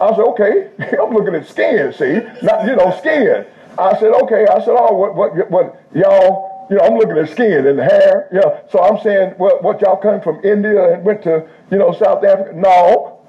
I 0.00 0.10
said, 0.10 0.20
okay. 0.20 0.70
I'm 1.00 1.12
looking 1.12 1.34
at 1.34 1.46
skin, 1.48 1.92
see? 1.92 2.20
Not, 2.42 2.66
you 2.66 2.76
know, 2.76 2.94
skin. 2.98 3.46
I 3.78 3.98
said, 3.98 4.12
okay. 4.22 4.46
I 4.46 4.58
said, 4.60 4.74
oh, 4.76 4.94
what, 4.94 5.14
what, 5.14 5.50
what, 5.50 5.82
y'all, 5.94 6.66
you 6.70 6.76
know, 6.76 6.84
I'm 6.84 6.94
looking 6.98 7.16
at 7.18 7.30
skin 7.30 7.66
and 7.66 7.78
hair. 7.78 8.28
Yeah. 8.32 8.60
So 8.70 8.82
I'm 8.82 9.02
saying, 9.02 9.34
well, 9.38 9.58
what 9.60 9.80
y'all 9.80 9.96
come 9.96 10.20
from 10.20 10.44
India 10.44 10.94
and 10.94 11.04
went 11.04 11.22
to, 11.22 11.46
you 11.70 11.78
know, 11.78 11.92
South 11.92 12.24
Africa? 12.24 12.52
No. 12.54 13.20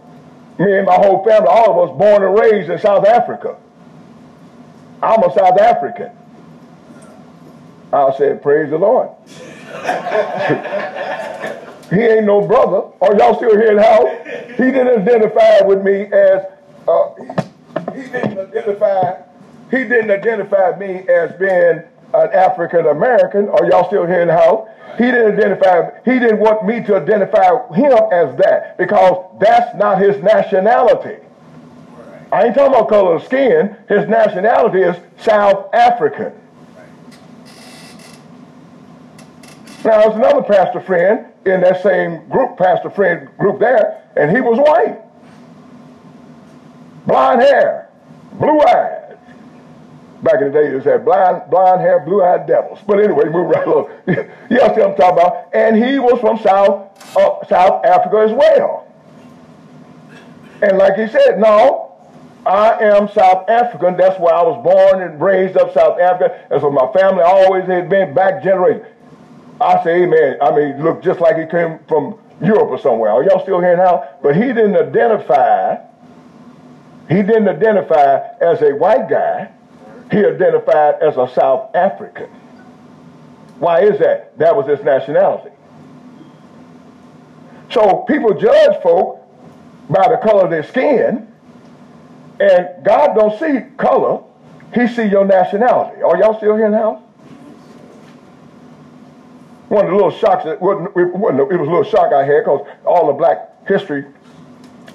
Me 0.60 0.78
and 0.78 0.86
my 0.86 0.96
whole 0.96 1.24
family, 1.24 1.48
all 1.50 1.84
of 1.84 1.90
us 1.90 1.98
born 1.98 2.24
and 2.24 2.38
raised 2.40 2.70
in 2.70 2.80
South 2.80 3.06
Africa. 3.06 3.58
I'm 5.02 5.22
a 5.24 5.34
South 5.34 5.60
African. 5.60 6.12
I 7.92 8.14
said, 8.18 8.42
praise 8.42 8.70
the 8.70 8.78
Lord. 8.78 9.10
he 11.90 12.02
ain't 12.02 12.26
no 12.26 12.46
brother. 12.46 12.84
Are 13.02 13.16
y'all 13.18 13.36
still 13.36 13.58
hearing 13.58 13.78
how? 13.78 14.06
He 14.58 14.72
didn't 14.72 15.02
identify 15.02 15.62
with 15.66 15.84
me 15.84 16.04
as, 16.12 16.46
uh, 16.88 17.14
he 17.94 18.02
didn't 18.04 18.38
identify, 18.40 19.22
he 19.72 19.78
didn't 19.78 20.12
identify 20.12 20.78
me 20.78 21.08
as 21.08 21.32
being 21.40 21.84
an 22.14 22.30
African 22.34 22.88
American. 22.88 23.50
Are 23.50 23.66
y'all 23.66 23.88
still 23.88 24.06
here 24.06 24.26
hearing 24.26 24.30
how? 24.30 24.68
He 24.98 25.06
didn't 25.06 25.34
identify, 25.34 25.92
he 26.06 26.20
didn't 26.20 26.40
want 26.40 26.66
me 26.66 26.82
to 26.86 26.96
identify 26.96 27.50
him 27.74 27.92
as 28.12 28.36
that 28.38 28.78
because 28.78 29.26
that's 29.40 29.76
not 29.76 30.00
his 30.00 30.22
nationality. 30.24 31.18
I 32.32 32.46
ain't 32.46 32.56
talking 32.56 32.74
about 32.74 32.90
color 32.90 33.16
of 33.16 33.24
skin. 33.24 33.76
His 33.88 34.08
nationality 34.08 34.82
is 34.82 34.96
South 35.18 35.74
African. 35.74 36.34
Now, 39.86 40.02
there's 40.02 40.16
another 40.16 40.42
pastor 40.42 40.82
friend 40.82 41.28
in 41.46 41.62
that 41.62 41.84
same 41.84 42.28
group, 42.28 42.58
pastor 42.58 42.90
friend 42.90 43.30
group 43.38 43.60
there, 43.60 44.02
and 44.18 44.32
he 44.32 44.42
was 44.42 44.58
white. 44.58 45.00
blonde 47.06 47.42
hair, 47.42 47.90
blue 48.34 48.60
eyes. 48.62 49.16
Back 50.24 50.42
in 50.42 50.52
the 50.52 50.60
day, 50.60 50.72
they 50.72 50.84
said 50.84 51.06
blonde, 51.06 51.44
blonde 51.52 51.82
hair, 51.82 52.00
blue-eyed 52.00 52.48
devils. 52.48 52.80
But 52.88 53.00
anyway, 53.00 53.26
move 53.26 53.48
right 53.48 53.68
along. 53.68 53.92
you 54.08 54.16
see 54.16 54.56
what 54.58 54.82
I'm 54.82 54.96
talking 54.96 55.20
about? 55.20 55.54
And 55.54 55.76
he 55.76 56.00
was 56.00 56.20
from 56.20 56.40
South, 56.40 56.90
uh, 57.16 57.46
South 57.48 57.86
Africa 57.86 58.26
as 58.28 58.32
well. 58.32 58.92
And 60.64 60.80
like 60.80 60.96
he 60.96 61.08
said, 61.08 61.38
no, 61.38 61.94
I 62.46 62.80
am 62.82 63.08
South 63.10 63.48
African. 63.50 63.98
That's 63.98 64.20
where 64.20 64.34
I 64.34 64.42
was 64.42 64.64
born 64.64 65.04
and 65.04 65.22
raised 65.22 65.58
up 65.58 65.74
South 65.76 66.00
Africa. 66.00 66.44
That's 66.50 66.64
where 66.64 66.72
my 66.72 66.92
family 66.92 67.22
always 67.22 67.66
had 67.66 67.88
been 67.88 68.16
back 68.16 68.42
generation. 68.44 68.86
I 69.62 69.84
say 69.84 70.04
amen. 70.04 70.38
I 70.42 70.56
mean, 70.56 70.84
look 70.84 71.02
just 71.02 71.20
like 71.20 71.38
he 71.38 71.46
came 71.46 71.80
from 71.88 72.20
Europe 72.42 72.70
or 72.70 72.80
somewhere. 72.80 73.12
Are 73.12 73.24
y'all 73.24 73.42
still 73.42 73.62
here 73.62 73.78
now? 73.78 74.04
But 74.22 74.36
he 74.36 74.42
didn't 74.44 74.76
identify, 74.76 75.78
he 77.08 77.22
didn't 77.22 77.48
identify 77.48 78.28
as 78.42 78.62
a 78.62 78.72
white 78.76 79.10
guy. 79.10 79.52
He 80.12 80.18
identified 80.26 80.96
as 81.02 81.18
a 81.18 81.28
South 81.34 81.74
African. 81.76 82.30
Why 83.60 83.82
is 83.82 83.98
that? 84.00 84.38
That 84.38 84.56
was 84.56 84.68
his 84.68 84.84
nationality. 84.84 85.52
So 87.72 88.06
people 88.08 88.34
judge 88.34 88.82
folk 88.84 89.22
by 89.90 90.08
the 90.10 90.18
color 90.18 90.46
of 90.46 90.50
their 90.50 90.64
skin, 90.64 91.32
and 92.40 92.84
God 92.84 93.16
don't 93.16 93.40
see 93.40 93.62
color. 93.78 94.22
He 94.74 94.88
see 94.88 95.06
your 95.06 95.26
nationality. 95.26 96.02
Are 96.02 96.18
y'all 96.18 96.38
still 96.38 96.58
here 96.58 96.70
now? 96.70 97.05
One 99.76 99.88
of 99.88 99.92
the 99.92 99.98
little 99.98 100.12
shocks 100.12 100.46
that 100.46 100.62
wasn't, 100.62 100.96
it, 100.96 101.14
wasn't, 101.14 101.52
it 101.52 101.58
was 101.58 101.68
a 101.68 101.70
little 101.70 101.84
shock 101.84 102.14
I 102.14 102.24
had 102.24 102.46
because 102.46 102.66
all 102.86 103.08
the 103.08 103.14
black 103.14 103.68
history 103.68 104.06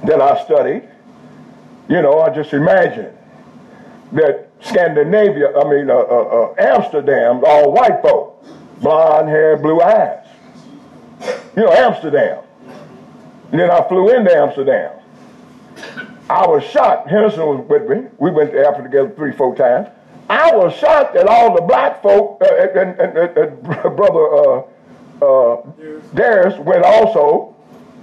that 0.07 0.23
I 0.23 0.43
studied, 0.43 0.89
you 1.91 2.01
know, 2.01 2.21
I 2.21 2.31
just 2.35 2.55
imagine 2.55 3.15
that 4.13 4.49
Scandinavia, 4.63 5.55
I 5.55 5.69
mean, 5.69 5.91
uh, 5.91 5.97
uh, 5.97 5.99
uh, 5.99 6.55
Amsterdam, 6.59 7.43
all 7.45 7.73
white 7.75 8.01
folk, 8.01 8.43
blonde 8.81 9.29
hair, 9.29 9.59
blue 9.59 9.83
eyes. 9.83 10.27
You 11.55 11.65
know, 11.65 11.73
Amsterdam. 11.73 12.43
And 13.53 13.61
then 13.61 13.71
I 13.71 13.87
flew 13.87 14.09
into 14.17 14.35
Amsterdam. 14.35 14.99
I 16.31 16.47
was 16.47 16.65
shocked. 16.65 17.11
Henderson 17.11 17.45
was 17.45 17.67
with 17.69 17.87
me. 17.87 18.09
We 18.17 18.31
went 18.31 18.53
to 18.53 18.67
Africa 18.67 18.85
together 18.85 19.11
three, 19.11 19.33
four 19.33 19.55
times. 19.55 19.89
I 20.31 20.57
was 20.57 20.75
shocked 20.75 21.13
that 21.15 21.27
all 21.27 21.55
the 21.55 21.61
black 21.61 22.01
folk, 22.03 22.41
uh, 22.41 22.55
and, 22.55 22.99
and, 22.99 23.19
and, 23.19 23.37
and, 23.37 23.63
brother 23.97 24.65
uh, 25.23 25.57
Darius 26.15 26.59
went 26.59 26.85
also. 26.85 27.55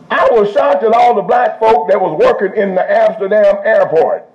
I 0.10 0.28
was 0.32 0.52
shocked 0.54 0.84
at 0.84 0.94
all 0.94 1.16
the 1.16 1.22
black 1.22 1.60
folk 1.60 1.90
that 1.90 2.00
was 2.00 2.18
working 2.18 2.60
in 2.60 2.76
the 2.76 2.92
Amsterdam 2.92 3.58
airport. 3.66 4.26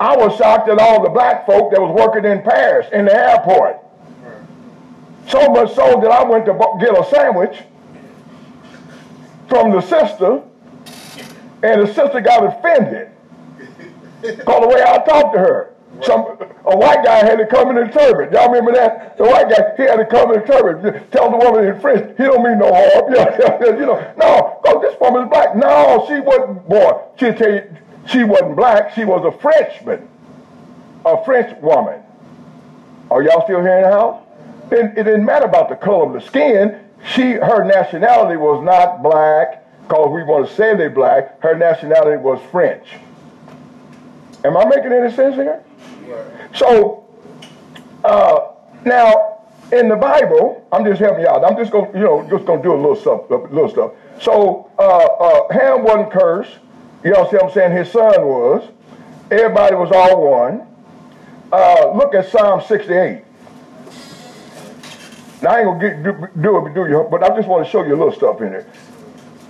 I 0.00 0.16
was 0.16 0.36
shocked 0.36 0.68
at 0.68 0.78
all 0.78 1.02
the 1.02 1.10
black 1.10 1.46
folk 1.46 1.70
that 1.72 1.80
was 1.80 1.94
working 1.94 2.24
in 2.30 2.42
Paris 2.42 2.86
in 2.92 3.04
the 3.04 3.14
airport. 3.14 3.76
So 5.28 5.48
much 5.50 5.74
so 5.74 6.00
that 6.00 6.10
I 6.10 6.24
went 6.24 6.46
to 6.46 6.52
get 6.80 6.98
a 6.98 7.04
sandwich 7.08 7.62
from 9.48 9.70
the 9.72 9.80
sister, 9.80 10.42
and 11.62 11.82
the 11.82 11.92
sister 11.92 12.20
got 12.20 12.44
offended. 12.44 13.10
Because 14.22 14.60
the 14.60 14.68
way 14.68 14.82
I 14.82 14.98
talked 15.04 15.34
to 15.34 15.40
her. 15.40 15.74
Some 16.02 16.38
a 16.64 16.76
white 16.76 17.04
guy 17.04 17.16
had 17.16 17.36
to 17.36 17.46
come 17.46 17.70
in 17.70 17.78
a 17.78 17.90
turban. 17.92 18.32
Y'all 18.32 18.48
remember 18.48 18.72
that? 18.72 19.18
The 19.18 19.24
white 19.24 19.50
guy 19.50 19.74
he 19.76 19.82
had 19.82 19.96
to 19.96 20.06
come 20.06 20.32
in 20.32 20.40
a 20.40 20.46
turban. 20.46 21.02
Tell 21.10 21.30
the 21.30 21.36
woman 21.36 21.64
in 21.64 21.80
French, 21.80 22.16
he 22.16 22.22
don't 22.24 22.42
mean 22.42 22.58
no 22.58 22.72
harm. 22.72 23.12
you 23.78 23.86
know, 23.86 24.14
no, 24.16 24.60
because 24.62 24.82
this 24.82 25.00
woman 25.00 25.24
is 25.24 25.28
black. 25.28 25.56
No, 25.56 26.04
she 26.08 26.20
wasn't. 26.20 26.68
Boy, 26.68 27.02
she 27.16 27.32
tell 27.32 27.52
you, 27.52 27.76
she 28.06 28.24
wasn't 28.24 28.56
black. 28.56 28.94
She 28.94 29.04
was 29.04 29.24
a 29.24 29.38
Frenchman, 29.40 30.08
a 31.04 31.22
French 31.24 31.60
woman. 31.60 32.00
Are 33.10 33.22
y'all 33.22 33.44
still 33.44 33.60
hearing 33.60 33.84
how? 33.84 34.24
It, 34.70 34.96
it 34.96 35.02
didn't 35.04 35.24
matter 35.24 35.46
about 35.46 35.68
the 35.68 35.76
color 35.76 36.06
of 36.06 36.12
the 36.12 36.20
skin. 36.20 36.78
She, 37.14 37.32
her 37.32 37.64
nationality 37.64 38.36
was 38.36 38.62
not 38.64 39.02
black, 39.02 39.66
because 39.82 40.10
we 40.12 40.22
want 40.22 40.48
to 40.48 40.54
say 40.54 40.76
they 40.76 40.88
black. 40.88 41.42
Her 41.42 41.56
nationality 41.56 42.22
was 42.22 42.40
French. 42.52 42.86
Am 44.44 44.56
I 44.56 44.64
making 44.64 44.92
any 44.92 45.12
sense 45.12 45.34
here? 45.34 45.62
So, 46.54 47.06
uh, 48.04 48.52
now 48.84 49.30
in 49.72 49.88
the 49.88 49.96
Bible, 49.96 50.66
I'm 50.72 50.84
just 50.84 51.00
helping 51.00 51.22
you 51.22 51.28
out. 51.28 51.44
I'm 51.44 51.56
just 51.56 51.70
going, 51.70 51.94
you 51.94 52.02
know, 52.02 52.26
just 52.28 52.46
to 52.46 52.60
do 52.62 52.72
a 52.72 52.76
little 52.76 52.96
stuff, 52.96 53.30
a 53.30 53.34
little 53.34 53.68
stuff. 53.68 53.92
So, 54.20 54.70
uh, 54.78 54.82
uh, 54.82 55.52
Ham 55.52 55.84
wasn't 55.84 56.10
cursed. 56.10 56.58
You 57.04 57.12
know, 57.12 57.28
see 57.30 57.36
what 57.36 57.44
I'm 57.44 57.52
saying? 57.52 57.72
His 57.76 57.90
son 57.90 58.26
was. 58.26 58.68
Everybody 59.30 59.76
was 59.76 59.90
all 59.92 60.30
one. 60.30 60.66
Uh, 61.52 61.92
look 61.94 62.14
at 62.14 62.28
Psalm 62.28 62.62
68. 62.66 63.24
Now, 65.42 65.50
I 65.50 65.60
ain't 65.60 65.80
going 65.80 65.80
to 65.80 66.12
do, 66.12 66.28
do 66.42 66.66
it, 66.66 66.74
do 66.74 66.86
you, 66.86 67.08
but 67.10 67.22
I 67.22 67.34
just 67.34 67.48
want 67.48 67.64
to 67.64 67.70
show 67.70 67.84
you 67.84 67.94
a 67.94 67.96
little 67.96 68.12
stuff 68.12 68.40
in 68.40 68.50
there. 68.50 68.66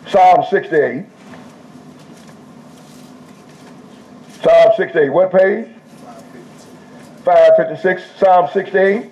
Psalm 0.07 0.45
68. 0.49 1.05
Psalm 4.43 4.73
68. 4.77 5.09
What 5.11 5.33
page? 5.33 5.69
556. 7.31 8.03
Psalm 8.19 8.49
68. 8.53 9.11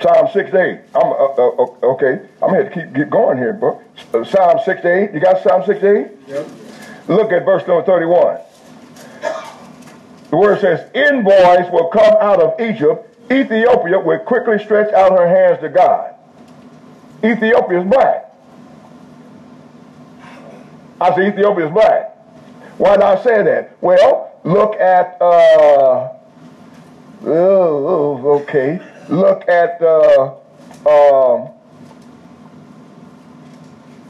Psalm 0.00 0.28
68. 0.32 0.80
I'm 0.94 1.02
uh, 1.02 1.24
uh, 1.24 1.92
okay. 1.94 2.20
I'm 2.40 2.50
going 2.50 2.66
to 2.66 2.70
keep 2.70 2.92
get 2.92 3.10
going 3.10 3.36
here, 3.38 3.52
bro. 3.52 3.82
Uh, 4.14 4.22
Psalm 4.22 4.60
68. 4.64 5.12
You 5.12 5.20
got 5.20 5.42
Psalm 5.42 5.64
68? 5.66 6.08
Yep. 6.28 6.48
Look 7.08 7.32
at 7.32 7.44
verse 7.44 7.66
number 7.66 7.84
31. 7.84 8.38
The 10.30 10.36
word 10.36 10.60
says, 10.60 10.88
Envoys 10.94 11.70
will 11.72 11.88
come 11.88 12.14
out 12.20 12.40
of 12.40 12.60
Egypt. 12.60 13.12
Ethiopia 13.32 13.98
will 13.98 14.20
quickly 14.20 14.62
stretch 14.62 14.92
out 14.92 15.18
her 15.18 15.26
hands 15.26 15.60
to 15.62 15.68
God. 15.68 16.14
Ethiopia 17.24 17.80
is 17.80 17.88
black. 17.88 18.32
I 21.00 21.14
say 21.16 21.28
Ethiopia 21.28 21.66
is 21.66 21.72
black. 21.72 22.16
Why 22.78 22.96
did 22.96 23.02
I 23.02 23.22
say 23.22 23.42
that? 23.42 23.76
Well, 23.80 24.35
look 24.46 24.76
at, 24.76 25.18
uh, 25.20 26.12
oh, 27.24 28.40
okay. 28.40 28.80
Look 29.08 29.48
at, 29.48 29.82
uh, 29.82 30.36
um, 30.86 31.48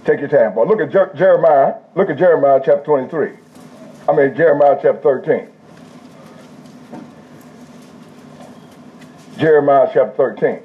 take 0.05 0.21
your 0.21 0.29
time, 0.29 0.55
boy. 0.55 0.65
Look 0.65 0.81
at 0.81 0.91
Jer 0.91 1.13
Jeremiah. 1.17 1.75
Look 1.95 2.11
at 2.11 2.19
Jeremiah 2.19 2.61
chapter 2.65 2.85
23. 2.85 3.33
I 4.09 4.13
mean, 4.15 4.37
Jeremiah 4.37 4.79
chapter 4.81 5.01
13. 5.01 5.49
Jeremiah 9.39 9.91
chapter 9.93 10.35
13. 10.37 10.61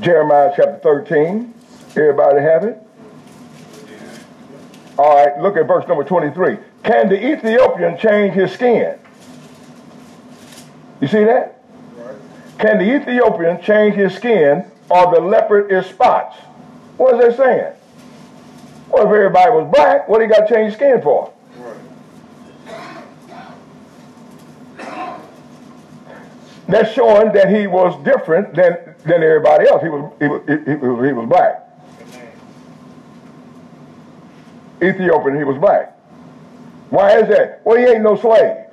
Jeremiah 0.00 0.52
chapter 0.56 0.80
13. 0.82 1.54
Everybody 1.96 2.42
have 2.42 2.64
it? 2.64 2.81
All 4.98 5.16
right, 5.16 5.40
look 5.40 5.56
at 5.56 5.66
verse 5.66 5.86
number 5.88 6.04
23. 6.04 6.58
Can 6.82 7.08
the 7.08 7.32
Ethiopian 7.32 7.96
change 7.98 8.34
his 8.34 8.52
skin? 8.52 8.98
You 11.00 11.08
see 11.08 11.24
that? 11.24 11.60
Can 12.58 12.78
the 12.78 12.94
Ethiopian 12.94 13.60
change 13.62 13.94
his 13.94 14.14
skin 14.14 14.64
or 14.88 15.14
the 15.14 15.20
leopard 15.20 15.70
his 15.70 15.86
spots? 15.86 16.36
What 16.96 17.14
is 17.14 17.36
that 17.36 17.36
saying? 17.36 17.72
Well, 18.90 19.06
if 19.06 19.12
everybody 19.12 19.50
was 19.50 19.70
black, 19.72 20.08
what 20.08 20.18
do 20.18 20.24
he 20.24 20.28
got 20.28 20.46
to 20.46 20.54
change 20.54 20.74
skin 20.74 21.00
for? 21.00 21.32
That's 26.68 26.92
showing 26.92 27.32
that 27.32 27.50
he 27.50 27.66
was 27.66 28.02
different 28.04 28.54
than, 28.54 28.94
than 29.04 29.22
everybody 29.22 29.68
else. 29.68 29.82
He 29.82 29.88
was, 29.88 30.12
he 30.18 30.28
was, 30.28 30.42
he 30.46 30.74
was, 30.74 31.06
he 31.06 31.12
was 31.12 31.28
black. 31.28 31.61
Ethiopian, 34.82 35.36
he 35.36 35.44
was 35.44 35.58
black. 35.58 35.96
Why 36.90 37.18
is 37.20 37.28
that? 37.28 37.62
Well, 37.64 37.78
he 37.78 37.84
ain't 37.84 38.02
no 38.02 38.16
slave. 38.16 38.66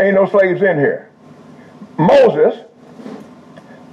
Ain't 0.00 0.14
no 0.14 0.26
slaves 0.26 0.62
in 0.62 0.78
here. 0.78 1.10
Moses, 1.98 2.64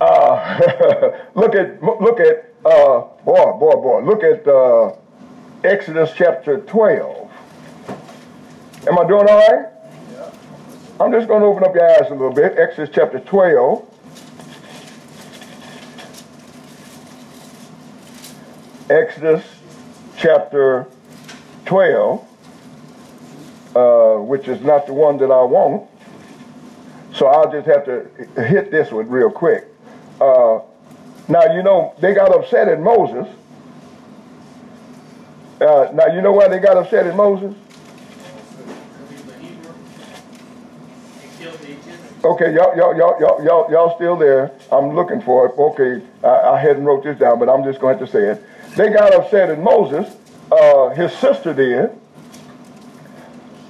uh, 0.01 1.11
look 1.35 1.55
at, 1.55 1.81
look 1.83 2.19
at, 2.19 2.53
uh, 2.65 3.01
boy, 3.23 3.51
boy, 3.59 3.75
boy, 3.75 4.01
look 4.03 4.23
at 4.23 4.47
uh, 4.47 4.95
Exodus 5.63 6.11
chapter 6.15 6.59
12. 6.61 7.31
Am 8.87 8.99
I 8.99 9.07
doing 9.07 9.29
all 9.29 9.47
right? 9.47 9.69
Yeah. 10.11 10.31
I'm 10.99 11.11
just 11.11 11.27
going 11.27 11.41
to 11.41 11.47
open 11.47 11.63
up 11.63 11.73
your 11.75 11.89
eyes 11.89 12.09
a 12.09 12.13
little 12.13 12.33
bit. 12.33 12.57
Exodus 12.57 12.89
chapter 12.93 13.19
12. 13.19 13.89
Exodus 18.89 19.45
chapter 20.17 20.87
12, 21.65 22.27
uh, 23.75 24.15
which 24.17 24.47
is 24.47 24.61
not 24.61 24.87
the 24.87 24.93
one 24.93 25.17
that 25.17 25.31
I 25.31 25.43
want. 25.43 25.89
So 27.13 27.27
I'll 27.27 27.51
just 27.51 27.67
have 27.67 27.85
to 27.85 28.07
hit 28.41 28.71
this 28.71 28.91
one 28.91 29.07
real 29.09 29.29
quick. 29.29 29.65
Uh, 30.19 30.59
now, 31.27 31.55
you 31.55 31.63
know, 31.63 31.93
they 31.99 32.13
got 32.13 32.33
upset 32.35 32.67
at 32.67 32.79
Moses 32.79 33.27
Uh, 35.61 35.89
now 35.93 36.07
you 36.07 36.21
know 36.21 36.33
why 36.33 36.47
they 36.49 36.59
got 36.59 36.75
upset 36.75 37.07
at 37.07 37.15
Moses? 37.15 37.55
Okay, 42.25 42.53
y'all, 42.53 42.75
y'all, 42.75 42.95
y'all, 42.97 43.19
y'all, 43.19 43.43
y'all, 43.43 43.71
y'all 43.71 43.95
still 43.95 44.17
there? 44.17 44.51
I'm 44.71 44.95
looking 44.95 45.21
for 45.21 45.45
it. 45.45 45.53
Okay, 45.57 46.01
I, 46.23 46.53
I 46.55 46.59
hadn't 46.59 46.83
wrote 46.83 47.03
this 47.03 47.17
down, 47.17 47.39
but 47.39 47.49
I'm 47.49 47.63
just 47.63 47.79
going 47.79 47.99
to 47.99 48.07
say 48.07 48.31
it. 48.31 48.43
They 48.75 48.89
got 48.89 49.13
upset 49.13 49.49
at 49.49 49.59
Moses. 49.59 50.13
Uh, 50.51 50.89
his 50.89 51.11
sister 51.13 51.53
did. 51.53 51.89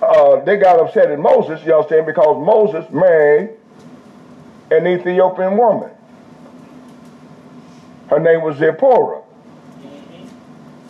Uh, 0.01 0.43
they 0.43 0.57
got 0.57 0.79
upset 0.79 1.09
at 1.11 1.19
Moses, 1.19 1.65
you 1.65 1.73
understand, 1.73 2.05
because 2.05 2.45
Moses 2.45 2.89
married 2.91 3.51
an 4.69 4.85
Ethiopian 4.87 5.57
woman. 5.57 5.89
Her 8.09 8.19
name 8.19 8.41
was 8.41 8.57
Zipporah. 8.57 9.21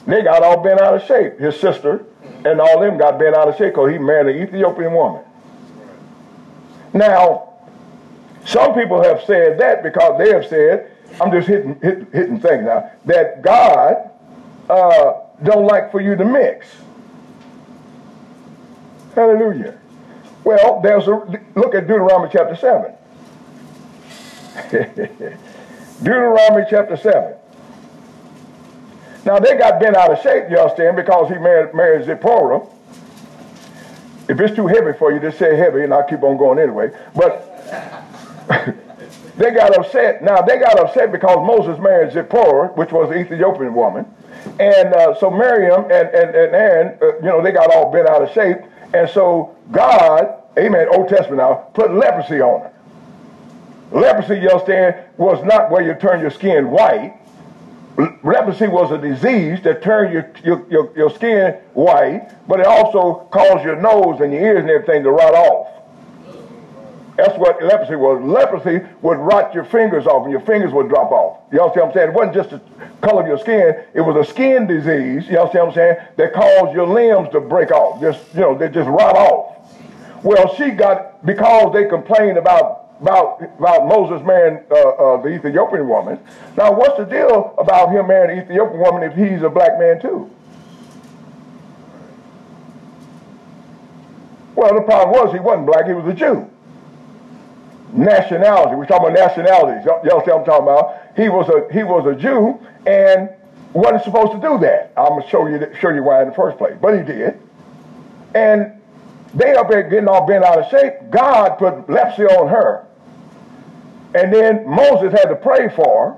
They 0.08 0.22
got 0.24 0.44
all 0.44 0.62
bent 0.62 0.82
out 0.82 0.96
of 0.96 1.04
shape. 1.04 1.40
His 1.40 1.60
sister 1.60 2.06
and 2.46 2.60
all 2.60 2.80
them 2.80 2.98
got 2.98 3.20
bent 3.20 3.36
out 3.36 3.48
of 3.48 3.56
shape 3.56 3.74
because 3.74 3.92
he 3.92 3.98
married 3.98 4.36
an 4.36 4.42
Ethiopian 4.42 4.94
woman. 4.94 5.24
Now, 6.94 7.54
some 8.46 8.74
people 8.74 9.02
have 9.02 9.24
said 9.24 9.58
that 9.60 9.84
because 9.84 10.18
they 10.18 10.32
have 10.32 10.46
said, 10.46 10.92
I'm 11.22 11.32
just 11.32 11.48
hitting, 11.48 11.80
hitting, 11.82 12.08
hitting 12.12 12.40
things 12.40 12.66
now, 12.66 12.92
that 13.06 13.42
God 13.42 14.10
uh, 14.70 15.23
don't 15.42 15.66
like 15.66 15.92
for 15.92 16.02
you 16.02 16.16
to 16.16 16.26
mix. 16.26 16.68
Hallelujah. 19.16 19.78
Well, 20.44 20.82
there's 20.82 21.08
a 21.08 21.16
look 21.56 21.74
at 21.76 21.88
Deuteronomy 21.88 22.30
chapter 22.32 22.56
7. 22.56 22.94
Deuteronomy 26.04 26.66
chapter 26.70 26.98
7. 26.98 27.36
Now 29.26 29.40
they 29.40 29.58
got 29.58 29.80
bent 29.80 29.96
out 29.96 30.12
of 30.12 30.22
shape, 30.22 30.50
you 30.50 30.58
understand, 30.58 30.98
because 30.98 31.30
he 31.30 31.36
married, 31.36 31.74
married 31.74 32.06
Zipporah. 32.06 32.68
If 34.28 34.40
it's 34.40 34.56
too 34.56 34.68
heavy 34.68 34.94
for 34.98 35.12
you, 35.14 35.20
just 35.20 35.38
say 35.38 35.56
heavy, 35.56 35.84
and 35.84 35.94
I'll 35.94 36.04
keep 36.04 36.24
on 36.24 36.38
going 36.38 36.60
anyway. 36.60 36.92
But 37.16 37.50
they 39.38 39.52
got 39.52 39.78
upset. 39.78 40.24
Now, 40.24 40.42
they 40.42 40.58
got 40.58 40.80
upset 40.80 41.12
because 41.12 41.38
Moses 41.38 41.82
married 41.82 42.14
Zipporah, 42.14 42.70
which 42.76 42.92
was 42.92 43.10
the 43.10 43.16
Ethiopian 43.16 43.74
woman. 43.74 44.06
And 44.60 44.94
uh, 44.94 45.20
so 45.20 45.32
Miriam 45.32 45.86
and, 45.86 46.10
and, 46.10 46.36
and 46.36 46.56
Aaron, 46.56 46.98
uh, 47.02 47.16
you 47.18 47.24
know, 47.24 47.42
they 47.42 47.52
got 47.52 47.74
all 47.74 47.92
bent 47.92 48.08
out 48.08 48.22
of 48.22 48.32
shape. 48.34 48.58
And 48.94 49.10
so 49.10 49.56
God, 49.72 50.44
amen, 50.58 50.88
Old 50.92 51.10
Testament 51.10 51.38
now, 51.38 51.56
put 51.74 51.94
leprosy 51.94 52.42
on 52.42 52.62
her. 52.62 52.74
Leprosy, 53.92 54.42
you 54.42 54.50
understand, 54.50 54.96
was 55.18 55.44
not 55.44 55.72
where 55.72 55.84
you 55.84 55.94
turn 55.96 56.20
your 56.20 56.32
skin 56.32 56.70
white. 56.70 57.20
Leprosy 58.24 58.68
was 58.68 58.92
a 58.92 58.98
disease 58.98 59.62
that 59.64 59.84
turned 59.84 60.14
your, 60.14 60.32
your, 60.44 60.66
your, 60.70 60.98
your 60.98 61.10
skin 61.12 61.54
white, 61.74 62.32
but 62.48 62.60
it 62.60 62.66
also 62.66 63.28
caused 63.32 63.64
your 63.64 63.76
nose 63.76 64.20
and 64.20 64.34
your 64.34 64.42
ears 64.42 64.62
and 64.62 64.70
everything 64.70 65.04
to 65.04 65.12
rot 65.12 65.36
off. 65.36 65.73
That's 67.16 67.38
what 67.38 67.64
leprosy 67.64 67.96
was. 67.96 68.24
Leprosy 68.24 68.86
would 69.02 69.20
rot 69.20 69.54
your 69.54 69.66
fingers 69.66 70.08
off 70.08 70.24
and 70.24 70.32
your 70.32 70.42
fingers 70.42 70.74
would 70.74 70.90
drop 70.90 71.12
off. 71.12 71.42
You 71.52 71.60
know 71.60 71.68
what 71.68 71.84
I'm 71.84 71.94
saying? 71.94 72.10
It 72.10 72.14
wasn't 72.14 72.34
just 72.34 72.50
the 72.50 72.62
color 73.02 73.22
of 73.22 73.28
your 73.28 73.38
skin. 73.38 73.76
It 73.94 74.02
was 74.02 74.16
a 74.16 74.30
skin 74.30 74.66
disease, 74.66 75.28
you 75.28 75.34
know 75.34 75.46
what 75.46 75.56
I'm 75.56 75.74
saying, 75.74 75.98
that 76.18 76.34
caused 76.34 76.74
your 76.74 76.88
limbs 76.88 77.32
to 77.34 77.40
break 77.40 77.72
off. 77.72 78.02
Just, 78.02 78.34
you 78.34 78.42
know, 78.42 78.58
they 78.58 78.68
just 78.70 78.90
rot 78.90 79.16
off. 79.16 79.58
Well, 80.24 80.56
she 80.56 80.72
got, 80.72 81.24
because 81.26 81.74
they 81.74 81.86
complained 81.86 82.38
about 82.38 82.80
about 83.02 83.42
about 83.60 83.88
Moses 83.88 84.26
marrying 84.26 84.64
uh, 84.72 84.76
uh, 84.76 85.22
the 85.22 85.28
Ethiopian 85.28 85.90
woman. 85.90 86.18
Now, 86.56 86.72
what's 86.72 86.98
the 86.98 87.04
deal 87.04 87.54
about 87.58 87.92
him 87.92 88.08
marrying 88.08 88.40
the 88.40 88.46
Ethiopian 88.46 88.80
woman 88.80 89.04
if 89.04 89.14
he's 89.14 89.42
a 89.42 89.50
black 89.50 89.78
man 89.78 90.00
too? 90.00 90.32
Well, 94.56 94.74
the 94.74 94.82
problem 94.82 95.12
was 95.12 95.34
he 95.34 95.40
wasn't 95.42 95.66
black; 95.66 95.86
he 95.86 95.92
was 95.92 96.08
a 96.08 96.14
Jew 96.14 96.50
nationality. 97.94 98.76
We're 98.76 98.86
talking 98.86 99.12
about 99.12 99.28
nationalities. 99.28 99.86
Y'all, 99.86 100.02
see 100.04 100.32
what 100.32 100.40
I'm 100.40 100.46
talking 100.46 100.64
about? 100.64 100.98
He 101.16 101.30
was 101.30 101.48
a 101.50 101.72
he 101.72 101.84
was 101.84 102.06
a 102.06 102.16
Jew 102.20 102.60
and 102.86 103.30
wasn't 103.74 104.04
supposed 104.04 104.32
to 104.34 104.40
do 104.40 104.58
that. 104.60 104.92
I'm 104.98 105.20
gonna 105.20 105.30
show 105.30 105.48
you 105.48 105.60
show 105.80 105.90
you 105.90 106.04
why 106.04 106.22
in 106.24 106.30
the 106.30 106.36
first 106.36 106.58
place, 106.58 106.76
but 106.82 106.98
he 106.98 107.04
did. 107.04 107.40
And 108.36 108.82
they 109.34 109.56
up 109.56 109.70
there 109.70 109.84
getting 109.84 110.08
all 110.08 110.26
bent 110.26 110.44
out 110.44 110.60
of 110.60 110.70
shape. 110.70 110.94
God 111.10 111.58
put 111.58 111.90
leprosy 111.90 112.24
on 112.24 112.48
her, 112.50 112.86
and 114.16 114.34
then 114.34 114.68
Moses 114.68 115.12
had 115.12 115.26
to 115.26 115.36
pray 115.36 115.70
for 115.70 116.10
her 116.10 116.18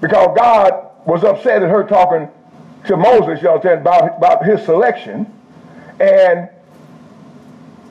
because 0.00 0.36
God 0.36 0.90
was 1.06 1.24
upset 1.24 1.62
at 1.62 1.70
her 1.70 1.84
talking 1.84 2.28
to 2.86 2.96
Moses, 2.96 3.42
you 3.42 3.48
know, 3.48 3.56
about 3.56 4.16
about 4.16 4.44
his 4.44 4.62
selection, 4.64 5.32
and 6.00 6.48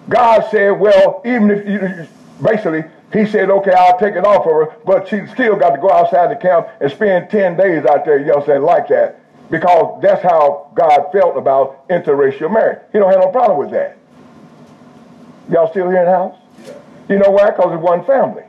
God 0.10 0.46
said, 0.50 0.72
"Well, 0.72 1.22
even 1.26 1.52
if 1.52 1.68
you." 1.68 2.08
Basically, 2.42 2.84
he 3.14 3.26
said, 3.26 3.50
okay, 3.50 3.72
I'll 3.72 4.00
take 4.00 4.16
it 4.16 4.26
off 4.26 4.46
of 4.46 4.52
her, 4.52 4.76
but 4.86 5.08
she 5.08 5.26
still 5.28 5.56
got 5.56 5.72
to 5.72 5.82
go 5.82 5.92
outside 5.92 6.32
the 6.32 6.36
camp 6.36 6.68
and 6.80 6.92
spend 6.92 7.30
10 7.30 7.58
days 7.58 7.86
out 7.86 8.06
there, 8.06 8.20
you 8.20 8.26
know 8.26 8.36
what 8.36 8.44
I'm 8.44 8.48
saying, 8.48 8.62
like 8.62 8.88
that. 8.88 9.20
Because 9.50 10.02
that's 10.02 10.24
how 10.24 10.72
God 10.76 11.12
felt 11.12 11.38
about 11.38 11.88
interracial 11.90 12.52
marriage. 12.52 12.80
He 12.94 13.00
don't 13.00 13.12
have 13.12 13.20
no 13.20 13.32
problem 13.32 13.60
with 13.60 13.72
that. 13.72 13.98
Y'all 15.52 15.70
still 15.70 15.90
here 15.90 16.00
in 16.00 16.06
the 16.06 16.12
house? 16.12 16.38
You 17.10 17.20
know 17.20 17.30
why? 17.32 17.52
Because 17.52 17.74
it's 17.74 17.84
one 17.84 18.06
family. 18.06 18.44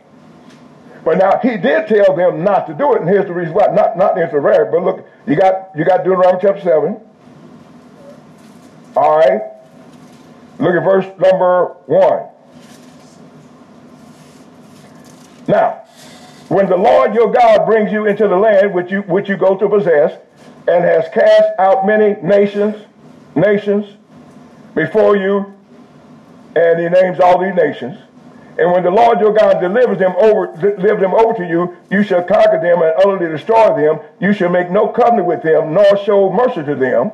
But 1.05 1.19
now 1.19 1.41
he 1.43 1.57
did 1.57 1.89
tell 1.89 2.15
them 2.15 2.45
not 2.45 2.69
to 2.69 2.75
do 2.75 2.95
it, 2.95 3.01
and 3.01 3.09
here's 3.09 3.27
the 3.27 3.33
reason 3.33 3.55
why. 3.55 3.67
Not 3.75 3.97
not 3.97 4.17
intermarried, 4.17 4.71
but 4.71 4.85
look, 4.85 5.05
you 5.27 5.35
got 5.35 5.71
you 5.77 5.85
got 5.85 6.05
Deuteronomy 6.05 6.39
chapter 6.41 6.61
seven. 6.61 7.01
All 8.95 9.19
right. 9.19 9.41
Look 10.61 10.77
at 10.77 10.85
verse 10.85 11.07
number 11.19 11.75
one. 11.87 12.29
Now, 15.53 15.85
when 16.49 16.67
the 16.71 16.79
Lord 16.79 17.15
your 17.15 17.31
God 17.31 17.67
brings 17.67 17.93
you 17.93 18.07
into 18.07 18.27
the 18.27 18.37
land 18.37 18.73
which 18.73 18.91
you 18.91 19.03
which 19.03 19.29
you 19.29 19.37
go 19.37 19.55
to 19.55 19.69
possess, 19.69 20.19
and 20.67 20.83
has 20.83 21.05
cast 21.13 21.51
out 21.59 21.87
many 21.87 22.19
nations, 22.23 22.75
nations 23.35 23.85
before 24.75 25.15
you, 25.15 25.53
and 26.57 26.81
he 26.81 26.89
names 26.89 27.21
all 27.21 27.39
these 27.39 27.55
nations. 27.55 27.99
And 28.57 28.73
when 28.73 28.83
the 28.83 28.91
Lord 28.91 29.21
your 29.21 29.35
God 29.35 29.61
delivers 29.61 29.99
them 29.99 30.15
over, 30.17 30.47
deliver 30.57 31.01
them 31.01 31.13
over 31.13 31.35
to 31.35 31.47
you, 31.47 31.77
you 31.91 32.03
shall 32.03 32.23
conquer 32.23 32.59
them 32.59 32.81
and 32.81 32.95
utterly 32.97 33.31
destroy 33.31 33.77
them. 33.77 34.01
You 34.21 34.33
shall 34.33 34.49
make 34.49 34.71
no 34.71 34.89
covenant 34.89 35.27
with 35.27 35.43
them, 35.43 35.75
nor 35.75 35.99
show 35.99 36.33
mercy 36.33 36.65
to 36.65 36.75
them, 36.75 37.11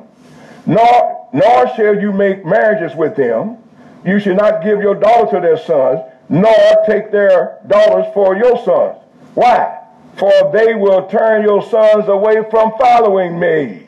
nor 0.65 1.27
nor 1.33 1.75
shall 1.75 1.99
you 1.99 2.13
make 2.13 2.45
marriages 2.45 2.95
with 2.95 3.17
them. 3.17 3.57
You 4.05 4.17
shall 4.17 4.35
not 4.35 4.63
give 4.63 4.79
your 4.79 4.95
daughter 4.95 5.35
to 5.35 5.41
their 5.41 5.57
sons, 5.57 5.99
nor 6.29 6.85
take 6.85 7.11
their 7.11 7.59
daughters 7.67 8.05
for 8.13 8.37
your 8.37 8.63
sons. 8.63 8.97
Why? 9.33 9.79
For 10.17 10.51
they 10.53 10.75
will 10.75 11.07
turn 11.07 11.43
your 11.43 11.63
sons 11.63 12.07
away 12.07 12.43
from 12.49 12.73
following 12.79 13.39
me. 13.39 13.87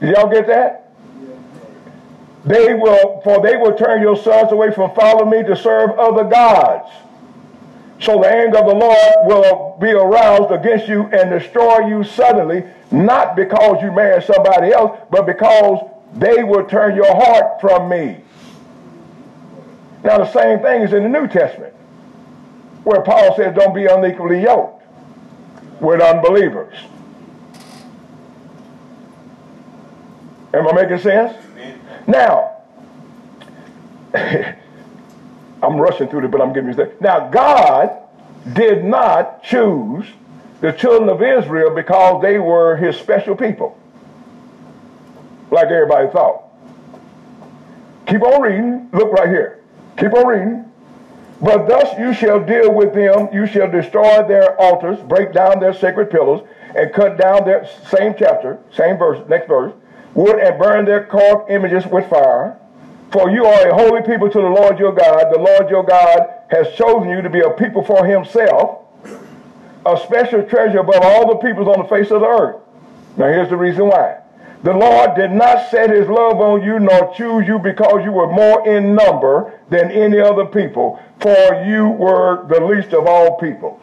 Did 0.00 0.16
y'all 0.16 0.30
get 0.30 0.46
that? 0.48 0.92
They 2.44 2.74
will, 2.74 3.20
for 3.22 3.40
they 3.40 3.56
will 3.56 3.74
turn 3.74 4.02
your 4.02 4.16
sons 4.16 4.50
away 4.52 4.72
from 4.72 4.92
following 4.94 5.30
me 5.30 5.48
to 5.48 5.56
serve 5.56 5.90
other 5.98 6.24
gods. 6.24 6.90
So 8.00 8.20
the 8.20 8.28
anger 8.28 8.58
of 8.58 8.66
the 8.66 8.74
Lord 8.74 9.26
will 9.26 9.78
be 9.80 9.92
aroused 9.92 10.50
against 10.50 10.88
you 10.88 11.02
and 11.12 11.30
destroy 11.30 11.86
you 11.86 12.02
suddenly, 12.02 12.64
not 12.90 13.36
because 13.36 13.80
you 13.80 13.92
marry 13.92 14.20
somebody 14.20 14.72
else, 14.72 14.98
but 15.08 15.24
because 15.24 15.88
they 16.14 16.42
will 16.42 16.66
turn 16.66 16.96
your 16.96 17.14
heart 17.14 17.60
from 17.60 17.88
me. 17.88 18.16
Now, 20.04 20.18
the 20.18 20.32
same 20.32 20.60
thing 20.60 20.82
is 20.82 20.92
in 20.92 21.04
the 21.04 21.08
New 21.08 21.28
Testament, 21.28 21.74
where 22.84 23.00
Paul 23.02 23.36
says, 23.36 23.54
don't 23.54 23.74
be 23.74 23.86
unequally 23.86 24.42
yoked 24.42 24.82
with 25.80 26.00
unbelievers. 26.00 26.74
Am 30.54 30.68
I 30.68 30.72
making 30.72 30.98
sense? 30.98 31.36
Amen. 31.56 31.80
Now, 32.06 32.56
I'm 35.62 35.76
rushing 35.76 36.08
through 36.08 36.24
it, 36.24 36.30
but 36.30 36.42
I'm 36.42 36.52
giving 36.52 36.70
you 36.70 36.76
this. 36.76 37.00
Now, 37.00 37.28
God 37.30 37.98
did 38.52 38.84
not 38.84 39.42
choose 39.44 40.06
the 40.60 40.72
children 40.72 41.08
of 41.08 41.22
Israel 41.22 41.74
because 41.74 42.20
they 42.22 42.38
were 42.38 42.76
his 42.76 42.96
special 42.96 43.36
people, 43.36 43.78
like 45.50 45.66
everybody 45.66 46.08
thought. 46.08 46.42
Keep 48.06 48.22
on 48.22 48.42
reading. 48.42 48.90
Look 48.92 49.12
right 49.12 49.28
here. 49.28 49.61
Keep 49.96 50.14
on 50.14 50.26
reading. 50.26 50.72
But 51.40 51.66
thus 51.66 51.98
you 51.98 52.14
shall 52.14 52.44
deal 52.44 52.72
with 52.72 52.94
them, 52.94 53.28
you 53.32 53.46
shall 53.46 53.70
destroy 53.70 54.26
their 54.26 54.58
altars, 54.60 55.00
break 55.00 55.32
down 55.32 55.58
their 55.58 55.74
sacred 55.74 56.10
pillars, 56.10 56.40
and 56.76 56.92
cut 56.92 57.18
down 57.18 57.44
their 57.44 57.68
same 57.90 58.14
chapter, 58.16 58.60
same 58.72 58.96
verse, 58.96 59.26
next 59.28 59.48
verse, 59.48 59.74
wood 60.14 60.38
and 60.38 60.58
burn 60.58 60.84
their 60.84 61.04
carved 61.04 61.50
images 61.50 61.84
with 61.86 62.08
fire. 62.08 62.58
For 63.10 63.28
you 63.30 63.44
are 63.44 63.68
a 63.68 63.74
holy 63.74 64.02
people 64.02 64.30
to 64.30 64.40
the 64.40 64.48
Lord 64.48 64.78
your 64.78 64.92
God. 64.92 65.32
The 65.32 65.38
Lord 65.38 65.68
your 65.68 65.82
God 65.82 66.20
has 66.50 66.72
chosen 66.74 67.10
you 67.10 67.20
to 67.20 67.28
be 67.28 67.40
a 67.40 67.50
people 67.50 67.84
for 67.84 68.06
himself, 68.06 68.80
a 69.84 69.98
special 70.04 70.44
treasure 70.44 70.78
above 70.78 71.02
all 71.02 71.28
the 71.28 71.36
peoples 71.36 71.68
on 71.68 71.82
the 71.82 71.88
face 71.88 72.10
of 72.10 72.20
the 72.20 72.26
earth. 72.26 72.62
Now 73.16 73.26
here's 73.26 73.50
the 73.50 73.56
reason 73.56 73.88
why. 73.88 74.21
The 74.62 74.72
Lord 74.72 75.16
did 75.16 75.32
not 75.32 75.70
set 75.70 75.90
his 75.90 76.08
love 76.08 76.40
on 76.40 76.62
you 76.62 76.78
nor 76.78 77.12
choose 77.14 77.48
you 77.48 77.58
because 77.58 78.04
you 78.04 78.12
were 78.12 78.30
more 78.30 78.66
in 78.66 78.94
number 78.94 79.58
than 79.70 79.90
any 79.90 80.20
other 80.20 80.46
people, 80.46 81.02
for 81.20 81.64
you 81.64 81.88
were 81.88 82.46
the 82.48 82.64
least 82.64 82.92
of 82.92 83.06
all 83.06 83.38
peoples. 83.38 83.80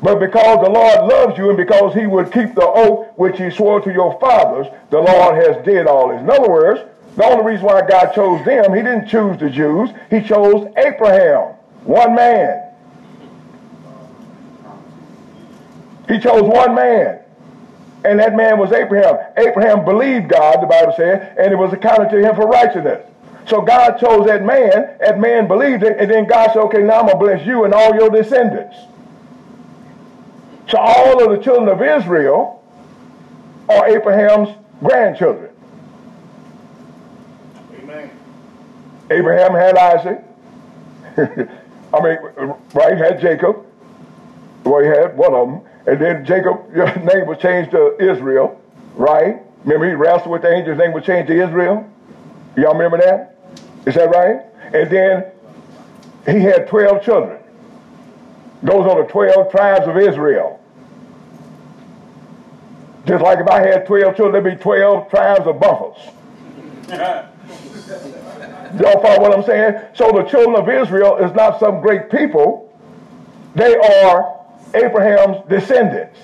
But 0.00 0.20
because 0.20 0.64
the 0.64 0.70
Lord 0.70 1.08
loves 1.08 1.36
you 1.36 1.48
and 1.48 1.56
because 1.56 1.92
he 1.92 2.06
would 2.06 2.32
keep 2.32 2.54
the 2.54 2.66
oath 2.66 3.08
which 3.16 3.38
he 3.38 3.50
swore 3.50 3.80
to 3.80 3.92
your 3.92 4.18
fathers, 4.20 4.68
the 4.90 5.00
Lord 5.00 5.34
has 5.44 5.64
did 5.64 5.88
all 5.88 6.08
this. 6.08 6.20
In 6.20 6.30
other 6.30 6.48
words, 6.48 6.80
the 7.16 7.24
only 7.24 7.44
reason 7.44 7.66
why 7.66 7.82
God 7.86 8.12
chose 8.14 8.44
them, 8.44 8.74
he 8.74 8.82
didn't 8.82 9.08
choose 9.08 9.38
the 9.38 9.50
Jews. 9.50 9.90
He 10.08 10.22
chose 10.22 10.72
Abraham, 10.76 11.54
one 11.82 12.14
man. 12.14 12.60
He 16.08 16.20
chose 16.20 16.42
one 16.42 16.74
man. 16.76 17.23
And 18.04 18.18
that 18.18 18.36
man 18.36 18.58
was 18.58 18.72
Abraham. 18.72 19.18
Abraham 19.36 19.84
believed 19.84 20.28
God, 20.28 20.62
the 20.62 20.66
Bible 20.66 20.92
said, 20.96 21.34
and 21.38 21.52
it 21.52 21.56
was 21.56 21.72
accounted 21.72 22.10
to 22.10 22.18
him 22.18 22.34
for 22.34 22.46
righteousness. 22.46 23.04
So 23.46 23.62
God 23.62 23.98
chose 23.98 24.26
that 24.26 24.44
man, 24.44 24.96
that 25.00 25.18
man 25.18 25.48
believed 25.48 25.82
it, 25.82 25.98
and 25.98 26.10
then 26.10 26.26
God 26.26 26.48
said, 26.48 26.60
okay, 26.64 26.82
now 26.82 27.00
I'm 27.00 27.06
going 27.06 27.18
to 27.18 27.24
bless 27.24 27.46
you 27.46 27.64
and 27.64 27.72
all 27.72 27.94
your 27.94 28.10
descendants. 28.10 28.76
So 30.68 30.78
all 30.78 31.22
of 31.22 31.36
the 31.36 31.42
children 31.42 31.68
of 31.68 31.82
Israel 31.82 32.62
are 33.68 33.86
Abraham's 33.88 34.50
grandchildren. 34.80 35.50
Amen. 37.78 38.10
Abraham 39.10 39.52
had 39.52 39.76
Isaac. 39.76 40.24
I 41.94 42.00
mean, 42.02 42.54
right, 42.74 42.98
had 42.98 43.20
Jacob. 43.20 43.64
Well, 44.64 44.82
he 44.82 44.88
had 44.88 45.16
one 45.16 45.34
of 45.34 45.48
them. 45.48 45.60
And 45.86 46.00
then 46.00 46.24
Jacob's 46.24 46.74
name 46.74 47.26
was 47.26 47.38
changed 47.38 47.72
to 47.72 47.96
Israel, 48.00 48.60
right? 48.94 49.42
Remember 49.64 49.88
he 49.88 49.94
wrestled 49.94 50.32
with 50.32 50.42
the 50.42 50.52
angels, 50.52 50.78
name 50.78 50.92
was 50.92 51.04
changed 51.04 51.28
to 51.28 51.42
Israel? 51.42 51.88
Y'all 52.56 52.72
remember 52.72 52.98
that? 52.98 53.36
Is 53.86 53.94
that 53.94 54.10
right? 54.10 54.42
And 54.72 54.90
then 54.90 55.24
he 56.26 56.40
had 56.40 56.68
12 56.68 57.02
children. 57.02 57.38
Those 58.62 58.86
are 58.86 59.02
the 59.02 59.08
12 59.10 59.50
tribes 59.50 59.86
of 59.86 59.96
Israel. 59.98 60.60
Just 63.06 63.22
like 63.22 63.38
if 63.38 63.48
I 63.48 63.60
had 63.60 63.86
12 63.86 64.16
children, 64.16 64.42
there'd 64.42 64.56
be 64.56 64.62
12 64.62 65.10
tribes 65.10 65.46
of 65.46 65.60
buffaloes. 65.60 65.98
Y'all 68.80 69.00
follow 69.02 69.20
what 69.20 69.36
I'm 69.36 69.44
saying? 69.44 69.80
So 69.94 70.10
the 70.10 70.24
children 70.24 70.56
of 70.56 70.68
Israel 70.68 71.18
is 71.18 71.32
not 71.34 71.60
some 71.60 71.80
great 71.80 72.10
people. 72.10 72.72
They 73.54 73.76
are 73.76 74.33
Abraham's 74.74 75.46
descendants. 75.48 76.18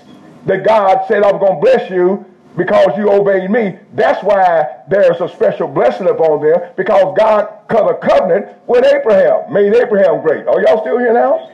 That 0.46 0.64
God 0.64 1.04
said, 1.06 1.22
I'm 1.22 1.38
going 1.38 1.56
to 1.56 1.60
bless 1.60 1.90
you 1.90 2.24
because 2.56 2.96
you 2.96 3.10
obeyed 3.10 3.50
me. 3.50 3.78
That's 3.94 4.22
why 4.24 4.82
there's 4.88 5.20
a 5.20 5.28
special 5.28 5.68
blessing 5.68 6.08
upon 6.08 6.42
them 6.42 6.72
because 6.76 7.14
God 7.16 7.48
cut 7.68 7.90
a 7.90 7.94
covenant 7.98 8.48
with 8.66 8.84
Abraham, 8.84 9.52
made 9.52 9.74
Abraham 9.74 10.22
great. 10.22 10.46
Are 10.46 10.60
y'all 10.62 10.80
still 10.80 10.98
here 10.98 11.12
now? 11.12 11.50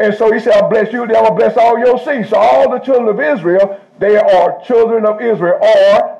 And 0.00 0.14
so 0.14 0.32
he 0.32 0.38
said, 0.38 0.54
I'll 0.54 0.70
bless 0.70 0.92
you, 0.92 1.06
then 1.06 1.16
I'll 1.16 1.34
bless 1.34 1.56
all 1.56 1.78
your 1.78 1.98
seed. 1.98 2.28
So 2.28 2.36
all 2.36 2.70
the 2.70 2.78
children 2.78 3.08
of 3.08 3.20
Israel, 3.20 3.80
they 3.98 4.16
are 4.16 4.62
children 4.64 5.04
of 5.04 5.20
Israel, 5.20 5.58
or 5.60 6.18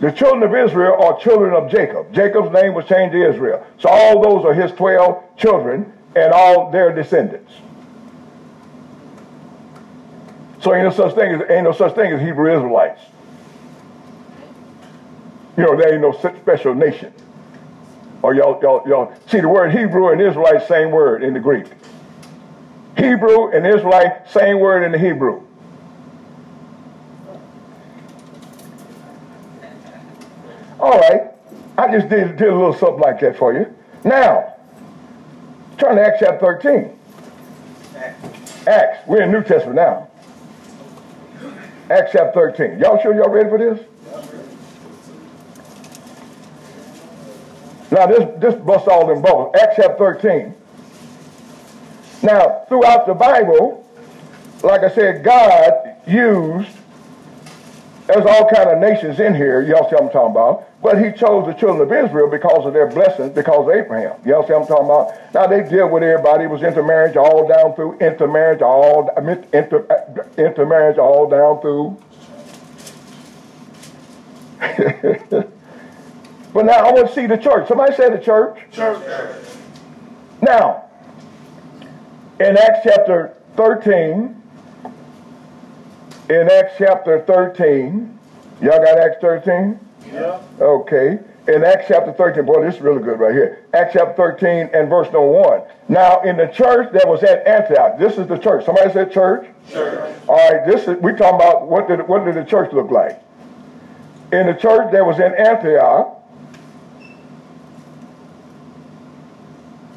the 0.00 0.10
children 0.10 0.42
of 0.42 0.54
Israel 0.54 1.02
are 1.02 1.18
children 1.18 1.54
of 1.54 1.70
Jacob. 1.70 2.12
Jacob's 2.12 2.52
name 2.52 2.74
was 2.74 2.86
changed 2.86 3.12
to 3.12 3.28
Israel. 3.28 3.66
So 3.78 3.88
all 3.88 4.22
those 4.22 4.44
are 4.44 4.54
his 4.54 4.72
12 4.72 5.36
children 5.36 5.92
and 6.14 6.32
all 6.32 6.70
their 6.70 6.94
descendants. 6.94 7.52
So 10.66 10.74
ain't 10.74 10.82
no 10.82 10.90
such 10.90 11.14
thing 11.14 11.32
as 11.32 11.48
ain't 11.48 11.62
no 11.62 11.70
such 11.70 11.94
thing 11.94 12.12
as 12.12 12.20
Hebrew 12.20 12.52
Israelites. 12.52 13.00
You 15.56 15.62
know, 15.62 15.76
there 15.76 15.92
ain't 15.92 16.02
no 16.02 16.10
such 16.10 16.36
special 16.38 16.74
nation. 16.74 17.12
Or 18.20 18.34
y'all, 18.34 18.60
y'all, 18.60 18.82
y'all 18.84 19.14
see 19.28 19.38
the 19.38 19.48
word 19.48 19.70
Hebrew 19.70 20.08
and 20.08 20.20
Israelite, 20.20 20.66
same 20.66 20.90
word 20.90 21.22
in 21.22 21.34
the 21.34 21.38
Greek. 21.38 21.66
Hebrew 22.96 23.52
and 23.52 23.64
Israelite, 23.64 24.28
same 24.28 24.58
word 24.58 24.82
in 24.82 24.90
the 24.90 24.98
Hebrew. 24.98 25.40
All 30.80 30.98
right, 30.98 31.30
I 31.78 31.92
just 31.92 32.08
did, 32.08 32.36
did 32.36 32.48
a 32.48 32.56
little 32.56 32.74
something 32.74 32.98
like 32.98 33.20
that 33.20 33.38
for 33.38 33.52
you. 33.52 33.72
Now, 34.02 34.56
turn 35.78 35.94
to 35.94 36.02
Acts 36.02 36.18
chapter 36.18 36.58
13. 36.60 36.98
Acts, 38.66 39.06
we're 39.06 39.22
in 39.22 39.30
New 39.30 39.44
Testament 39.44 39.76
now. 39.76 40.08
Acts 41.88 42.12
chapter 42.12 42.52
13. 42.52 42.80
Y'all 42.80 43.00
sure 43.00 43.14
y'all 43.14 43.30
ready 43.30 43.48
for 43.48 43.58
this? 43.58 43.80
Now 47.92 48.06
this 48.06 48.28
this 48.40 48.54
busts 48.56 48.88
all 48.88 49.06
them 49.06 49.22
bubbles. 49.22 49.54
Acts 49.54 49.76
chapter 49.76 50.14
13. 50.18 50.54
Now, 52.22 52.64
throughout 52.68 53.06
the 53.06 53.14
Bible, 53.14 53.86
like 54.62 54.82
I 54.82 54.92
said, 54.92 55.22
God 55.22 55.72
used 56.08 56.68
there's 58.06 58.24
all 58.24 58.48
kind 58.48 58.70
of 58.70 58.78
nations 58.78 59.18
in 59.18 59.34
here, 59.34 59.62
y'all 59.62 59.88
see 59.90 59.96
what 59.96 60.04
I'm 60.04 60.10
talking 60.10 60.30
about. 60.30 60.68
But 60.80 61.02
he 61.04 61.10
chose 61.10 61.46
the 61.46 61.54
children 61.54 61.80
of 61.80 61.92
Israel 61.92 62.28
because 62.30 62.64
of 62.64 62.72
their 62.72 62.86
blessings, 62.86 63.30
because 63.34 63.66
of 63.66 63.74
Abraham. 63.74 64.14
Y'all 64.24 64.46
see 64.46 64.52
what 64.52 64.62
I'm 64.62 64.68
talking 64.68 64.84
about? 64.84 65.34
Now 65.34 65.46
they 65.48 65.68
deal 65.68 65.88
with 65.88 66.04
everybody. 66.04 66.44
It 66.44 66.50
was 66.50 66.62
intermarriage 66.62 67.16
all 67.16 67.48
down 67.48 67.74
through, 67.74 67.98
intermarriage 67.98 68.62
all, 68.62 69.10
I 69.16 69.20
mean, 69.20 69.44
inter, 69.52 69.84
uh, 69.90 70.22
intermarriage 70.40 70.98
all 70.98 71.28
down 71.28 71.60
through. 71.60 72.00
but 76.52 76.64
now 76.64 76.72
I 76.72 76.92
want 76.92 77.08
to 77.08 77.14
see 77.14 77.26
the 77.26 77.36
church. 77.36 77.66
Somebody 77.66 77.94
say 77.96 78.10
the 78.10 78.18
church. 78.18 78.58
Church. 78.70 79.02
Now, 80.40 80.84
in 82.38 82.56
Acts 82.56 82.80
chapter 82.84 83.34
13, 83.56 84.42
in 86.28 86.50
Acts 86.50 86.74
chapter 86.78 87.20
13. 87.20 88.18
Y'all 88.60 88.78
got 88.82 88.98
Acts 88.98 89.18
13? 89.20 89.78
Yeah. 90.12 90.40
Okay. 90.60 91.18
In 91.48 91.62
Acts 91.62 91.84
chapter 91.88 92.12
13, 92.12 92.44
boy, 92.44 92.64
this 92.64 92.76
is 92.76 92.80
really 92.80 93.02
good 93.02 93.20
right 93.20 93.32
here. 93.32 93.64
Acts 93.72 93.92
chapter 93.92 94.14
13 94.14 94.70
and 94.74 94.88
verse 94.88 95.06
number 95.06 95.30
1. 95.30 95.62
Now, 95.88 96.22
in 96.22 96.36
the 96.36 96.46
church 96.46 96.92
that 96.92 97.06
was 97.06 97.22
at 97.22 97.46
Antioch, 97.46 97.98
this 97.98 98.18
is 98.18 98.26
the 98.26 98.36
church. 98.36 98.64
Somebody 98.64 98.92
said 98.92 99.12
church? 99.12 99.46
Church. 99.70 100.16
All 100.28 100.50
right, 100.50 100.66
this 100.66 100.88
is, 100.88 100.96
we 101.00 101.12
talking 101.12 101.36
about 101.36 101.68
what 101.68 101.86
did, 101.86 102.06
what 102.08 102.24
did 102.24 102.34
the 102.34 102.44
church 102.44 102.72
look 102.72 102.90
like? 102.90 103.22
In 104.32 104.46
the 104.46 104.54
church 104.54 104.90
that 104.90 105.06
was 105.06 105.20
in 105.20 105.32
Antioch, 105.34 106.12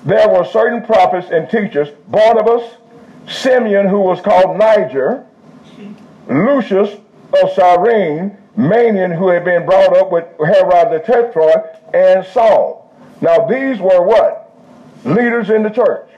there 0.05 0.29
were 0.29 0.45
certain 0.45 0.85
prophets 0.85 1.29
and 1.31 1.49
teachers, 1.49 1.89
Barnabas, 2.07 2.75
Simeon, 3.27 3.87
who 3.87 3.99
was 3.99 4.21
called 4.21 4.57
Niger, 4.57 5.25
Lucius 6.29 6.99
of 7.41 7.51
Cyrene, 7.53 8.37
Manaen, 8.55 9.17
who 9.17 9.29
had 9.29 9.43
been 9.43 9.65
brought 9.65 9.97
up 9.97 10.11
with 10.11 10.25
Herod 10.37 10.91
the 10.91 11.03
Tetrarch, 11.05 11.75
and 11.93 12.25
Saul. 12.27 12.93
Now 13.19 13.47
these 13.47 13.79
were 13.79 14.01
what? 14.03 14.53
Leaders 15.03 15.49
in 15.49 15.63
the 15.63 15.69
church. 15.69 16.09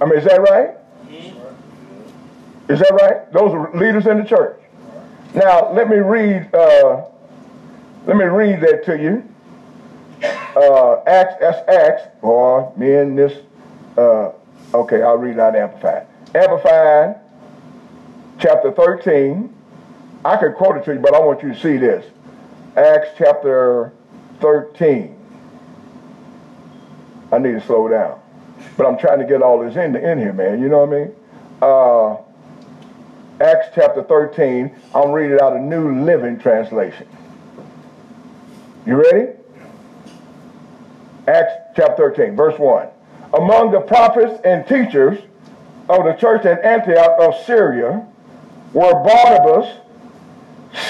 I 0.00 0.04
mean, 0.06 0.18
is 0.18 0.24
that 0.24 0.40
right? 0.40 0.70
Is 2.68 2.80
that 2.80 2.98
right? 3.00 3.32
Those 3.32 3.54
are 3.54 3.74
leaders 3.76 4.06
in 4.06 4.18
the 4.18 4.24
church. 4.24 4.60
Now 5.34 5.72
let 5.72 5.88
me 5.88 5.96
read. 5.96 6.52
Uh, 6.54 7.04
let 8.06 8.16
me 8.16 8.24
read 8.24 8.60
that 8.60 8.84
to 8.86 8.98
you. 8.98 9.24
Uh, 10.56 11.02
Acts, 11.06 11.34
that's 11.40 11.68
Acts, 11.68 12.02
or 12.22 12.72
me 12.76 12.94
and 12.94 13.16
this. 13.16 13.38
Uh, 13.96 14.32
okay, 14.74 15.02
I'll 15.02 15.16
read 15.16 15.38
out 15.38 15.54
Amplified. 15.54 16.06
Amplified 16.34 17.20
chapter 18.38 18.72
13. 18.72 19.54
I 20.24 20.36
could 20.36 20.54
quote 20.54 20.76
it 20.76 20.84
to 20.84 20.94
you, 20.94 20.98
but 20.98 21.14
I 21.14 21.20
want 21.20 21.42
you 21.42 21.52
to 21.52 21.60
see 21.60 21.76
this. 21.76 22.04
Acts 22.76 23.08
chapter 23.16 23.92
13. 24.40 25.16
I 27.30 27.38
need 27.38 27.52
to 27.52 27.60
slow 27.60 27.88
down. 27.88 28.20
But 28.76 28.86
I'm 28.86 28.98
trying 28.98 29.18
to 29.20 29.26
get 29.26 29.42
all 29.42 29.60
this 29.60 29.76
in, 29.76 29.94
in 29.96 30.18
here, 30.18 30.32
man. 30.32 30.60
You 30.60 30.68
know 30.68 30.84
what 30.84 30.88
I 30.88 30.98
mean? 30.98 31.14
Uh, 31.60 32.16
Acts 33.44 33.68
chapter 33.74 34.02
13. 34.02 34.74
I'm 34.94 35.12
reading 35.12 35.38
out 35.40 35.56
a 35.56 35.60
New 35.60 36.04
Living 36.04 36.38
Translation. 36.38 37.06
You 38.86 38.96
ready? 38.96 39.32
Acts 41.28 41.52
chapter 41.76 42.10
13, 42.14 42.34
verse 42.34 42.58
1. 42.58 42.88
Among 43.34 43.70
the 43.70 43.80
prophets 43.80 44.40
and 44.44 44.66
teachers 44.66 45.18
of 45.88 46.04
the 46.04 46.14
church 46.14 46.46
at 46.46 46.64
Antioch 46.64 47.20
of 47.20 47.34
Syria, 47.44 48.07
were 48.72 48.92
Barnabas, 49.02 49.78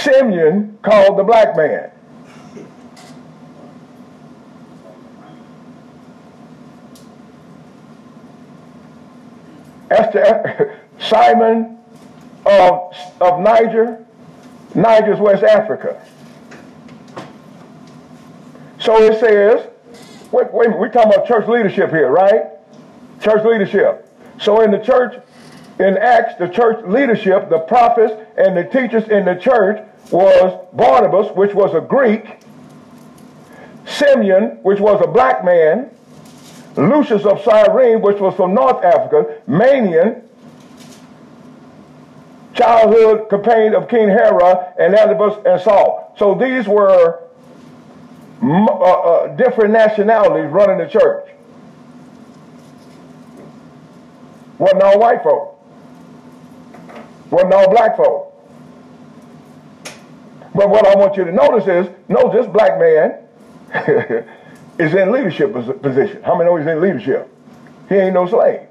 Simeon, 0.03 0.79
called 0.83 1.19
the 1.19 1.25
black 1.25 1.57
man. 1.57 1.91
Esther, 9.91 10.81
Simon 10.99 11.79
of, 12.45 12.95
of 13.21 13.41
Niger, 13.41 14.05
Niger's 14.75 15.19
West 15.19 15.43
Africa. 15.43 16.05
So 18.81 19.03
it 19.03 19.19
says, 19.21 19.69
wait, 20.31 20.53
wait 20.53 20.79
we're 20.79 20.89
talking 20.91 21.13
about 21.13 21.27
church 21.27 21.49
leadership 21.49 21.91
here, 21.91 22.11
right? 22.11 22.45
Church 23.23 23.45
leadership. 23.45 24.09
So 24.41 24.61
in 24.61 24.71
the 24.71 24.79
church, 24.79 25.21
in 25.79 25.97
Acts, 25.97 26.35
the 26.39 26.49
church 26.49 26.85
leadership, 26.87 27.49
the 27.49 27.61
prophets 27.61 28.15
and 28.37 28.57
the 28.57 28.65
teachers 28.65 29.09
in 29.09 29.25
the 29.25 29.35
church 29.35 29.85
was 30.11 30.67
Barnabas, 30.73 31.35
which 31.37 31.55
was 31.55 31.75
a 31.75 31.81
Greek, 31.81 32.25
Simeon, 33.87 34.59
which 34.63 34.81
was 34.81 35.01
a 35.03 35.07
black 35.07 35.45
man, 35.45 35.91
Lucius 36.77 37.25
of 37.25 37.43
Cyrene, 37.43 38.01
which 38.01 38.19
was 38.19 38.35
from 38.35 38.55
North 38.55 38.85
Africa, 38.85 39.41
Manaen, 39.49 40.23
childhood 42.55 43.29
companion 43.29 43.75
of 43.75 43.89
King 43.89 44.09
Herod, 44.09 44.75
and 44.79 44.95
Antipas 44.95 45.45
and 45.47 45.61
Saul. 45.61 46.15
So 46.19 46.35
these 46.35 46.67
were 46.67 47.23
uh, 48.43 48.67
uh, 48.67 49.37
different 49.37 49.73
nationalities 49.73 50.51
running 50.51 50.79
the 50.79 50.87
church. 50.87 51.29
Wasn't 54.59 54.83
all 54.83 54.99
white 54.99 55.23
folk. 55.23 55.58
Wasn't 57.31 57.53
all 57.53 57.71
black 57.71 57.97
folk. 57.97 58.35
But 60.55 60.71
what 60.71 60.87
I 60.87 60.97
want 60.97 61.17
you 61.17 61.25
to 61.25 61.33
notice 61.33 61.67
is, 61.69 61.95
no, 62.09 62.33
this 62.33 62.47
black 62.47 62.79
man 62.79 63.19
is 64.79 64.95
in 64.95 65.13
leadership 65.13 65.53
position. 65.53 66.23
How 66.23 66.37
many 66.37 66.51
know 66.51 66.57
he's 66.57 66.67
in 66.67 66.81
leadership? 66.81 67.29
He 67.89 67.97
ain't 67.97 68.15
no 68.15 68.27
slave. 68.27 68.63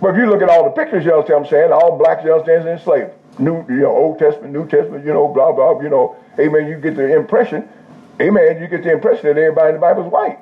But 0.00 0.10
if 0.10 0.16
you 0.16 0.26
look 0.26 0.42
at 0.42 0.48
all 0.48 0.64
the 0.64 0.70
pictures, 0.70 1.04
you 1.04 1.10
know 1.10 1.18
what 1.20 1.30
I'm 1.30 1.46
saying? 1.46 1.72
All 1.72 1.98
blacks, 1.98 2.24
you 2.24 2.32
understand, 2.32 2.68
enslaved. 2.68 3.10
New, 3.38 3.64
you 3.68 3.82
know, 3.82 3.96
Old 3.96 4.18
Testament, 4.18 4.52
New 4.52 4.66
Testament, 4.68 5.04
you 5.04 5.12
know, 5.12 5.28
blah, 5.28 5.52
blah, 5.52 5.80
you 5.80 5.88
know. 5.88 6.16
Amen. 6.38 6.68
You 6.68 6.76
get 6.76 6.96
the 6.96 7.16
impression, 7.16 7.68
amen, 8.20 8.60
you 8.60 8.68
get 8.68 8.82
the 8.82 8.92
impression 8.92 9.26
that 9.26 9.38
everybody 9.38 9.68
in 9.70 9.74
the 9.74 9.80
Bible 9.80 10.06
is 10.06 10.12
white. 10.12 10.38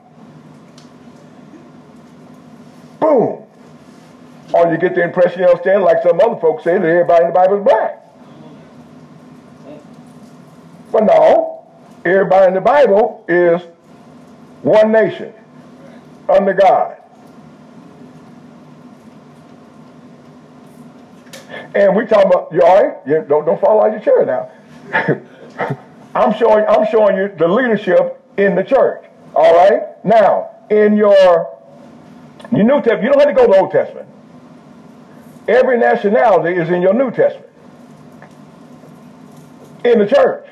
Boom. 3.01 3.45
Or 4.53 4.70
you 4.70 4.78
get 4.78 4.94
the 4.94 5.03
impression, 5.03 5.40
you 5.40 5.47
understand, 5.47 5.82
like 5.82 6.03
some 6.03 6.20
other 6.20 6.40
folks 6.40 6.64
say, 6.64 6.78
that 6.78 6.86
everybody 6.86 7.24
in 7.24 7.30
the 7.30 7.34
Bible 7.34 7.59
is 7.59 7.64
black. 7.64 8.03
But 10.92 11.05
no, 11.05 11.66
everybody 12.05 12.49
in 12.49 12.55
the 12.55 12.61
Bible 12.61 13.24
is 13.28 13.61
one 14.62 14.92
nation 14.92 15.32
under 16.28 16.53
God. 16.53 16.97
And 21.74 21.94
we 21.94 22.07
talking 22.07 22.26
about 22.26 22.53
you 22.53 22.62
all 22.62 22.82
right? 22.82 22.97
You 23.07 23.24
don't 23.28 23.44
don't 23.44 23.61
fall 23.61 23.82
out 23.82 23.92
your 23.92 24.01
chair 24.01 24.24
now. 24.24 24.51
I'm 26.14 26.32
showing 26.38 26.64
I'm 26.66 26.86
showing 26.90 27.16
you 27.16 27.30
the 27.36 27.47
leadership 27.47 28.22
in 28.38 28.55
the 28.55 28.62
church. 28.62 29.05
All 29.34 29.55
right. 29.55 29.82
Now 30.05 30.51
in 30.70 30.97
your 30.97 31.53
your 32.53 32.64
New 32.64 32.76
Testament, 32.76 33.03
you 33.03 33.11
don't 33.11 33.20
have 33.20 33.28
to 33.28 33.34
go 33.34 33.47
to 33.47 33.53
the 33.53 33.59
Old 33.59 33.72
Testament. 33.72 34.06
Every 35.49 35.78
nationality 35.78 36.57
is 36.61 36.70
in 36.70 36.82
your 36.82 36.94
New 36.94 37.11
Testament. 37.11 37.51
In 39.84 39.99
the 40.01 40.07
church. 40.07 40.47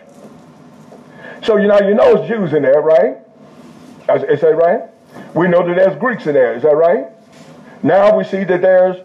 So 1.42 1.56
you 1.56 1.66
know 1.66 1.80
you 1.80 1.94
know 1.94 2.16
it's 2.16 2.28
Jews 2.28 2.52
in 2.52 2.62
there, 2.62 2.80
right? 2.80 3.18
Is 4.08 4.40
that 4.40 4.56
right? 4.56 4.82
We 5.34 5.48
know 5.48 5.66
that 5.66 5.74
there's 5.74 5.98
Greeks 5.98 6.26
in 6.26 6.34
there. 6.34 6.54
Is 6.54 6.62
that 6.62 6.76
right? 6.76 7.06
Now 7.82 8.16
we 8.16 8.24
see 8.24 8.44
that 8.44 8.62
there's 8.62 9.04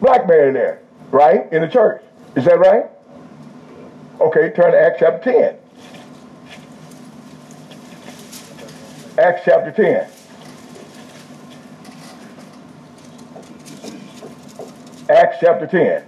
black 0.00 0.26
men 0.28 0.48
in 0.48 0.54
there, 0.54 0.80
right? 1.10 1.52
In 1.52 1.62
the 1.62 1.68
church. 1.68 2.02
Is 2.36 2.44
that 2.44 2.58
right? 2.58 2.86
Okay, 4.20 4.50
turn 4.54 4.72
to 4.72 4.80
Acts 4.80 4.98
chapter 5.00 5.32
10. 5.32 5.56
Acts 9.18 9.42
chapter 9.44 9.72
10. 9.72 10.08
Acts 15.08 15.38
chapter 15.40 15.66
10. 15.66 16.04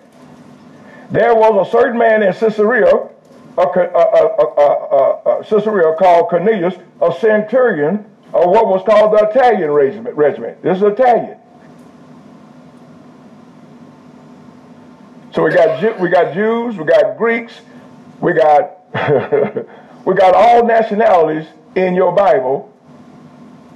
There 1.10 1.34
was 1.34 1.66
a 1.66 1.70
certain 1.70 1.98
man 1.98 2.22
in 2.22 2.32
Caesarea, 2.32 3.08
a, 3.56 3.62
a, 3.62 5.40
a, 5.40 5.44
Caesarea 5.44 5.94
called 5.96 6.28
Cornelius, 6.28 6.74
a 7.00 7.12
centurion 7.20 8.04
of 8.34 8.50
what 8.50 8.66
was 8.66 8.82
called 8.84 9.12
the 9.12 9.28
Italian 9.28 9.70
regiment. 9.70 10.16
regiment. 10.16 10.62
This 10.62 10.78
is 10.78 10.82
Italian. 10.82 11.38
So 15.32 15.44
we 15.44 15.52
got 15.52 16.00
we 16.00 16.08
got 16.08 16.34
Jews, 16.34 16.76
we 16.76 16.84
got 16.84 17.16
Greeks, 17.16 17.60
we 18.20 18.32
got 18.32 18.78
we 20.04 20.14
got 20.14 20.34
all 20.34 20.66
nationalities 20.66 21.46
in 21.74 21.94
your 21.94 22.12
Bible 22.12 22.74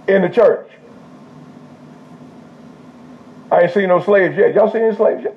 in 0.09 0.23
the 0.23 0.29
church. 0.29 0.69
I 3.53 3.65
ain't 3.65 3.75
seen 3.75 3.89
no 3.89 4.03
slaves 4.03 4.35
yet. 4.35 4.55
Y'all 4.55 4.73
seen 4.73 4.83
any 4.83 4.97
slaves 4.97 5.25
yet? 5.25 5.35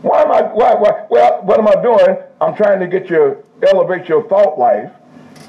Why 0.00 0.22
am 0.22 0.32
I, 0.32 0.42
why, 0.42 0.74
why, 0.74 1.06
well, 1.10 1.42
what 1.42 1.58
am 1.58 1.68
I 1.68 1.82
doing? 1.82 2.16
I'm 2.40 2.56
trying 2.56 2.80
to 2.80 2.86
get 2.86 3.10
you, 3.10 3.44
elevate 3.62 4.08
your 4.08 4.26
thought 4.26 4.58
life, 4.58 4.90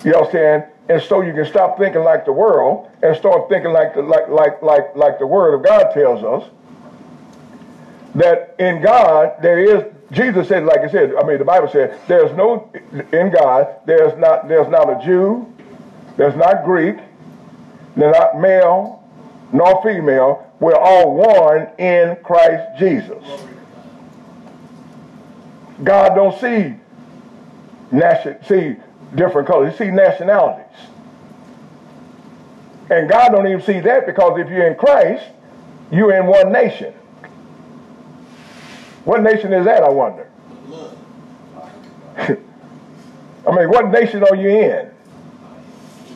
you 0.03 0.11
know 0.11 0.19
what 0.19 0.27
I'm 0.27 0.31
saying? 0.33 0.63
And 0.89 1.01
so 1.01 1.21
you 1.21 1.31
can 1.31 1.45
stop 1.45 1.77
thinking 1.77 2.03
like 2.03 2.25
the 2.25 2.33
world 2.33 2.91
and 3.01 3.15
start 3.15 3.47
thinking 3.47 3.71
like 3.71 3.93
the, 3.93 4.01
like, 4.01 4.27
like, 4.27 4.61
like, 4.61 4.95
like 4.97 5.17
the 5.19 5.27
word 5.27 5.53
of 5.53 5.63
God 5.63 5.93
tells 5.93 6.23
us. 6.23 6.49
That 8.15 8.55
in 8.59 8.81
God, 8.81 9.35
there 9.41 9.59
is, 9.59 9.85
Jesus 10.11 10.49
said, 10.49 10.65
like 10.65 10.79
I 10.79 10.89
said, 10.89 11.13
I 11.15 11.23
mean, 11.23 11.37
the 11.37 11.45
Bible 11.45 11.69
said, 11.69 11.97
there's 12.07 12.35
no, 12.35 12.69
in 13.13 13.31
God, 13.31 13.75
there's 13.85 14.17
not, 14.17 14.49
there's 14.49 14.67
not 14.67 14.89
a 14.89 15.05
Jew, 15.05 15.47
there's 16.17 16.35
not 16.35 16.65
Greek, 16.65 16.97
there's 17.95 18.17
not 18.17 18.41
male, 18.41 19.07
nor 19.53 19.81
female, 19.83 20.48
we're 20.59 20.75
all 20.75 21.15
one 21.15 21.69
in 21.77 22.17
Christ 22.23 22.79
Jesus. 22.79 23.23
God 25.83 26.15
don't 26.15 26.37
see 26.39 26.75
nation, 27.91 28.37
see 28.45 28.75
different 29.15 29.47
colors. 29.47 29.71
He 29.71 29.85
see 29.85 29.91
nationalities. 29.91 30.65
And 32.89 33.07
God 33.07 33.29
don't 33.29 33.47
even 33.47 33.61
see 33.61 33.79
that 33.81 34.05
because 34.05 34.39
if 34.39 34.49
you're 34.49 34.67
in 34.67 34.75
Christ, 34.75 35.25
you're 35.91 36.13
in 36.13 36.25
one 36.25 36.51
nation. 36.51 36.93
What 39.05 39.23
nation 39.23 39.53
is 39.53 39.65
that, 39.65 39.83
I 39.83 39.89
wonder? 39.89 40.29
I 43.47 43.55
mean, 43.55 43.69
what 43.69 43.89
nation 43.89 44.23
are 44.23 44.35
you 44.35 44.49
in? 44.49 44.91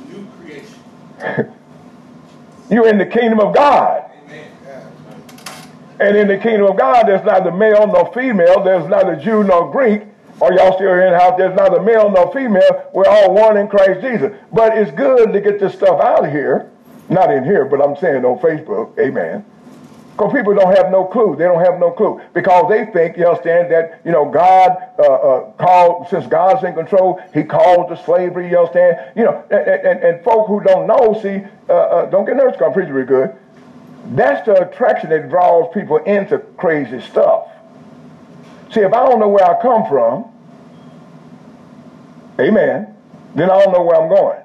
New 0.10 0.28
creation. 0.38 0.76
you're 2.70 2.88
in 2.88 2.98
the 2.98 3.06
kingdom 3.06 3.40
of 3.40 3.56
God. 3.56 4.03
And 6.04 6.18
in 6.18 6.28
the 6.28 6.38
kingdom 6.38 6.68
of 6.68 6.78
God, 6.78 7.08
there's 7.08 7.24
neither 7.24 7.50
male 7.50 7.88
nor 7.88 8.12
female. 8.12 8.62
There's 8.62 8.86
neither 8.90 9.16
Jew 9.16 9.42
nor 9.46 9.72
Greek. 9.72 10.02
Or 10.42 10.52
y'all 10.52 10.76
still 10.76 10.92
in 10.92 11.14
the 11.14 11.18
house, 11.18 11.36
there's 11.38 11.56
neither 11.56 11.82
male 11.82 12.12
nor 12.12 12.34
female. 12.34 12.90
We're 12.94 13.08
all 13.08 13.34
one 13.34 13.56
in 13.56 13.70
Christ 13.70 14.02
Jesus. 14.02 14.34
But 14.52 14.78
it's 14.78 14.92
good 14.92 15.32
to 15.32 15.40
get 15.40 15.62
this 15.62 15.74
stuff 15.74 16.02
out 16.02 16.26
of 16.26 16.32
here. 16.32 16.70
Not 17.08 17.32
in 17.32 17.46
here, 17.46 17.64
but 17.64 17.82
I'm 17.82 17.96
saying 17.96 18.26
on 18.26 18.38
Facebook. 18.40 19.00
Amen. 19.00 19.46
Because 20.12 20.34
people 20.34 20.54
don't 20.54 20.76
have 20.76 20.92
no 20.92 21.06
clue. 21.06 21.38
They 21.38 21.46
don't 21.46 21.64
have 21.64 21.80
no 21.80 21.92
clue. 21.92 22.22
Because 22.34 22.70
they 22.70 22.86
think, 22.92 23.16
you 23.16 23.26
understand, 23.26 23.72
that, 23.72 24.02
you 24.04 24.12
know, 24.12 24.30
God 24.30 24.76
uh, 25.00 25.04
uh, 25.04 25.52
called, 25.54 26.10
since 26.10 26.28
God's 26.28 26.66
in 26.66 26.74
control, 26.74 27.22
he 27.34 27.44
called 27.44 27.88
to 27.90 28.04
slavery, 28.04 28.50
you 28.50 28.58
understand? 28.58 28.98
You 29.16 29.24
know, 29.24 29.44
and, 29.50 29.68
and, 29.68 30.04
and 30.04 30.24
folk 30.24 30.48
who 30.48 30.62
don't 30.62 30.86
know, 30.86 31.18
see, 31.22 31.42
uh, 31.70 31.74
uh 31.74 32.06
don't 32.08 32.26
get 32.26 32.36
nervous, 32.36 32.62
I'm 32.62 32.74
preaching 32.74 32.94
real 32.94 33.08
good. 33.08 33.36
That's 34.06 34.46
the 34.46 34.70
attraction 34.70 35.10
that 35.10 35.30
draws 35.30 35.74
people 35.74 35.98
into 35.98 36.40
crazy 36.58 37.02
stuff. 37.02 37.48
See, 38.74 38.82
if 38.82 38.94
I 38.94 39.06
don't 39.08 39.20
know 39.20 39.30
where 39.30 39.46
I 39.46 39.62
come 39.62 39.88
from, 39.88 40.26
amen, 42.40 42.96
then 43.36 43.50
I 43.50 43.64
don't 43.64 43.72
know 43.72 43.84
where 43.84 44.02
I'm 44.02 44.10
going. 44.10 44.40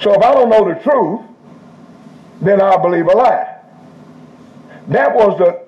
So 0.00 0.12
if 0.12 0.22
I 0.22 0.32
don't 0.32 0.48
know 0.48 0.68
the 0.68 0.80
truth, 0.80 1.22
then 2.40 2.60
I 2.60 2.76
believe 2.76 3.06
a 3.06 3.12
lie. 3.12 3.58
That 4.88 5.14
was 5.14 5.38
the 5.38 5.64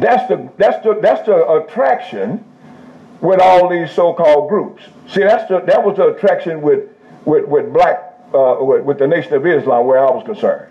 that's 0.00 0.28
the 0.28 0.50
that's 0.56 0.84
the 0.84 0.98
that's 1.00 1.26
the 1.26 1.48
attraction 1.48 2.44
with 3.20 3.40
all 3.40 3.68
these 3.68 3.90
so-called 3.92 4.48
groups. 4.48 4.82
See, 5.08 5.20
that's 5.20 5.48
the 5.48 5.60
that 5.60 5.84
was 5.84 5.96
the 5.96 6.08
attraction 6.08 6.60
with 6.60 6.88
with 7.24 7.46
with 7.46 7.72
black 7.72 8.09
uh, 8.34 8.56
with, 8.60 8.84
with, 8.84 8.98
the 8.98 9.06
Nation 9.06 9.34
of 9.34 9.46
Islam 9.46 9.86
where 9.86 9.98
I 9.98 10.10
was 10.10 10.24
concerned. 10.24 10.70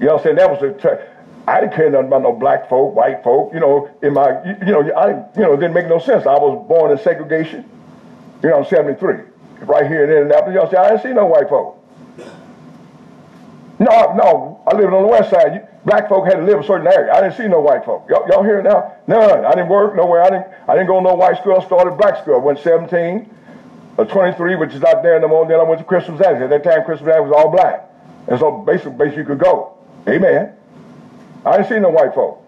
You 0.00 0.06
know 0.06 0.14
what 0.14 0.20
I'm 0.20 0.24
saying? 0.24 0.36
That 0.36 0.50
was 0.50 0.62
a, 0.62 1.06
I 1.48 1.60
didn't 1.60 1.74
care 1.74 1.90
nothing 1.90 2.08
about 2.08 2.22
no 2.22 2.32
black 2.32 2.68
folk, 2.68 2.94
white 2.94 3.22
folk. 3.22 3.54
You 3.54 3.60
know, 3.60 3.90
in 4.02 4.14
my, 4.14 4.42
you, 4.66 4.72
know, 4.72 4.92
I, 4.94 5.10
you 5.38 5.42
know, 5.42 5.56
didn't 5.56 5.74
make 5.74 5.88
no 5.88 5.98
sense. 5.98 6.26
I 6.26 6.34
was 6.34 6.66
born 6.68 6.90
in 6.90 6.98
segregation. 6.98 7.68
You 8.42 8.50
know, 8.50 8.58
I'm 8.58 8.64
73, 8.64 9.16
right 9.60 9.86
here 9.86 10.04
in 10.04 10.10
Indianapolis. 10.10 10.54
You 10.54 10.76
know, 10.76 10.84
I 10.84 10.90
didn't 10.90 11.02
see 11.02 11.12
no 11.12 11.26
white 11.26 11.48
folk. 11.48 11.76
No, 13.78 14.14
no, 14.14 14.62
I 14.66 14.74
lived 14.74 14.92
on 14.92 15.02
the 15.02 15.08
west 15.08 15.30
side. 15.30 15.68
Black 15.84 16.08
folk 16.08 16.26
had 16.26 16.36
to 16.36 16.44
live 16.44 16.60
a 16.60 16.64
certain 16.64 16.86
area. 16.86 17.12
I 17.12 17.20
didn't 17.20 17.36
see 17.36 17.46
no 17.46 17.60
white 17.60 17.84
folk. 17.84 18.08
Y'all, 18.08 18.26
y'all 18.28 18.42
hear 18.42 18.58
it 18.58 18.64
now? 18.64 18.96
None. 19.06 19.44
I 19.44 19.50
didn't 19.50 19.68
work 19.68 19.94
nowhere. 19.94 20.22
I 20.22 20.30
didn't. 20.30 20.46
I 20.66 20.72
didn't 20.74 20.88
go 20.88 20.96
to 20.96 21.02
no 21.02 21.14
white 21.14 21.36
school. 21.36 21.60
I 21.60 21.64
started 21.64 21.96
black 21.96 22.22
school. 22.22 22.34
I 22.34 22.38
went 22.38 22.58
17, 22.58 23.30
or 23.96 24.04
23, 24.04 24.56
which 24.56 24.74
is 24.74 24.82
out 24.84 25.02
there 25.02 25.18
no 25.20 25.28
more. 25.28 25.46
Then 25.46 25.60
I 25.60 25.62
went 25.62 25.78
to 25.80 25.84
Crispus 25.84 26.20
Attucks. 26.20 26.40
At 26.42 26.50
that 26.50 26.64
time, 26.64 26.84
Crispus 26.84 27.08
Attucks 27.08 27.28
was 27.28 27.32
all 27.36 27.50
black, 27.50 27.90
and 28.28 28.38
so 28.38 28.58
basically, 28.58 28.92
basically 28.92 29.22
you 29.22 29.24
could 29.26 29.38
go. 29.38 29.76
Amen. 30.08 30.52
I 31.44 31.56
didn't 31.56 31.68
see 31.68 31.78
no 31.78 31.90
white 31.90 32.14
folk. 32.14 32.42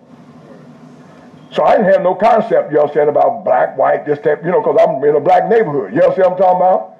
So 1.52 1.64
I 1.64 1.76
didn't 1.76 1.92
have 1.92 2.02
no 2.02 2.14
concept, 2.14 2.72
you 2.72 2.80
all 2.80 2.92
said, 2.92 3.08
about 3.08 3.44
black, 3.44 3.76
white, 3.78 4.04
this 4.04 4.18
type, 4.18 4.44
you 4.44 4.50
know, 4.50 4.60
because 4.60 4.78
I'm 4.80 5.02
in 5.02 5.16
a 5.16 5.20
black 5.20 5.48
neighborhood. 5.48 5.94
You 5.94 6.02
all 6.02 6.14
see 6.14 6.20
what 6.20 6.32
I'm 6.32 6.38
talking 6.38 6.60
about? 6.60 6.98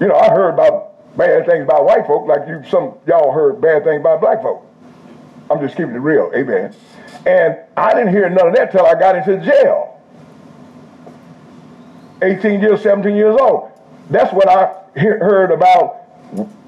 You 0.00 0.06
know, 0.06 0.14
I 0.14 0.30
heard 0.30 0.50
about 0.50 1.16
bad 1.16 1.46
things 1.46 1.64
about 1.64 1.84
white 1.84 2.06
folk 2.06 2.28
like 2.28 2.46
you 2.46 2.62
some 2.70 2.94
y'all 3.06 3.32
heard 3.32 3.60
bad 3.60 3.82
things 3.82 4.00
about 4.00 4.20
black 4.20 4.40
folk. 4.40 4.64
I'm 5.50 5.60
just 5.60 5.76
keeping 5.76 5.94
it 5.94 5.98
real, 5.98 6.30
amen. 6.34 6.74
And 7.26 7.58
I 7.76 7.94
didn't 7.94 8.10
hear 8.10 8.28
none 8.28 8.48
of 8.48 8.54
that 8.54 8.70
till 8.70 8.86
I 8.86 8.94
got 8.94 9.16
into 9.16 9.44
jail. 9.44 10.00
18 12.22 12.60
years, 12.60 12.82
17 12.82 13.16
years 13.16 13.36
old. 13.40 13.72
That's 14.10 14.32
what 14.32 14.48
I 14.48 14.74
hear, 14.98 15.18
heard 15.18 15.50
about 15.50 16.04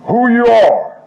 who 0.05 0.30
you 0.30 0.47
are. 0.47 1.03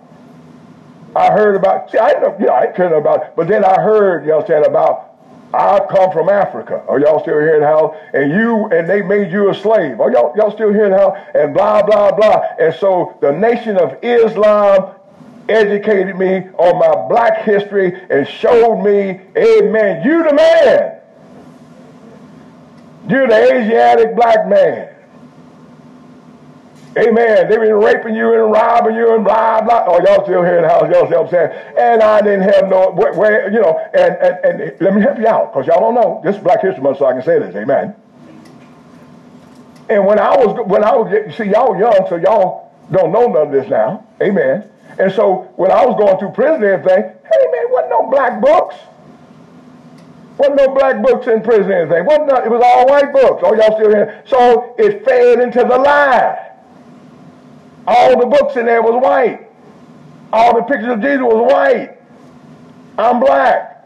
I 1.15 1.31
heard 1.31 1.55
about, 1.55 1.93
I 1.95 2.13
know, 2.13 2.35
yeah, 2.39 2.53
I 2.53 2.65
didn't 2.67 2.93
about, 2.93 3.35
but 3.35 3.47
then 3.47 3.63
I 3.63 3.81
heard, 3.81 4.23
you 4.23 4.31
know, 4.31 4.43
saying 4.45 4.65
about 4.65 5.13
I 5.53 5.85
come 5.87 6.11
from 6.11 6.29
Africa. 6.29 6.83
Are 6.87 6.99
y'all 6.99 7.19
still 7.21 7.39
hearing 7.39 7.61
how? 7.61 7.95
And 8.13 8.31
you 8.31 8.65
and 8.71 8.89
they 8.89 9.03
made 9.03 9.31
you 9.31 9.51
a 9.51 9.53
slave. 9.53 10.01
Are 10.01 10.11
y'all 10.11 10.33
y'all 10.35 10.51
still 10.51 10.73
hearing 10.73 10.93
how? 10.93 11.13
And 11.35 11.53
blah 11.53 11.83
blah 11.83 12.11
blah. 12.11 12.41
And 12.59 12.73
so 12.73 13.15
the 13.21 13.31
nation 13.31 13.77
of 13.77 13.95
Islam 14.01 14.95
educated 15.47 16.17
me 16.17 16.47
on 16.57 16.79
my 16.79 17.07
black 17.07 17.43
history 17.43 17.93
and 18.09 18.27
showed 18.27 18.81
me, 18.81 19.21
Amen. 19.37 20.03
You 20.03 20.23
the 20.23 20.33
man. 20.33 20.99
You're 23.07 23.27
the 23.27 23.35
Asiatic 23.35 24.15
black 24.15 24.47
man. 24.47 24.92
Amen. 26.95 27.49
They've 27.49 27.59
been 27.59 27.73
raping 27.73 28.15
you 28.15 28.33
and 28.33 28.51
robbing 28.51 28.95
you 28.95 29.15
and 29.15 29.23
blah, 29.23 29.61
blah. 29.61 29.85
Oh, 29.87 29.99
y'all 30.05 30.23
still 30.23 30.43
hearing 30.43 30.63
how 30.63 30.85
y'all 30.85 31.07
see 31.07 31.15
what 31.15 31.25
I'm 31.25 31.29
saying? 31.29 31.51
And 31.77 32.03
I 32.03 32.21
didn't 32.21 32.43
have 32.43 32.69
no, 32.69 32.91
where, 32.91 33.13
where 33.13 33.51
you 33.51 33.61
know, 33.61 33.79
and, 33.93 34.15
and, 34.15 34.61
and 34.61 34.81
let 34.81 34.93
me 34.93 35.01
help 35.01 35.17
you 35.17 35.27
out 35.27 35.51
because 35.51 35.65
y'all 35.65 35.79
don't 35.79 35.95
know. 35.95 36.21
This 36.23 36.35
is 36.35 36.43
Black 36.43 36.61
History 36.61 36.83
Month, 36.83 36.99
so 36.99 37.05
I 37.05 37.13
can 37.13 37.23
say 37.23 37.39
this. 37.39 37.55
Amen. 37.55 37.95
And 39.89 40.05
when 40.05 40.19
I 40.19 40.37
was, 40.37 40.67
when 40.67 40.83
I 40.83 40.95
was, 40.95 41.35
see, 41.35 41.45
y'all 41.45 41.77
young, 41.77 42.05
so 42.09 42.15
y'all 42.17 42.71
don't 42.91 43.11
know 43.11 43.27
none 43.27 43.47
of 43.47 43.51
this 43.51 43.67
now. 43.69 44.05
Amen. 44.21 44.69
And 44.99 45.11
so 45.11 45.51
when 45.55 45.71
I 45.71 45.83
was 45.83 45.97
going 45.97 46.19
through 46.19 46.31
prison 46.31 46.63
and 46.63 46.65
everything, 46.65 47.03
hey 47.03 47.51
man, 47.51 47.71
wasn't 47.71 47.89
no 47.89 48.09
black 48.09 48.39
books. 48.39 48.75
Wasn't 50.37 50.57
no 50.57 50.73
black 50.75 51.01
books 51.01 51.25
in 51.25 51.41
prison 51.41 51.71
and 51.71 51.91
anything. 51.91 52.05
Wasn't 52.05 52.27
no, 52.27 52.35
it 52.35 52.51
was 52.51 52.61
all 52.63 52.87
white 52.87 53.11
books. 53.11 53.41
Oh, 53.43 53.55
y'all 53.55 53.77
still 53.77 53.89
here? 53.89 54.23
So 54.27 54.75
it 54.77 55.03
fed 55.03 55.39
into 55.39 55.59
the 55.59 55.77
lie. 55.77 56.52
All 57.87 58.19
the 58.19 58.25
books 58.25 58.55
in 58.55 58.65
there 58.65 58.81
was 58.81 59.01
white. 59.01 59.47
All 60.31 60.55
the 60.55 60.63
pictures 60.63 60.93
of 60.93 61.01
Jesus 61.01 61.21
was 61.21 61.51
white. 61.51 61.97
I'm 62.97 63.19
black. 63.19 63.85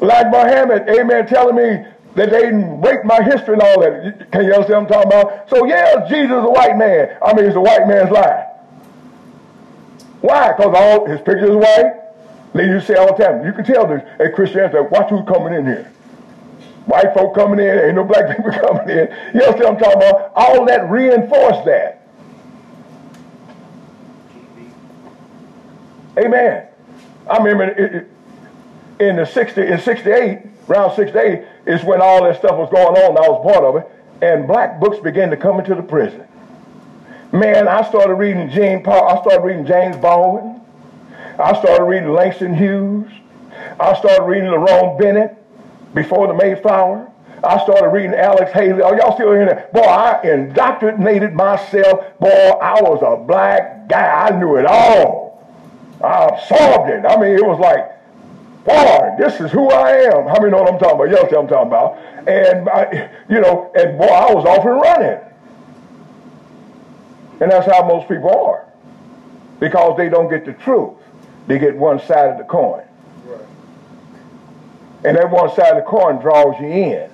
Like 0.00 0.30
Muhammad, 0.30 0.88
amen, 0.88 1.26
telling 1.26 1.56
me 1.56 1.86
that 2.14 2.30
they 2.30 2.52
raped 2.52 3.04
my 3.04 3.22
history 3.22 3.54
and 3.54 3.62
all 3.62 3.80
that. 3.80 4.30
Can 4.30 4.44
you 4.44 4.52
understand 4.52 4.86
what 4.88 4.96
I'm 4.96 5.04
talking 5.04 5.12
about? 5.12 5.50
So 5.50 5.64
yeah, 5.64 6.06
Jesus 6.08 6.30
is 6.30 6.44
a 6.44 6.50
white 6.50 6.76
man. 6.76 7.16
I 7.22 7.34
mean, 7.34 7.46
it's 7.46 7.56
a 7.56 7.60
white 7.60 7.86
man's 7.86 8.10
lie. 8.10 8.50
Why? 10.20 10.52
Because 10.52 10.74
all 10.74 11.06
his 11.06 11.20
pictures 11.20 11.50
white. 11.50 12.00
Used 12.54 12.86
to 12.86 12.94
say 12.94 12.98
all 12.98 13.16
the 13.16 13.24
time, 13.24 13.44
you 13.44 13.52
can 13.52 13.64
tell 13.64 13.84
this 13.86 14.00
at 14.20 14.32
Christianity, 14.32 14.78
watch 14.88 15.10
who's 15.10 15.26
coming 15.26 15.54
in 15.54 15.66
here. 15.66 15.90
White 16.86 17.12
folk 17.12 17.34
coming 17.34 17.58
in, 17.58 17.78
ain't 17.78 17.96
no 17.96 18.04
black 18.04 18.28
people 18.36 18.52
coming 18.52 18.88
in. 18.88 19.08
You 19.34 19.40
know 19.40 19.50
what 19.50 19.66
I'm 19.66 19.76
talking 19.76 19.96
about? 19.96 20.32
All 20.36 20.64
that 20.66 20.88
reinforced 20.88 21.64
that. 21.64 21.93
Amen. 26.18 26.66
I 27.28 27.36
remember 27.38 28.06
in 29.00 29.16
the 29.16 29.24
60, 29.24 29.60
in 29.60 29.80
68, 29.80 30.38
around 30.68 30.94
68, 30.94 31.44
is 31.66 31.82
when 31.82 32.00
all 32.00 32.22
that 32.24 32.38
stuff 32.38 32.56
was 32.56 32.70
going 32.70 32.96
on. 32.96 33.16
I 33.16 33.28
was 33.28 33.42
part 33.42 33.64
of 33.64 33.76
it. 33.76 33.90
And 34.22 34.46
black 34.46 34.78
books 34.78 34.98
began 35.00 35.30
to 35.30 35.36
come 35.36 35.58
into 35.58 35.74
the 35.74 35.82
prison. 35.82 36.26
Man, 37.32 37.66
I 37.66 37.82
started 37.88 38.14
reading 38.14 38.48
Gene 38.50 38.82
Paul. 38.82 39.08
I 39.08 39.20
started 39.22 39.42
reading 39.42 39.66
James 39.66 39.96
Baldwin. 39.96 40.60
I 41.38 41.58
started 41.58 41.84
reading 41.84 42.12
Langston 42.12 42.54
Hughes. 42.54 43.10
I 43.80 43.94
started 43.98 44.22
reading 44.22 44.50
Lerone 44.50 44.98
Bennett 44.98 45.36
before 45.94 46.28
the 46.28 46.34
Mayflower. 46.34 47.10
I 47.42 47.62
started 47.64 47.88
reading 47.88 48.14
Alex 48.14 48.52
Haley. 48.52 48.82
Are 48.82 48.96
y'all 48.96 49.14
still 49.14 49.32
hearing 49.32 49.48
that? 49.48 49.72
Boy, 49.72 49.80
I 49.80 50.22
indoctrinated 50.22 51.34
myself. 51.34 52.18
Boy, 52.18 52.28
I 52.28 52.80
was 52.80 53.02
a 53.02 53.22
black 53.22 53.88
guy. 53.88 54.28
I 54.28 54.38
knew 54.38 54.56
it 54.56 54.66
all. 54.66 55.23
I 56.04 56.26
absorbed 56.26 56.90
it. 56.90 57.04
I 57.06 57.16
mean, 57.20 57.34
it 57.34 57.44
was 57.44 57.58
like, 57.58 57.90
boy, 58.64 59.16
this 59.18 59.40
is 59.40 59.50
who 59.50 59.70
I 59.70 59.90
am. 59.90 60.26
How 60.26 60.40
many 60.40 60.50
know 60.50 60.62
what 60.62 60.72
I'm 60.72 60.78
talking 60.78 60.96
about? 60.96 61.04
You 61.04 61.16
know 61.16 61.22
what 61.22 61.34
I'm 61.34 61.48
talking 61.48 61.68
about. 61.68 61.98
And, 62.28 62.68
I, 62.68 63.10
you 63.28 63.40
know, 63.40 63.70
and 63.74 63.98
boy, 63.98 64.06
I 64.06 64.32
was 64.32 64.44
off 64.44 64.64
and 64.64 64.80
running. 64.80 65.20
And 67.40 67.50
that's 67.50 67.66
how 67.66 67.86
most 67.86 68.08
people 68.08 68.30
are. 68.30 68.66
Because 69.60 69.96
they 69.96 70.08
don't 70.08 70.30
get 70.30 70.44
the 70.44 70.52
truth. 70.52 70.94
They 71.46 71.58
get 71.58 71.76
one 71.76 72.00
side 72.00 72.30
of 72.30 72.38
the 72.38 72.44
coin. 72.44 72.84
Right. 73.24 73.40
And 75.04 75.16
that 75.16 75.30
one 75.30 75.54
side 75.54 75.76
of 75.76 75.84
the 75.84 75.90
coin 75.90 76.20
draws 76.20 76.58
you 76.60 76.66
in. 76.66 77.10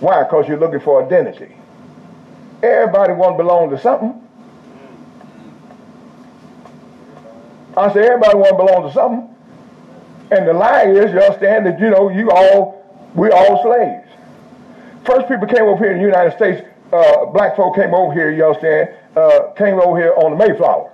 Why? 0.00 0.24
Because 0.24 0.48
you're 0.48 0.58
looking 0.58 0.80
for 0.80 1.04
identity. 1.04 1.54
Everybody 2.62 3.12
want 3.12 3.34
to 3.38 3.42
belong 3.44 3.70
to 3.70 3.78
something. 3.78 4.23
I 7.76 7.92
said, 7.92 8.04
everybody 8.04 8.36
want 8.36 8.50
to 8.50 8.56
belong 8.56 8.88
to 8.88 8.92
something. 8.92 9.34
And 10.30 10.48
the 10.48 10.52
lie 10.52 10.84
is, 10.84 11.12
you 11.12 11.20
understand 11.20 11.66
that, 11.66 11.78
you 11.78 11.90
know, 11.90 12.08
you 12.08 12.30
all, 12.30 12.82
we 13.14 13.30
all 13.30 13.62
slaves. 13.62 14.08
First 15.04 15.28
people 15.28 15.46
came 15.46 15.64
over 15.64 15.84
here 15.84 15.92
in 15.92 15.98
the 15.98 16.04
United 16.04 16.34
States, 16.36 16.66
uh, 16.92 17.26
black 17.26 17.56
folk 17.56 17.74
came 17.74 17.92
over 17.92 18.12
here, 18.12 18.30
you 18.30 18.44
understand, 18.44 18.90
uh, 19.16 19.50
came 19.56 19.78
over 19.80 19.98
here 19.98 20.14
on 20.16 20.36
the 20.36 20.46
Mayflower. 20.46 20.90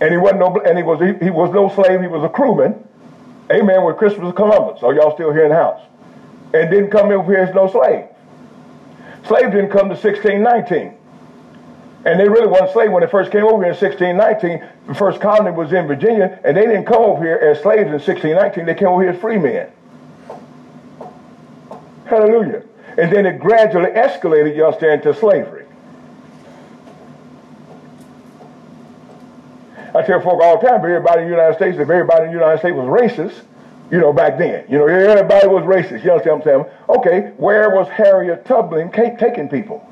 And 0.00 0.10
he 0.10 0.16
wasn't 0.16 0.40
no, 0.40 0.56
and 0.60 0.76
he 0.76 0.84
was, 0.84 1.00
he, 1.00 1.24
he 1.24 1.30
was 1.30 1.52
no 1.52 1.68
slave, 1.70 2.00
he 2.00 2.06
was 2.06 2.22
a 2.22 2.28
crewman. 2.28 2.86
Amen, 3.50 3.84
with 3.84 3.96
Christopher 3.96 4.32
Columbus. 4.32 4.80
So 4.80 4.90
y'all 4.90 5.14
still 5.14 5.32
here 5.32 5.44
in 5.44 5.50
the 5.50 5.56
house. 5.56 5.80
And 6.54 6.70
didn't 6.70 6.90
come 6.90 7.10
over 7.10 7.30
here 7.30 7.42
as 7.42 7.54
no 7.54 7.68
slave. 7.68 8.06
Slave 9.26 9.52
didn't 9.52 9.70
come 9.70 9.88
to 9.88 9.96
1619. 9.96 10.96
And 12.04 12.20
they 12.20 12.28
really 12.28 12.46
wasn't 12.46 12.72
slaves 12.72 12.92
when 12.92 13.02
they 13.02 13.10
first 13.10 13.30
came 13.30 13.44
over 13.44 13.64
here 13.64 13.72
in 13.72 13.78
1619. 13.78 14.62
The 14.86 14.94
first 14.94 15.20
colony 15.20 15.56
was 15.56 15.72
in 15.72 15.86
Virginia, 15.86 16.38
and 16.44 16.56
they 16.56 16.66
didn't 16.66 16.84
come 16.84 17.02
over 17.02 17.24
here 17.24 17.36
as 17.36 17.62
slaves 17.62 17.86
in 17.86 17.92
1619. 17.92 18.66
They 18.66 18.74
came 18.74 18.88
over 18.88 19.02
here 19.02 19.12
as 19.12 19.20
free 19.20 19.38
men. 19.38 19.70
Hallelujah. 22.04 22.62
And 22.98 23.10
then 23.10 23.24
it 23.24 23.40
gradually 23.40 23.90
escalated, 23.90 24.54
you 24.54 24.66
understand, 24.66 25.02
to 25.04 25.14
slavery. 25.14 25.64
I 29.94 30.02
tell 30.02 30.20
folk 30.20 30.42
all 30.42 30.60
the 30.60 30.66
time, 30.66 30.80
everybody 30.80 31.22
in 31.22 31.28
the 31.28 31.34
United 31.34 31.56
States, 31.56 31.78
if 31.78 31.88
everybody 31.88 32.24
in 32.24 32.32
the 32.32 32.38
United 32.38 32.58
States 32.58 32.74
was 32.74 32.86
racist, 32.86 33.44
you 33.90 33.98
know, 33.98 34.12
back 34.12 34.36
then, 34.38 34.64
you 34.68 34.76
know, 34.76 34.86
everybody 34.86 35.46
was 35.46 35.64
racist. 35.64 36.04
You 36.04 36.12
understand 36.12 36.40
what 36.40 36.48
I'm 36.48 36.64
saying? 36.64 36.64
Okay, 36.98 37.32
where 37.36 37.70
was 37.70 37.88
Harriet 37.88 38.44
Tubman 38.44 38.90
taking 38.90 39.48
people? 39.48 39.88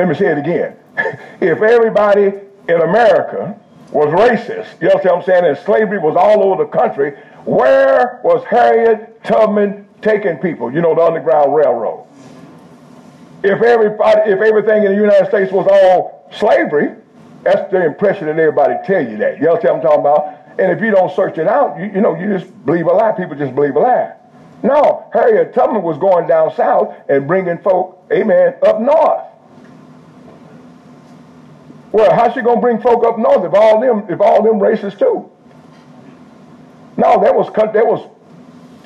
Let 0.00 0.08
me 0.08 0.14
say 0.14 0.32
it 0.32 0.38
again. 0.38 0.76
if 1.42 1.60
everybody 1.60 2.32
in 2.68 2.80
America 2.80 3.54
was 3.92 4.08
racist, 4.08 4.80
you 4.80 4.88
know 4.88 4.94
what 4.94 5.12
I'm 5.12 5.22
saying, 5.22 5.44
and 5.44 5.58
slavery 5.58 5.98
was 5.98 6.16
all 6.16 6.42
over 6.42 6.64
the 6.64 6.70
country, 6.70 7.10
where 7.44 8.18
was 8.24 8.42
Harriet 8.46 9.22
Tubman 9.24 9.86
taking 10.00 10.38
people? 10.38 10.72
You 10.72 10.80
know, 10.80 10.94
the 10.94 11.02
Underground 11.02 11.54
Railroad. 11.54 12.06
If 13.42 13.60
everybody, 13.60 14.30
if 14.30 14.40
everything 14.40 14.84
in 14.84 14.92
the 14.92 14.96
United 14.96 15.28
States 15.28 15.52
was 15.52 15.66
all 15.70 16.26
slavery, 16.32 16.94
that's 17.42 17.70
the 17.70 17.84
impression 17.84 18.24
that 18.28 18.38
everybody 18.38 18.76
tell 18.86 19.06
you 19.06 19.18
that. 19.18 19.36
You 19.36 19.44
know 19.44 19.52
what 19.52 19.68
I'm 19.68 19.82
talking 19.82 20.00
about? 20.00 20.58
And 20.58 20.72
if 20.72 20.80
you 20.80 20.92
don't 20.92 21.14
search 21.14 21.36
it 21.36 21.46
out, 21.46 21.78
you, 21.78 21.90
you 21.92 22.00
know, 22.00 22.14
you 22.14 22.38
just 22.38 22.64
believe 22.64 22.86
a 22.86 22.92
lie. 22.92 23.12
People 23.12 23.36
just 23.36 23.54
believe 23.54 23.76
a 23.76 23.80
lie. 23.80 24.14
No, 24.62 25.10
Harriet 25.12 25.52
Tubman 25.52 25.82
was 25.82 25.98
going 25.98 26.26
down 26.26 26.54
south 26.54 26.94
and 27.10 27.28
bringing 27.28 27.58
folk, 27.58 28.02
amen, 28.10 28.54
up 28.66 28.80
north. 28.80 29.26
Well, 31.92 32.14
how's 32.14 32.34
she 32.34 32.42
gonna 32.42 32.60
bring 32.60 32.80
folk 32.80 33.04
up 33.04 33.18
north 33.18 33.44
if 33.44 33.54
all 33.54 33.80
them 33.80 34.06
if 34.08 34.20
all 34.20 34.42
them 34.42 34.60
races 34.60 34.94
too? 34.94 35.30
No, 36.96 37.20
there 37.20 37.32
was 37.32 37.50
there 37.72 37.84
was 37.84 38.08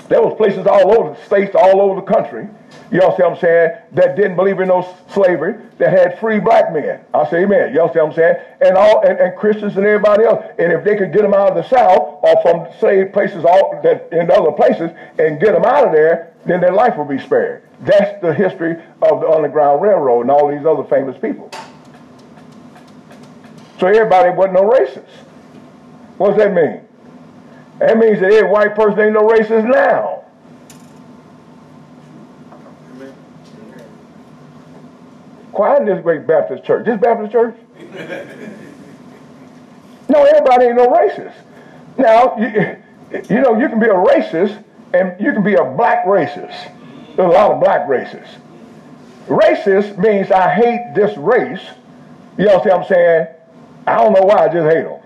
there 0.09 0.23
was 0.23 0.35
places 0.37 0.67
all 0.67 0.93
over 0.93 1.15
the 1.15 1.25
states, 1.25 1.55
all 1.55 1.81
over 1.81 2.01
the 2.01 2.07
country, 2.07 2.47
you 2.91 2.99
know 2.99 3.15
see 3.17 3.23
what 3.23 3.33
I'm 3.33 3.39
saying, 3.39 3.77
that 3.93 4.17
didn't 4.17 4.37
believe 4.37 4.61
in 4.61 4.69
no 4.69 4.87
slavery, 5.13 5.55
that 5.79 5.91
had 5.91 6.19
free 6.21 6.39
black 6.39 6.73
men. 6.73 7.01
I 7.13 7.29
say 7.29 7.43
amen. 7.43 7.71
You 7.71 7.79
know 7.79 7.87
what 7.87 7.99
I'm 7.99 8.13
saying? 8.13 8.37
And 8.61 8.77
all 8.77 9.07
and, 9.07 9.19
and 9.19 9.37
Christians 9.37 9.77
and 9.77 9.85
everybody 9.85 10.25
else. 10.25 10.45
And 10.59 10.73
if 10.73 10.85
they 10.85 10.97
could 10.97 11.13
get 11.13 11.23
them 11.23 11.35
out 11.35 11.51
of 11.51 11.57
the 11.57 11.69
South 11.69 12.21
or 12.23 12.43
from 12.43 12.69
say 12.81 13.07
places 13.07 13.45
all 13.45 13.81
that 13.83 14.09
in 14.13 14.31
other 14.31 14.53
places 14.53 14.91
and 15.19 15.41
get 15.41 15.53
them 15.53 15.65
out 15.65 15.87
of 15.87 15.93
there, 15.93 16.33
then 16.45 16.61
their 16.61 16.73
life 16.73 16.97
will 16.97 17.05
be 17.05 17.19
spared. 17.19 17.63
That's 17.81 18.21
the 18.21 18.33
history 18.33 18.77
of 19.03 19.21
the 19.21 19.29
Underground 19.29 19.83
Railroad 19.83 20.23
and 20.23 20.31
all 20.31 20.49
these 20.49 20.65
other 20.65 20.85
famous 20.85 21.17
people. 21.19 21.51
So 23.79 23.87
everybody 23.87 24.31
wasn't 24.31 24.55
no 24.55 24.70
racist. 24.70 25.09
What 26.18 26.31
does 26.31 26.39
that 26.39 26.53
mean? 26.55 26.81
That 27.81 27.99
means 27.99 28.20
that 28.20 28.33
every 28.33 28.49
white 28.49 28.75
person 28.75 29.01
ain't 29.01 29.14
no 29.14 29.22
racist 29.22 29.68
now. 29.68 30.25
Quiet 35.53 35.83
in 35.83 35.87
this 35.87 36.03
great 36.03 36.27
Baptist 36.27 36.64
church. 36.64 36.85
This 36.85 37.01
Baptist 37.01 37.33
church? 37.33 37.55
no, 40.09 40.25
everybody 40.25 40.66
ain't 40.66 40.77
no 40.77 40.89
racist. 40.89 41.35
Now, 41.97 42.37
you, 42.37 42.77
you 43.29 43.41
know, 43.41 43.59
you 43.59 43.68
can 43.68 43.79
be 43.79 43.87
a 43.87 43.95
racist 43.95 44.62
and 44.93 45.20
you 45.20 45.33
can 45.33 45.43
be 45.45 45.55
a 45.55 45.64
black 45.64 46.05
racist. 46.07 46.72
There's 47.16 47.29
a 47.29 47.33
lot 47.33 47.53
of 47.53 47.61
black 47.61 47.87
racists. 47.89 48.39
Racist 49.27 49.97
means 49.99 50.31
I 50.31 50.49
hate 50.51 50.93
this 50.95 51.16
race. 51.16 51.62
You 52.37 52.47
know 52.47 52.59
what 52.59 52.72
I'm 52.72 52.85
saying? 52.85 53.29
I 53.87 53.97
don't 53.97 54.12
know 54.12 54.22
why, 54.22 54.47
I 54.47 54.49
just 54.49 54.74
hate 54.74 54.85
them. 54.85 55.01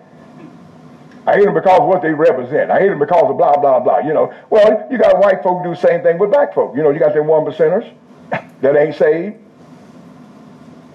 I 1.26 1.34
hate 1.34 1.44
them 1.44 1.54
because 1.54 1.80
of 1.80 1.86
what 1.86 2.00
they 2.00 2.12
represent. 2.12 2.70
I 2.70 2.78
hate 2.78 2.88
them 2.88 2.98
because 2.98 3.30
of 3.30 3.36
blah, 3.36 3.56
blah, 3.58 3.80
blah. 3.80 3.98
You 3.98 4.14
know, 4.14 4.32
well, 4.48 4.86
you 4.90 4.96
got 4.96 5.18
white 5.18 5.42
folk 5.42 5.62
do 5.62 5.70
the 5.70 5.76
same 5.76 6.02
thing 6.02 6.18
with 6.18 6.30
black 6.30 6.54
folk. 6.54 6.74
You 6.74 6.82
know, 6.82 6.90
you 6.90 6.98
got 6.98 7.12
them 7.12 7.26
one 7.26 7.44
percenters 7.44 7.92
that 8.62 8.76
ain't 8.76 8.94
saved. 8.94 9.36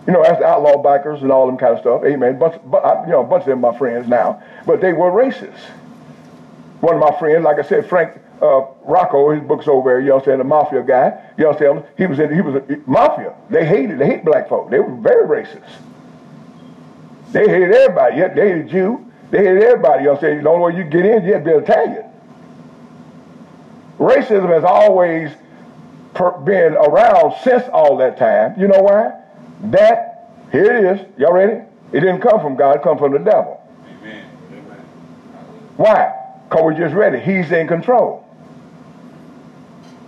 You 0.08 0.14
know, 0.14 0.24
that's 0.24 0.40
the 0.40 0.46
outlaw 0.46 0.82
bikers 0.84 1.22
and 1.22 1.32
all 1.32 1.46
them 1.46 1.58
kind 1.58 1.74
of 1.74 1.80
stuff. 1.80 2.04
Amen. 2.04 2.40
Bunch, 2.40 2.56
you 2.56 3.12
know, 3.12 3.22
a 3.22 3.24
bunch 3.24 3.42
of 3.42 3.48
them 3.48 3.62
my 3.62 3.78
friends 3.78 4.08
now. 4.08 4.42
But 4.66 4.82
they 4.82 4.92
were 4.92 5.12
racist. 5.12 5.60
One 6.82 6.96
of 6.96 7.00
my 7.00 7.18
friends, 7.20 7.44
like 7.44 7.60
I 7.60 7.62
said, 7.62 7.88
Frank 7.88 8.20
uh, 8.42 8.66
Rocco, 8.84 9.32
his 9.32 9.44
book's 9.48 9.68
over 9.68 9.92
there, 9.92 10.02
you 10.02 10.08
know 10.08 10.16
what 10.16 10.24
I'm 10.24 10.26
saying, 10.26 10.38
the 10.40 10.44
mafia 10.44 10.84
guy, 10.84 11.18
you 11.38 11.46
know 11.46 11.52
what 11.52 11.62
I'm 11.62 11.78
saying, 11.80 11.86
he 11.98 12.06
was 12.08 12.20
in, 12.20 12.34
he 12.34 12.42
was 12.42 12.56
a, 12.56 12.80
mafia. 12.86 13.34
They 13.50 13.66
hated, 13.66 14.00
they 14.00 14.08
hate 14.08 14.26
black 14.26 14.50
folk. 14.50 14.70
They 14.70 14.80
were 14.80 14.94
very 14.96 15.46
racist. 15.46 15.62
They 17.34 17.48
hated 17.48 17.74
everybody. 17.74 18.18
Yeah, 18.18 18.34
they 18.34 18.50
hated 18.50 18.72
you. 18.72 19.12
They 19.32 19.40
hated 19.40 19.64
everybody. 19.64 20.04
You 20.04 20.06
know 20.06 20.14
what 20.14 20.24
I'm 20.24 20.30
saying? 20.30 20.44
The 20.44 20.50
only 20.50 20.74
way 20.74 20.78
you 20.78 20.90
get 20.90 21.06
in, 21.06 21.26
you 21.26 21.34
have 21.34 21.44
to 21.44 21.50
be 21.50 21.58
Italian. 21.58 22.06
Racism 23.98 24.50
has 24.50 24.64
always 24.64 25.32
per, 26.14 26.32
been 26.40 26.74
around 26.74 27.34
since 27.44 27.64
all 27.74 27.98
that 27.98 28.18
time. 28.18 28.60
You 28.60 28.68
know 28.68 28.82
why? 28.82 29.20
That, 29.72 30.30
here 30.52 30.78
it 30.78 31.00
is. 31.00 31.08
Y'all 31.18 31.34
ready? 31.34 31.66
It 31.92 32.00
didn't 32.02 32.22
come 32.22 32.40
from 32.40 32.56
God, 32.56 32.78
it 32.78 32.84
come 32.84 33.00
from 33.00 33.14
the 33.14 33.20
devil. 33.20 33.60
Amen. 33.88 34.30
Amen. 34.52 34.78
Why? 35.78 36.14
Because 36.48 36.66
we 36.66 36.76
just 36.76 36.94
read 36.94 37.16
it. 37.16 37.24
He's 37.24 37.52
in 37.52 37.68
control. 37.68 38.28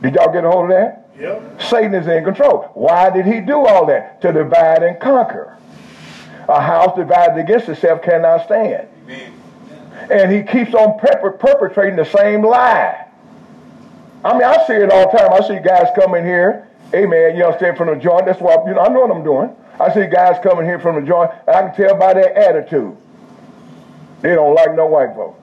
Did 0.01 0.13
y'all 0.13 0.31
get 0.31 0.43
a 0.43 0.51
hold 0.51 0.65
of 0.65 0.77
that? 0.77 1.09
Yep. 1.19 1.61
Satan 1.61 1.95
is 1.95 2.07
in 2.07 2.23
control. 2.23 2.69
Why 2.75 3.09
did 3.09 3.25
he 3.25 3.39
do 3.39 3.65
all 3.65 3.87
that? 3.87 4.21
To 4.21 4.31
divide 4.31 4.83
and 4.83 4.99
conquer. 4.99 5.57
A 6.47 6.61
house 6.61 6.95
divided 6.95 7.37
against 7.37 7.69
itself 7.69 8.01
cannot 8.01 8.45
stand. 8.45 8.87
Amen. 9.05 9.33
And 10.11 10.31
he 10.31 10.43
keeps 10.43 10.73
on 10.73 10.99
perpetrating 10.99 11.95
the 11.95 12.05
same 12.05 12.43
lie. 12.45 13.07
I 14.23 14.33
mean, 14.33 14.43
I 14.43 14.65
see 14.67 14.73
it 14.73 14.91
all 14.91 15.11
the 15.11 15.17
time. 15.17 15.33
I 15.33 15.47
see 15.47 15.59
guys 15.59 15.87
coming 15.95 16.23
here, 16.23 16.67
amen, 16.93 17.35
you 17.35 17.45
understand, 17.45 17.77
from 17.77 17.87
the 17.87 17.95
joint. 17.95 18.25
That's 18.25 18.41
why, 18.41 18.55
you 18.67 18.73
know, 18.73 18.81
I 18.81 18.87
know 18.89 19.01
what 19.01 19.11
I'm 19.11 19.23
doing. 19.23 19.55
I 19.79 19.93
see 19.93 20.07
guys 20.07 20.39
coming 20.41 20.65
here 20.65 20.79
from 20.79 20.95
the 20.95 21.07
joint, 21.07 21.31
I 21.47 21.61
can 21.61 21.75
tell 21.75 21.95
by 21.95 22.13
their 22.13 22.35
attitude. 22.37 22.95
They 24.21 24.33
don't 24.33 24.55
like 24.55 24.73
no 24.75 24.87
white 24.87 25.13
folks. 25.15 25.41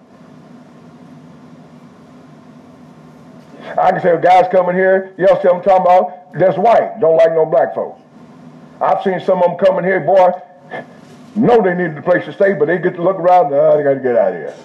I 3.79 3.91
can 3.93 4.01
say, 4.01 4.21
guys 4.21 4.47
coming 4.51 4.75
here, 4.75 5.15
you 5.17 5.27
know 5.27 5.35
what 5.35 5.47
I'm 5.47 5.63
talking 5.63 5.83
about? 5.83 6.33
That's 6.35 6.59
white. 6.59 6.99
Don't 7.01 7.17
like 7.17 7.33
no 7.33 7.47
black 7.47 7.75
folks. 7.75 8.01
I've 8.81 9.03
seen 9.03 9.21
some 9.21 9.43
of 9.43 9.51
them 9.51 9.59
coming 9.65 9.85
here, 9.85 10.01
boy, 10.01 10.33
know 11.35 11.63
they 11.63 11.75
needed 11.75 11.97
a 11.99 12.03
place 12.03 12.25
to 12.27 12.33
stay, 12.33 12.55
but 12.55 12.67
they 12.67 12.79
get 12.79 12.95
to 12.97 13.03
look 13.03 13.17
around, 13.17 13.51
nah, 13.51 13.77
they 13.77 13.83
got 13.83 13.95
to 13.95 14.01
get 14.01 14.17
out 14.17 14.35
of 14.35 14.41
here. 14.41 14.57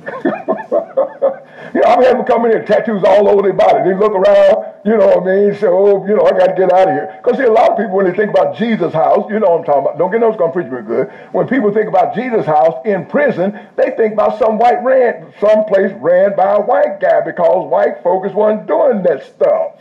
you 1.74 1.80
know, 1.80 1.88
I've 1.88 2.04
had 2.04 2.16
them 2.16 2.24
come 2.24 2.44
in 2.46 2.52
here, 2.52 2.64
tattoos 2.64 3.04
all 3.04 3.28
over 3.28 3.42
their 3.42 3.52
body. 3.52 3.88
They 3.88 3.94
look 3.94 4.12
around, 4.12 4.74
you 4.84 4.96
know 4.96 5.06
what 5.06 5.22
I 5.22 5.36
mean? 5.36 5.58
So, 5.58 5.68
oh, 5.76 6.06
you 6.06 6.16
know, 6.16 6.24
I 6.24 6.30
got 6.30 6.46
to 6.46 6.54
get 6.54 6.72
out 6.72 6.88
of 6.88 6.94
here. 6.94 7.20
Because 7.22 7.38
see, 7.38 7.44
a 7.44 7.52
lot 7.52 7.70
of 7.70 7.76
people, 7.76 7.96
when 7.96 8.06
they 8.06 8.16
think 8.16 8.30
about 8.30 8.56
Jesus' 8.56 8.92
house, 8.92 9.30
you 9.30 9.38
know 9.38 9.50
what 9.50 9.60
I'm 9.60 9.64
talking 9.64 9.82
about. 9.82 9.98
Don't 9.98 10.10
get 10.10 10.20
no 10.20 10.32
going 10.32 10.50
to 10.50 10.54
preach 10.54 10.72
real 10.72 10.82
good. 10.82 11.08
When 11.32 11.46
people 11.46 11.72
think 11.72 11.88
about 11.88 12.14
Jesus' 12.14 12.46
house 12.46 12.80
in 12.84 13.06
prison, 13.06 13.58
they 13.76 13.90
think 13.96 14.14
about 14.14 14.38
some 14.38 14.58
white 14.58 14.82
ran, 14.82 15.32
some 15.38 15.64
place 15.66 15.92
ran 16.00 16.34
by 16.34 16.54
a 16.54 16.60
white 16.60 17.00
guy 17.00 17.20
because 17.20 17.68
white 17.68 18.02
folks 18.02 18.32
wasn't 18.32 18.66
doing 18.66 19.02
that 19.02 19.26
stuff. 19.26 19.76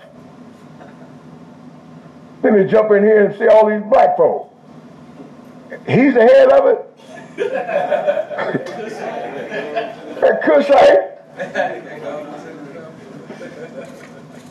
Then 2.41 2.53
they 2.53 2.65
jump 2.65 2.91
in 2.91 3.03
here 3.03 3.25
and 3.25 3.37
see 3.37 3.47
all 3.47 3.69
these 3.69 3.83
black 3.89 4.15
folks. 4.15 4.48
He's 5.87 6.13
the 6.13 6.21
head 6.21 6.51
of 6.51 6.65
it. 6.67 6.85
that 10.19 10.41
Cushite. 10.43 11.09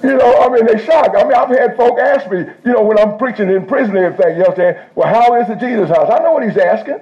You 0.02 0.16
know, 0.16 0.40
I 0.40 0.48
mean, 0.48 0.64
they 0.64 0.84
shocked. 0.84 1.16
I 1.16 1.24
mean, 1.24 1.34
I've 1.34 1.48
had 1.48 1.76
folk 1.76 1.98
ask 1.98 2.30
me, 2.30 2.44
you 2.64 2.72
know, 2.72 2.82
when 2.82 2.98
I'm 2.98 3.18
preaching 3.18 3.50
in 3.50 3.66
prison 3.66 3.96
and 3.96 4.06
everything, 4.06 4.36
you 4.36 4.42
know 4.44 4.50
what 4.50 4.60
I'm 4.60 4.74
saying? 4.74 4.86
Well, 4.94 5.08
how 5.08 5.34
is 5.40 5.48
the 5.48 5.56
Jesus 5.56 5.88
house? 5.88 6.08
I 6.08 6.22
know 6.22 6.32
what 6.32 6.44
he's 6.44 6.56
asking. 6.56 7.00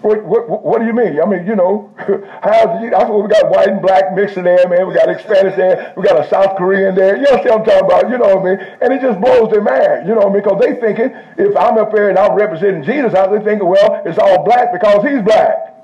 What, 0.00 0.24
what, 0.24 0.48
what 0.64 0.78
do 0.78 0.86
you 0.86 0.92
mean? 0.92 1.20
I 1.20 1.26
mean, 1.26 1.44
you 1.44 1.56
know, 1.56 1.92
how's 1.98 2.80
the, 2.80 2.88
that's 2.90 3.10
we 3.10 3.26
got 3.26 3.50
white 3.50 3.66
and 3.66 3.82
black 3.82 4.14
mixing 4.14 4.44
there, 4.44 4.68
man. 4.68 4.86
We 4.86 4.94
got 4.94 5.10
Spanish 5.20 5.56
there. 5.56 5.92
We 5.96 6.04
got 6.04 6.24
a 6.24 6.28
South 6.28 6.56
Korean 6.56 6.94
there. 6.94 7.16
You 7.16 7.22
know 7.24 7.32
what 7.32 7.52
I'm 7.52 7.64
talking 7.64 7.84
about? 7.84 8.08
You 8.08 8.18
know 8.18 8.36
what 8.36 8.46
I 8.46 8.56
mean? 8.56 8.76
And 8.80 8.92
it 8.92 9.00
just 9.02 9.20
blows 9.20 9.50
their 9.50 9.60
mind. 9.60 10.06
You 10.06 10.14
know 10.14 10.20
what 10.20 10.30
I 10.30 10.32
mean? 10.34 10.42
Because 10.44 10.60
they 10.60 10.78
thinking, 10.78 11.10
if 11.36 11.56
I'm 11.56 11.78
up 11.78 11.92
there 11.92 12.10
and 12.10 12.18
I'm 12.18 12.36
representing 12.36 12.84
Jesus, 12.84 13.12
how 13.12 13.26
they 13.26 13.42
thinking, 13.42 13.66
well, 13.66 14.02
it's 14.06 14.18
all 14.18 14.44
black 14.44 14.72
because 14.72 15.02
he's 15.02 15.20
black. 15.20 15.74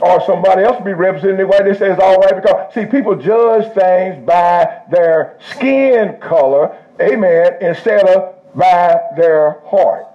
Or 0.00 0.24
somebody 0.24 0.62
else 0.62 0.82
be 0.82 0.94
representing 0.94 1.36
the 1.36 1.46
white. 1.46 1.64
They 1.64 1.74
say 1.74 1.90
it's 1.90 2.00
all 2.00 2.18
white 2.18 2.40
because, 2.40 2.72
see, 2.72 2.86
people 2.86 3.14
judge 3.14 3.74
things 3.74 4.24
by 4.24 4.84
their 4.90 5.36
skin 5.52 6.18
color, 6.18 6.74
amen, 6.98 7.58
instead 7.60 8.08
of 8.08 8.36
by 8.54 9.00
their 9.18 9.60
heart. 9.66 10.07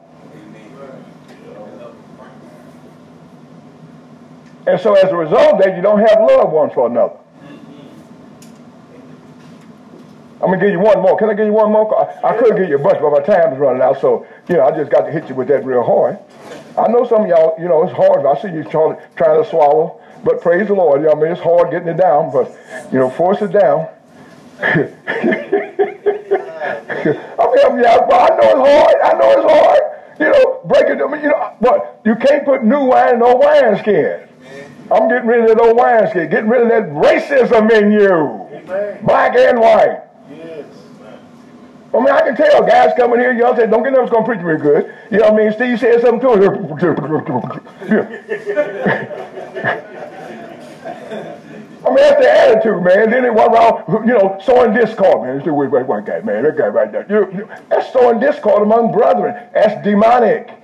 And 4.66 4.80
so 4.80 4.94
as 4.96 5.12
a 5.12 5.16
result 5.16 5.56
of 5.56 5.60
that, 5.60 5.76
you 5.76 5.82
don't 5.82 6.00
have 6.00 6.20
love 6.20 6.52
one 6.52 6.70
for 6.72 6.88
another. 6.88 7.18
I'm 10.44 10.50
gonna 10.50 10.60
give 10.60 10.72
you 10.72 10.80
one 10.80 11.02
more. 11.02 11.18
Can 11.18 11.30
I 11.30 11.34
give 11.36 11.46
you 11.46 11.54
one 11.54 11.72
more? 11.72 11.88
I, 12.26 12.38
could 12.38 12.58
give 12.58 12.68
you 12.68 12.76
a 12.76 12.80
bunch, 12.80 13.00
but 13.00 13.12
my 13.12 13.22
time 13.22 13.54
is 13.54 13.60
running 13.60 13.82
out. 13.82 14.02
So 14.02 14.28
you 14.50 14.56
know, 14.56 14.66
I 14.66 14.72
just 14.76 14.92
got 14.92 15.06
to 15.06 15.12
hit 15.12 15.30
you 15.30 15.36
with 15.36 15.48
that 15.48 15.66
real 15.66 15.84
hard. 15.84 16.20
I 16.78 16.88
know 16.90 17.08
some 17.08 17.22
of 17.24 17.28
y'all, 17.30 17.56
you 17.58 17.70
know, 17.70 17.84
it's 17.84 17.94
hard. 17.94 18.26
I 18.26 18.42
see 18.42 18.50
you 18.50 18.64
trying, 18.66 18.98
trying 19.16 19.42
to 19.42 19.50
swallow, 19.50 20.02
but 20.26 20.42
praise 20.42 20.68
the 20.68 20.74
Lord. 20.74 21.08
I 21.08 21.14
mean, 21.16 21.32
it's 21.32 21.40
hard 21.40 21.72
getting 21.72 21.88
it 21.88 21.98
down, 21.98 22.30
but 22.32 22.52
you 22.92 23.00
know, 23.00 23.10
force 23.10 23.42
it 23.42 23.54
down. 23.54 23.88
I 24.60 24.76
mean, 27.70 27.84
yeah, 27.84 28.00
but 28.06 28.20
I 28.20 28.36
know 28.36 28.50
it's 28.52 28.70
hard. 28.70 28.98
I 29.02 29.14
know 29.18 29.32
it's 29.32 29.54
hard. 29.54 29.82
You 30.20 30.30
know, 30.30 30.62
break 30.66 30.86
it. 30.88 31.02
I 31.02 31.08
mean, 31.10 31.22
you 31.22 31.30
know, 31.30 31.56
but 31.62 32.02
you 32.04 32.16
can't 32.16 32.44
put 32.44 32.64
new 32.66 32.84
wine 32.84 33.16
in 33.16 33.22
old 33.22 33.40
wine 33.40 33.78
skin. 33.80 34.28
I'm 34.94 35.10
getting 35.10 35.28
rid 35.28 35.42
of 35.42 35.58
that 35.58 35.60
old 35.60 35.78
wineskin, 35.78 36.30
getting 36.30 36.50
rid 36.50 36.62
of 36.62 36.70
that 36.70 36.90
racism 36.90 37.72
in 37.72 37.92
you, 37.92 38.48
Amen. 38.54 39.06
black 39.06 39.36
and 39.36 39.60
white. 39.60 40.04
Yes. 40.30 40.66
I 41.94 42.00
mean, 42.00 42.10
I 42.10 42.22
can 42.22 42.36
tell 42.36 42.64
guys 42.66 42.92
coming 42.98 43.20
here, 43.20 43.34
y'all 43.34 43.56
say, 43.56 43.68
don't 43.68 43.84
get 43.84 43.94
nervous, 43.94 44.10
going 44.10 44.24
to 44.24 44.28
preach 44.28 44.42
me 44.42 44.58
good. 44.58 44.94
You 45.12 45.20
know 45.20 45.32
what 45.32 45.42
I 45.42 45.46
mean? 45.46 45.54
Steve 45.54 45.80
said 45.80 46.02
something 46.02 46.22
to 46.22 46.34
him. 46.42 46.74
I 51.86 51.88
mean, 51.88 51.96
that's 51.98 52.22
the 52.22 52.32
attitude, 52.32 52.82
man. 52.82 53.12
Then 53.12 53.26
it 53.26 53.34
walk 53.34 53.52
around, 53.52 54.08
you 54.08 54.14
know, 54.14 54.40
sowing 54.44 54.74
discord, 54.74 55.22
man. 55.28 55.36
It's 55.38 55.46
the 55.46 55.54
white, 55.54 55.70
white 55.86 56.06
guy, 56.06 56.22
man. 56.22 56.44
That 56.44 56.58
guy 56.58 56.68
right 56.68 56.92
there. 56.92 57.06
You, 57.10 57.30
you, 57.38 57.50
that's 57.70 57.92
sowing 57.92 58.20
discord 58.20 58.64
among 58.64 58.92
brethren. 58.94 59.36
That's 59.54 59.84
demonic. 59.84 60.63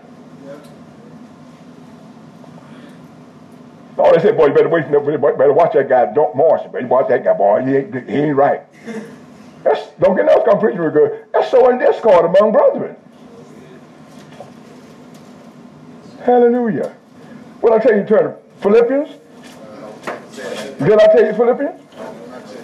Oh, 4.01 4.13
they 4.13 4.19
said, 4.21 4.37
boy, 4.37 4.45
you 4.45 4.53
better 4.53 4.69
wait, 4.69 4.89
better 4.89 5.51
watch 5.51 5.73
that 5.73 5.89
guy, 5.89 6.05
Don't 6.13 6.33
Morrison. 6.33 6.71
Better 6.71 6.87
watch 6.87 7.09
that 7.09 7.21
guy, 7.21 7.33
boy. 7.33 7.65
He 7.65 7.75
ain't, 7.75 8.09
he 8.09 8.15
ain't 8.15 8.35
right. 8.35 8.61
That's, 9.63 9.89
don't 9.99 10.15
get 10.15 10.29
else 10.29 10.43
come 10.45 10.57
preaching 10.57 10.79
real 10.79 10.91
good. 10.91 11.25
That's 11.33 11.51
sowing 11.51 11.79
discord 11.79 12.23
among 12.23 12.53
brethren. 12.53 12.95
Hallelujah. 16.23 16.95
What 17.59 17.73
I 17.73 17.79
tell 17.79 17.97
you, 17.97 18.05
turn 18.05 18.23
to 18.23 18.37
Philippians? 18.61 19.09
Did 20.79 20.93
I 20.93 21.07
tell 21.07 21.25
you 21.25 21.33
Philippians? 21.33 21.81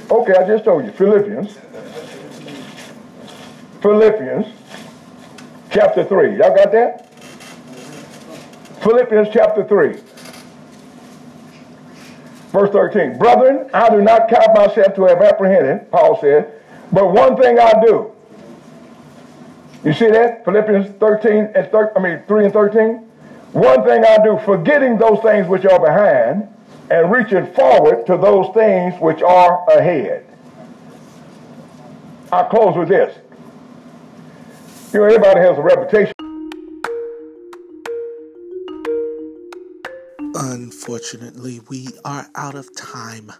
Okay, 0.09 0.33
I 0.35 0.47
just 0.47 0.63
told 0.63 0.85
you. 0.85 0.91
Philippians. 0.93 1.57
Philippians 3.81 4.47
chapter 5.69 6.05
3. 6.05 6.37
Y'all 6.37 6.55
got 6.55 6.71
that? 6.71 7.11
Philippians 8.81 9.27
chapter 9.33 9.65
3. 9.65 10.14
Verse 12.55 12.69
13. 12.69 13.17
Brethren, 13.17 13.69
I 13.73 13.89
do 13.89 14.01
not 14.01 14.29
count 14.29 14.55
myself 14.55 14.95
to 14.95 15.03
have 15.07 15.21
apprehended, 15.21 15.91
Paul 15.91 16.17
said, 16.21 16.53
but 16.89 17.11
one 17.11 17.35
thing 17.35 17.59
I 17.59 17.73
do. 17.85 18.13
You 19.83 19.91
see 19.91 20.09
that? 20.09 20.45
Philippians 20.45 20.95
13 20.97 21.51
and 21.53 21.69
thir- 21.69 21.91
I 21.97 21.99
mean 21.99 22.23
3 22.29 22.45
and 22.45 22.53
13. 22.53 23.09
One 23.51 23.83
thing 23.83 24.05
I 24.05 24.23
do, 24.23 24.39
forgetting 24.45 24.97
those 24.97 25.19
things 25.21 25.49
which 25.49 25.65
are 25.65 25.81
behind 25.81 26.47
and 26.89 27.11
reaching 27.11 27.45
forward 27.55 28.05
to 28.05 28.15
those 28.15 28.53
things 28.53 28.93
which 29.01 29.21
are 29.21 29.69
ahead. 29.71 30.25
I'll 32.31 32.45
close 32.45 32.77
with 32.77 32.87
this. 32.87 33.17
You 34.93 35.01
know, 35.01 35.05
everybody 35.07 35.41
has 35.41 35.57
a 35.57 35.61
reputation. 35.61 36.14
Unfortunately, 40.87 41.61
we 41.67 41.87
are 42.05 42.29
out 42.35 42.53
of 42.53 42.69
time. 42.75 43.31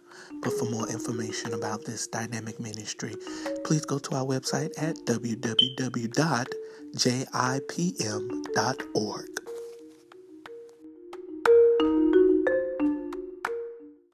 But 0.42 0.54
for 0.54 0.66
more 0.66 0.90
information 0.90 1.54
about 1.54 1.86
this 1.86 2.08
dynamic 2.08 2.60
ministry, 2.60 3.14
please 3.64 3.86
go 3.86 4.00
to 4.00 4.16
our 4.16 4.26
website 4.26 4.72
at 4.82 4.96
www.jipm.org. 5.06 5.56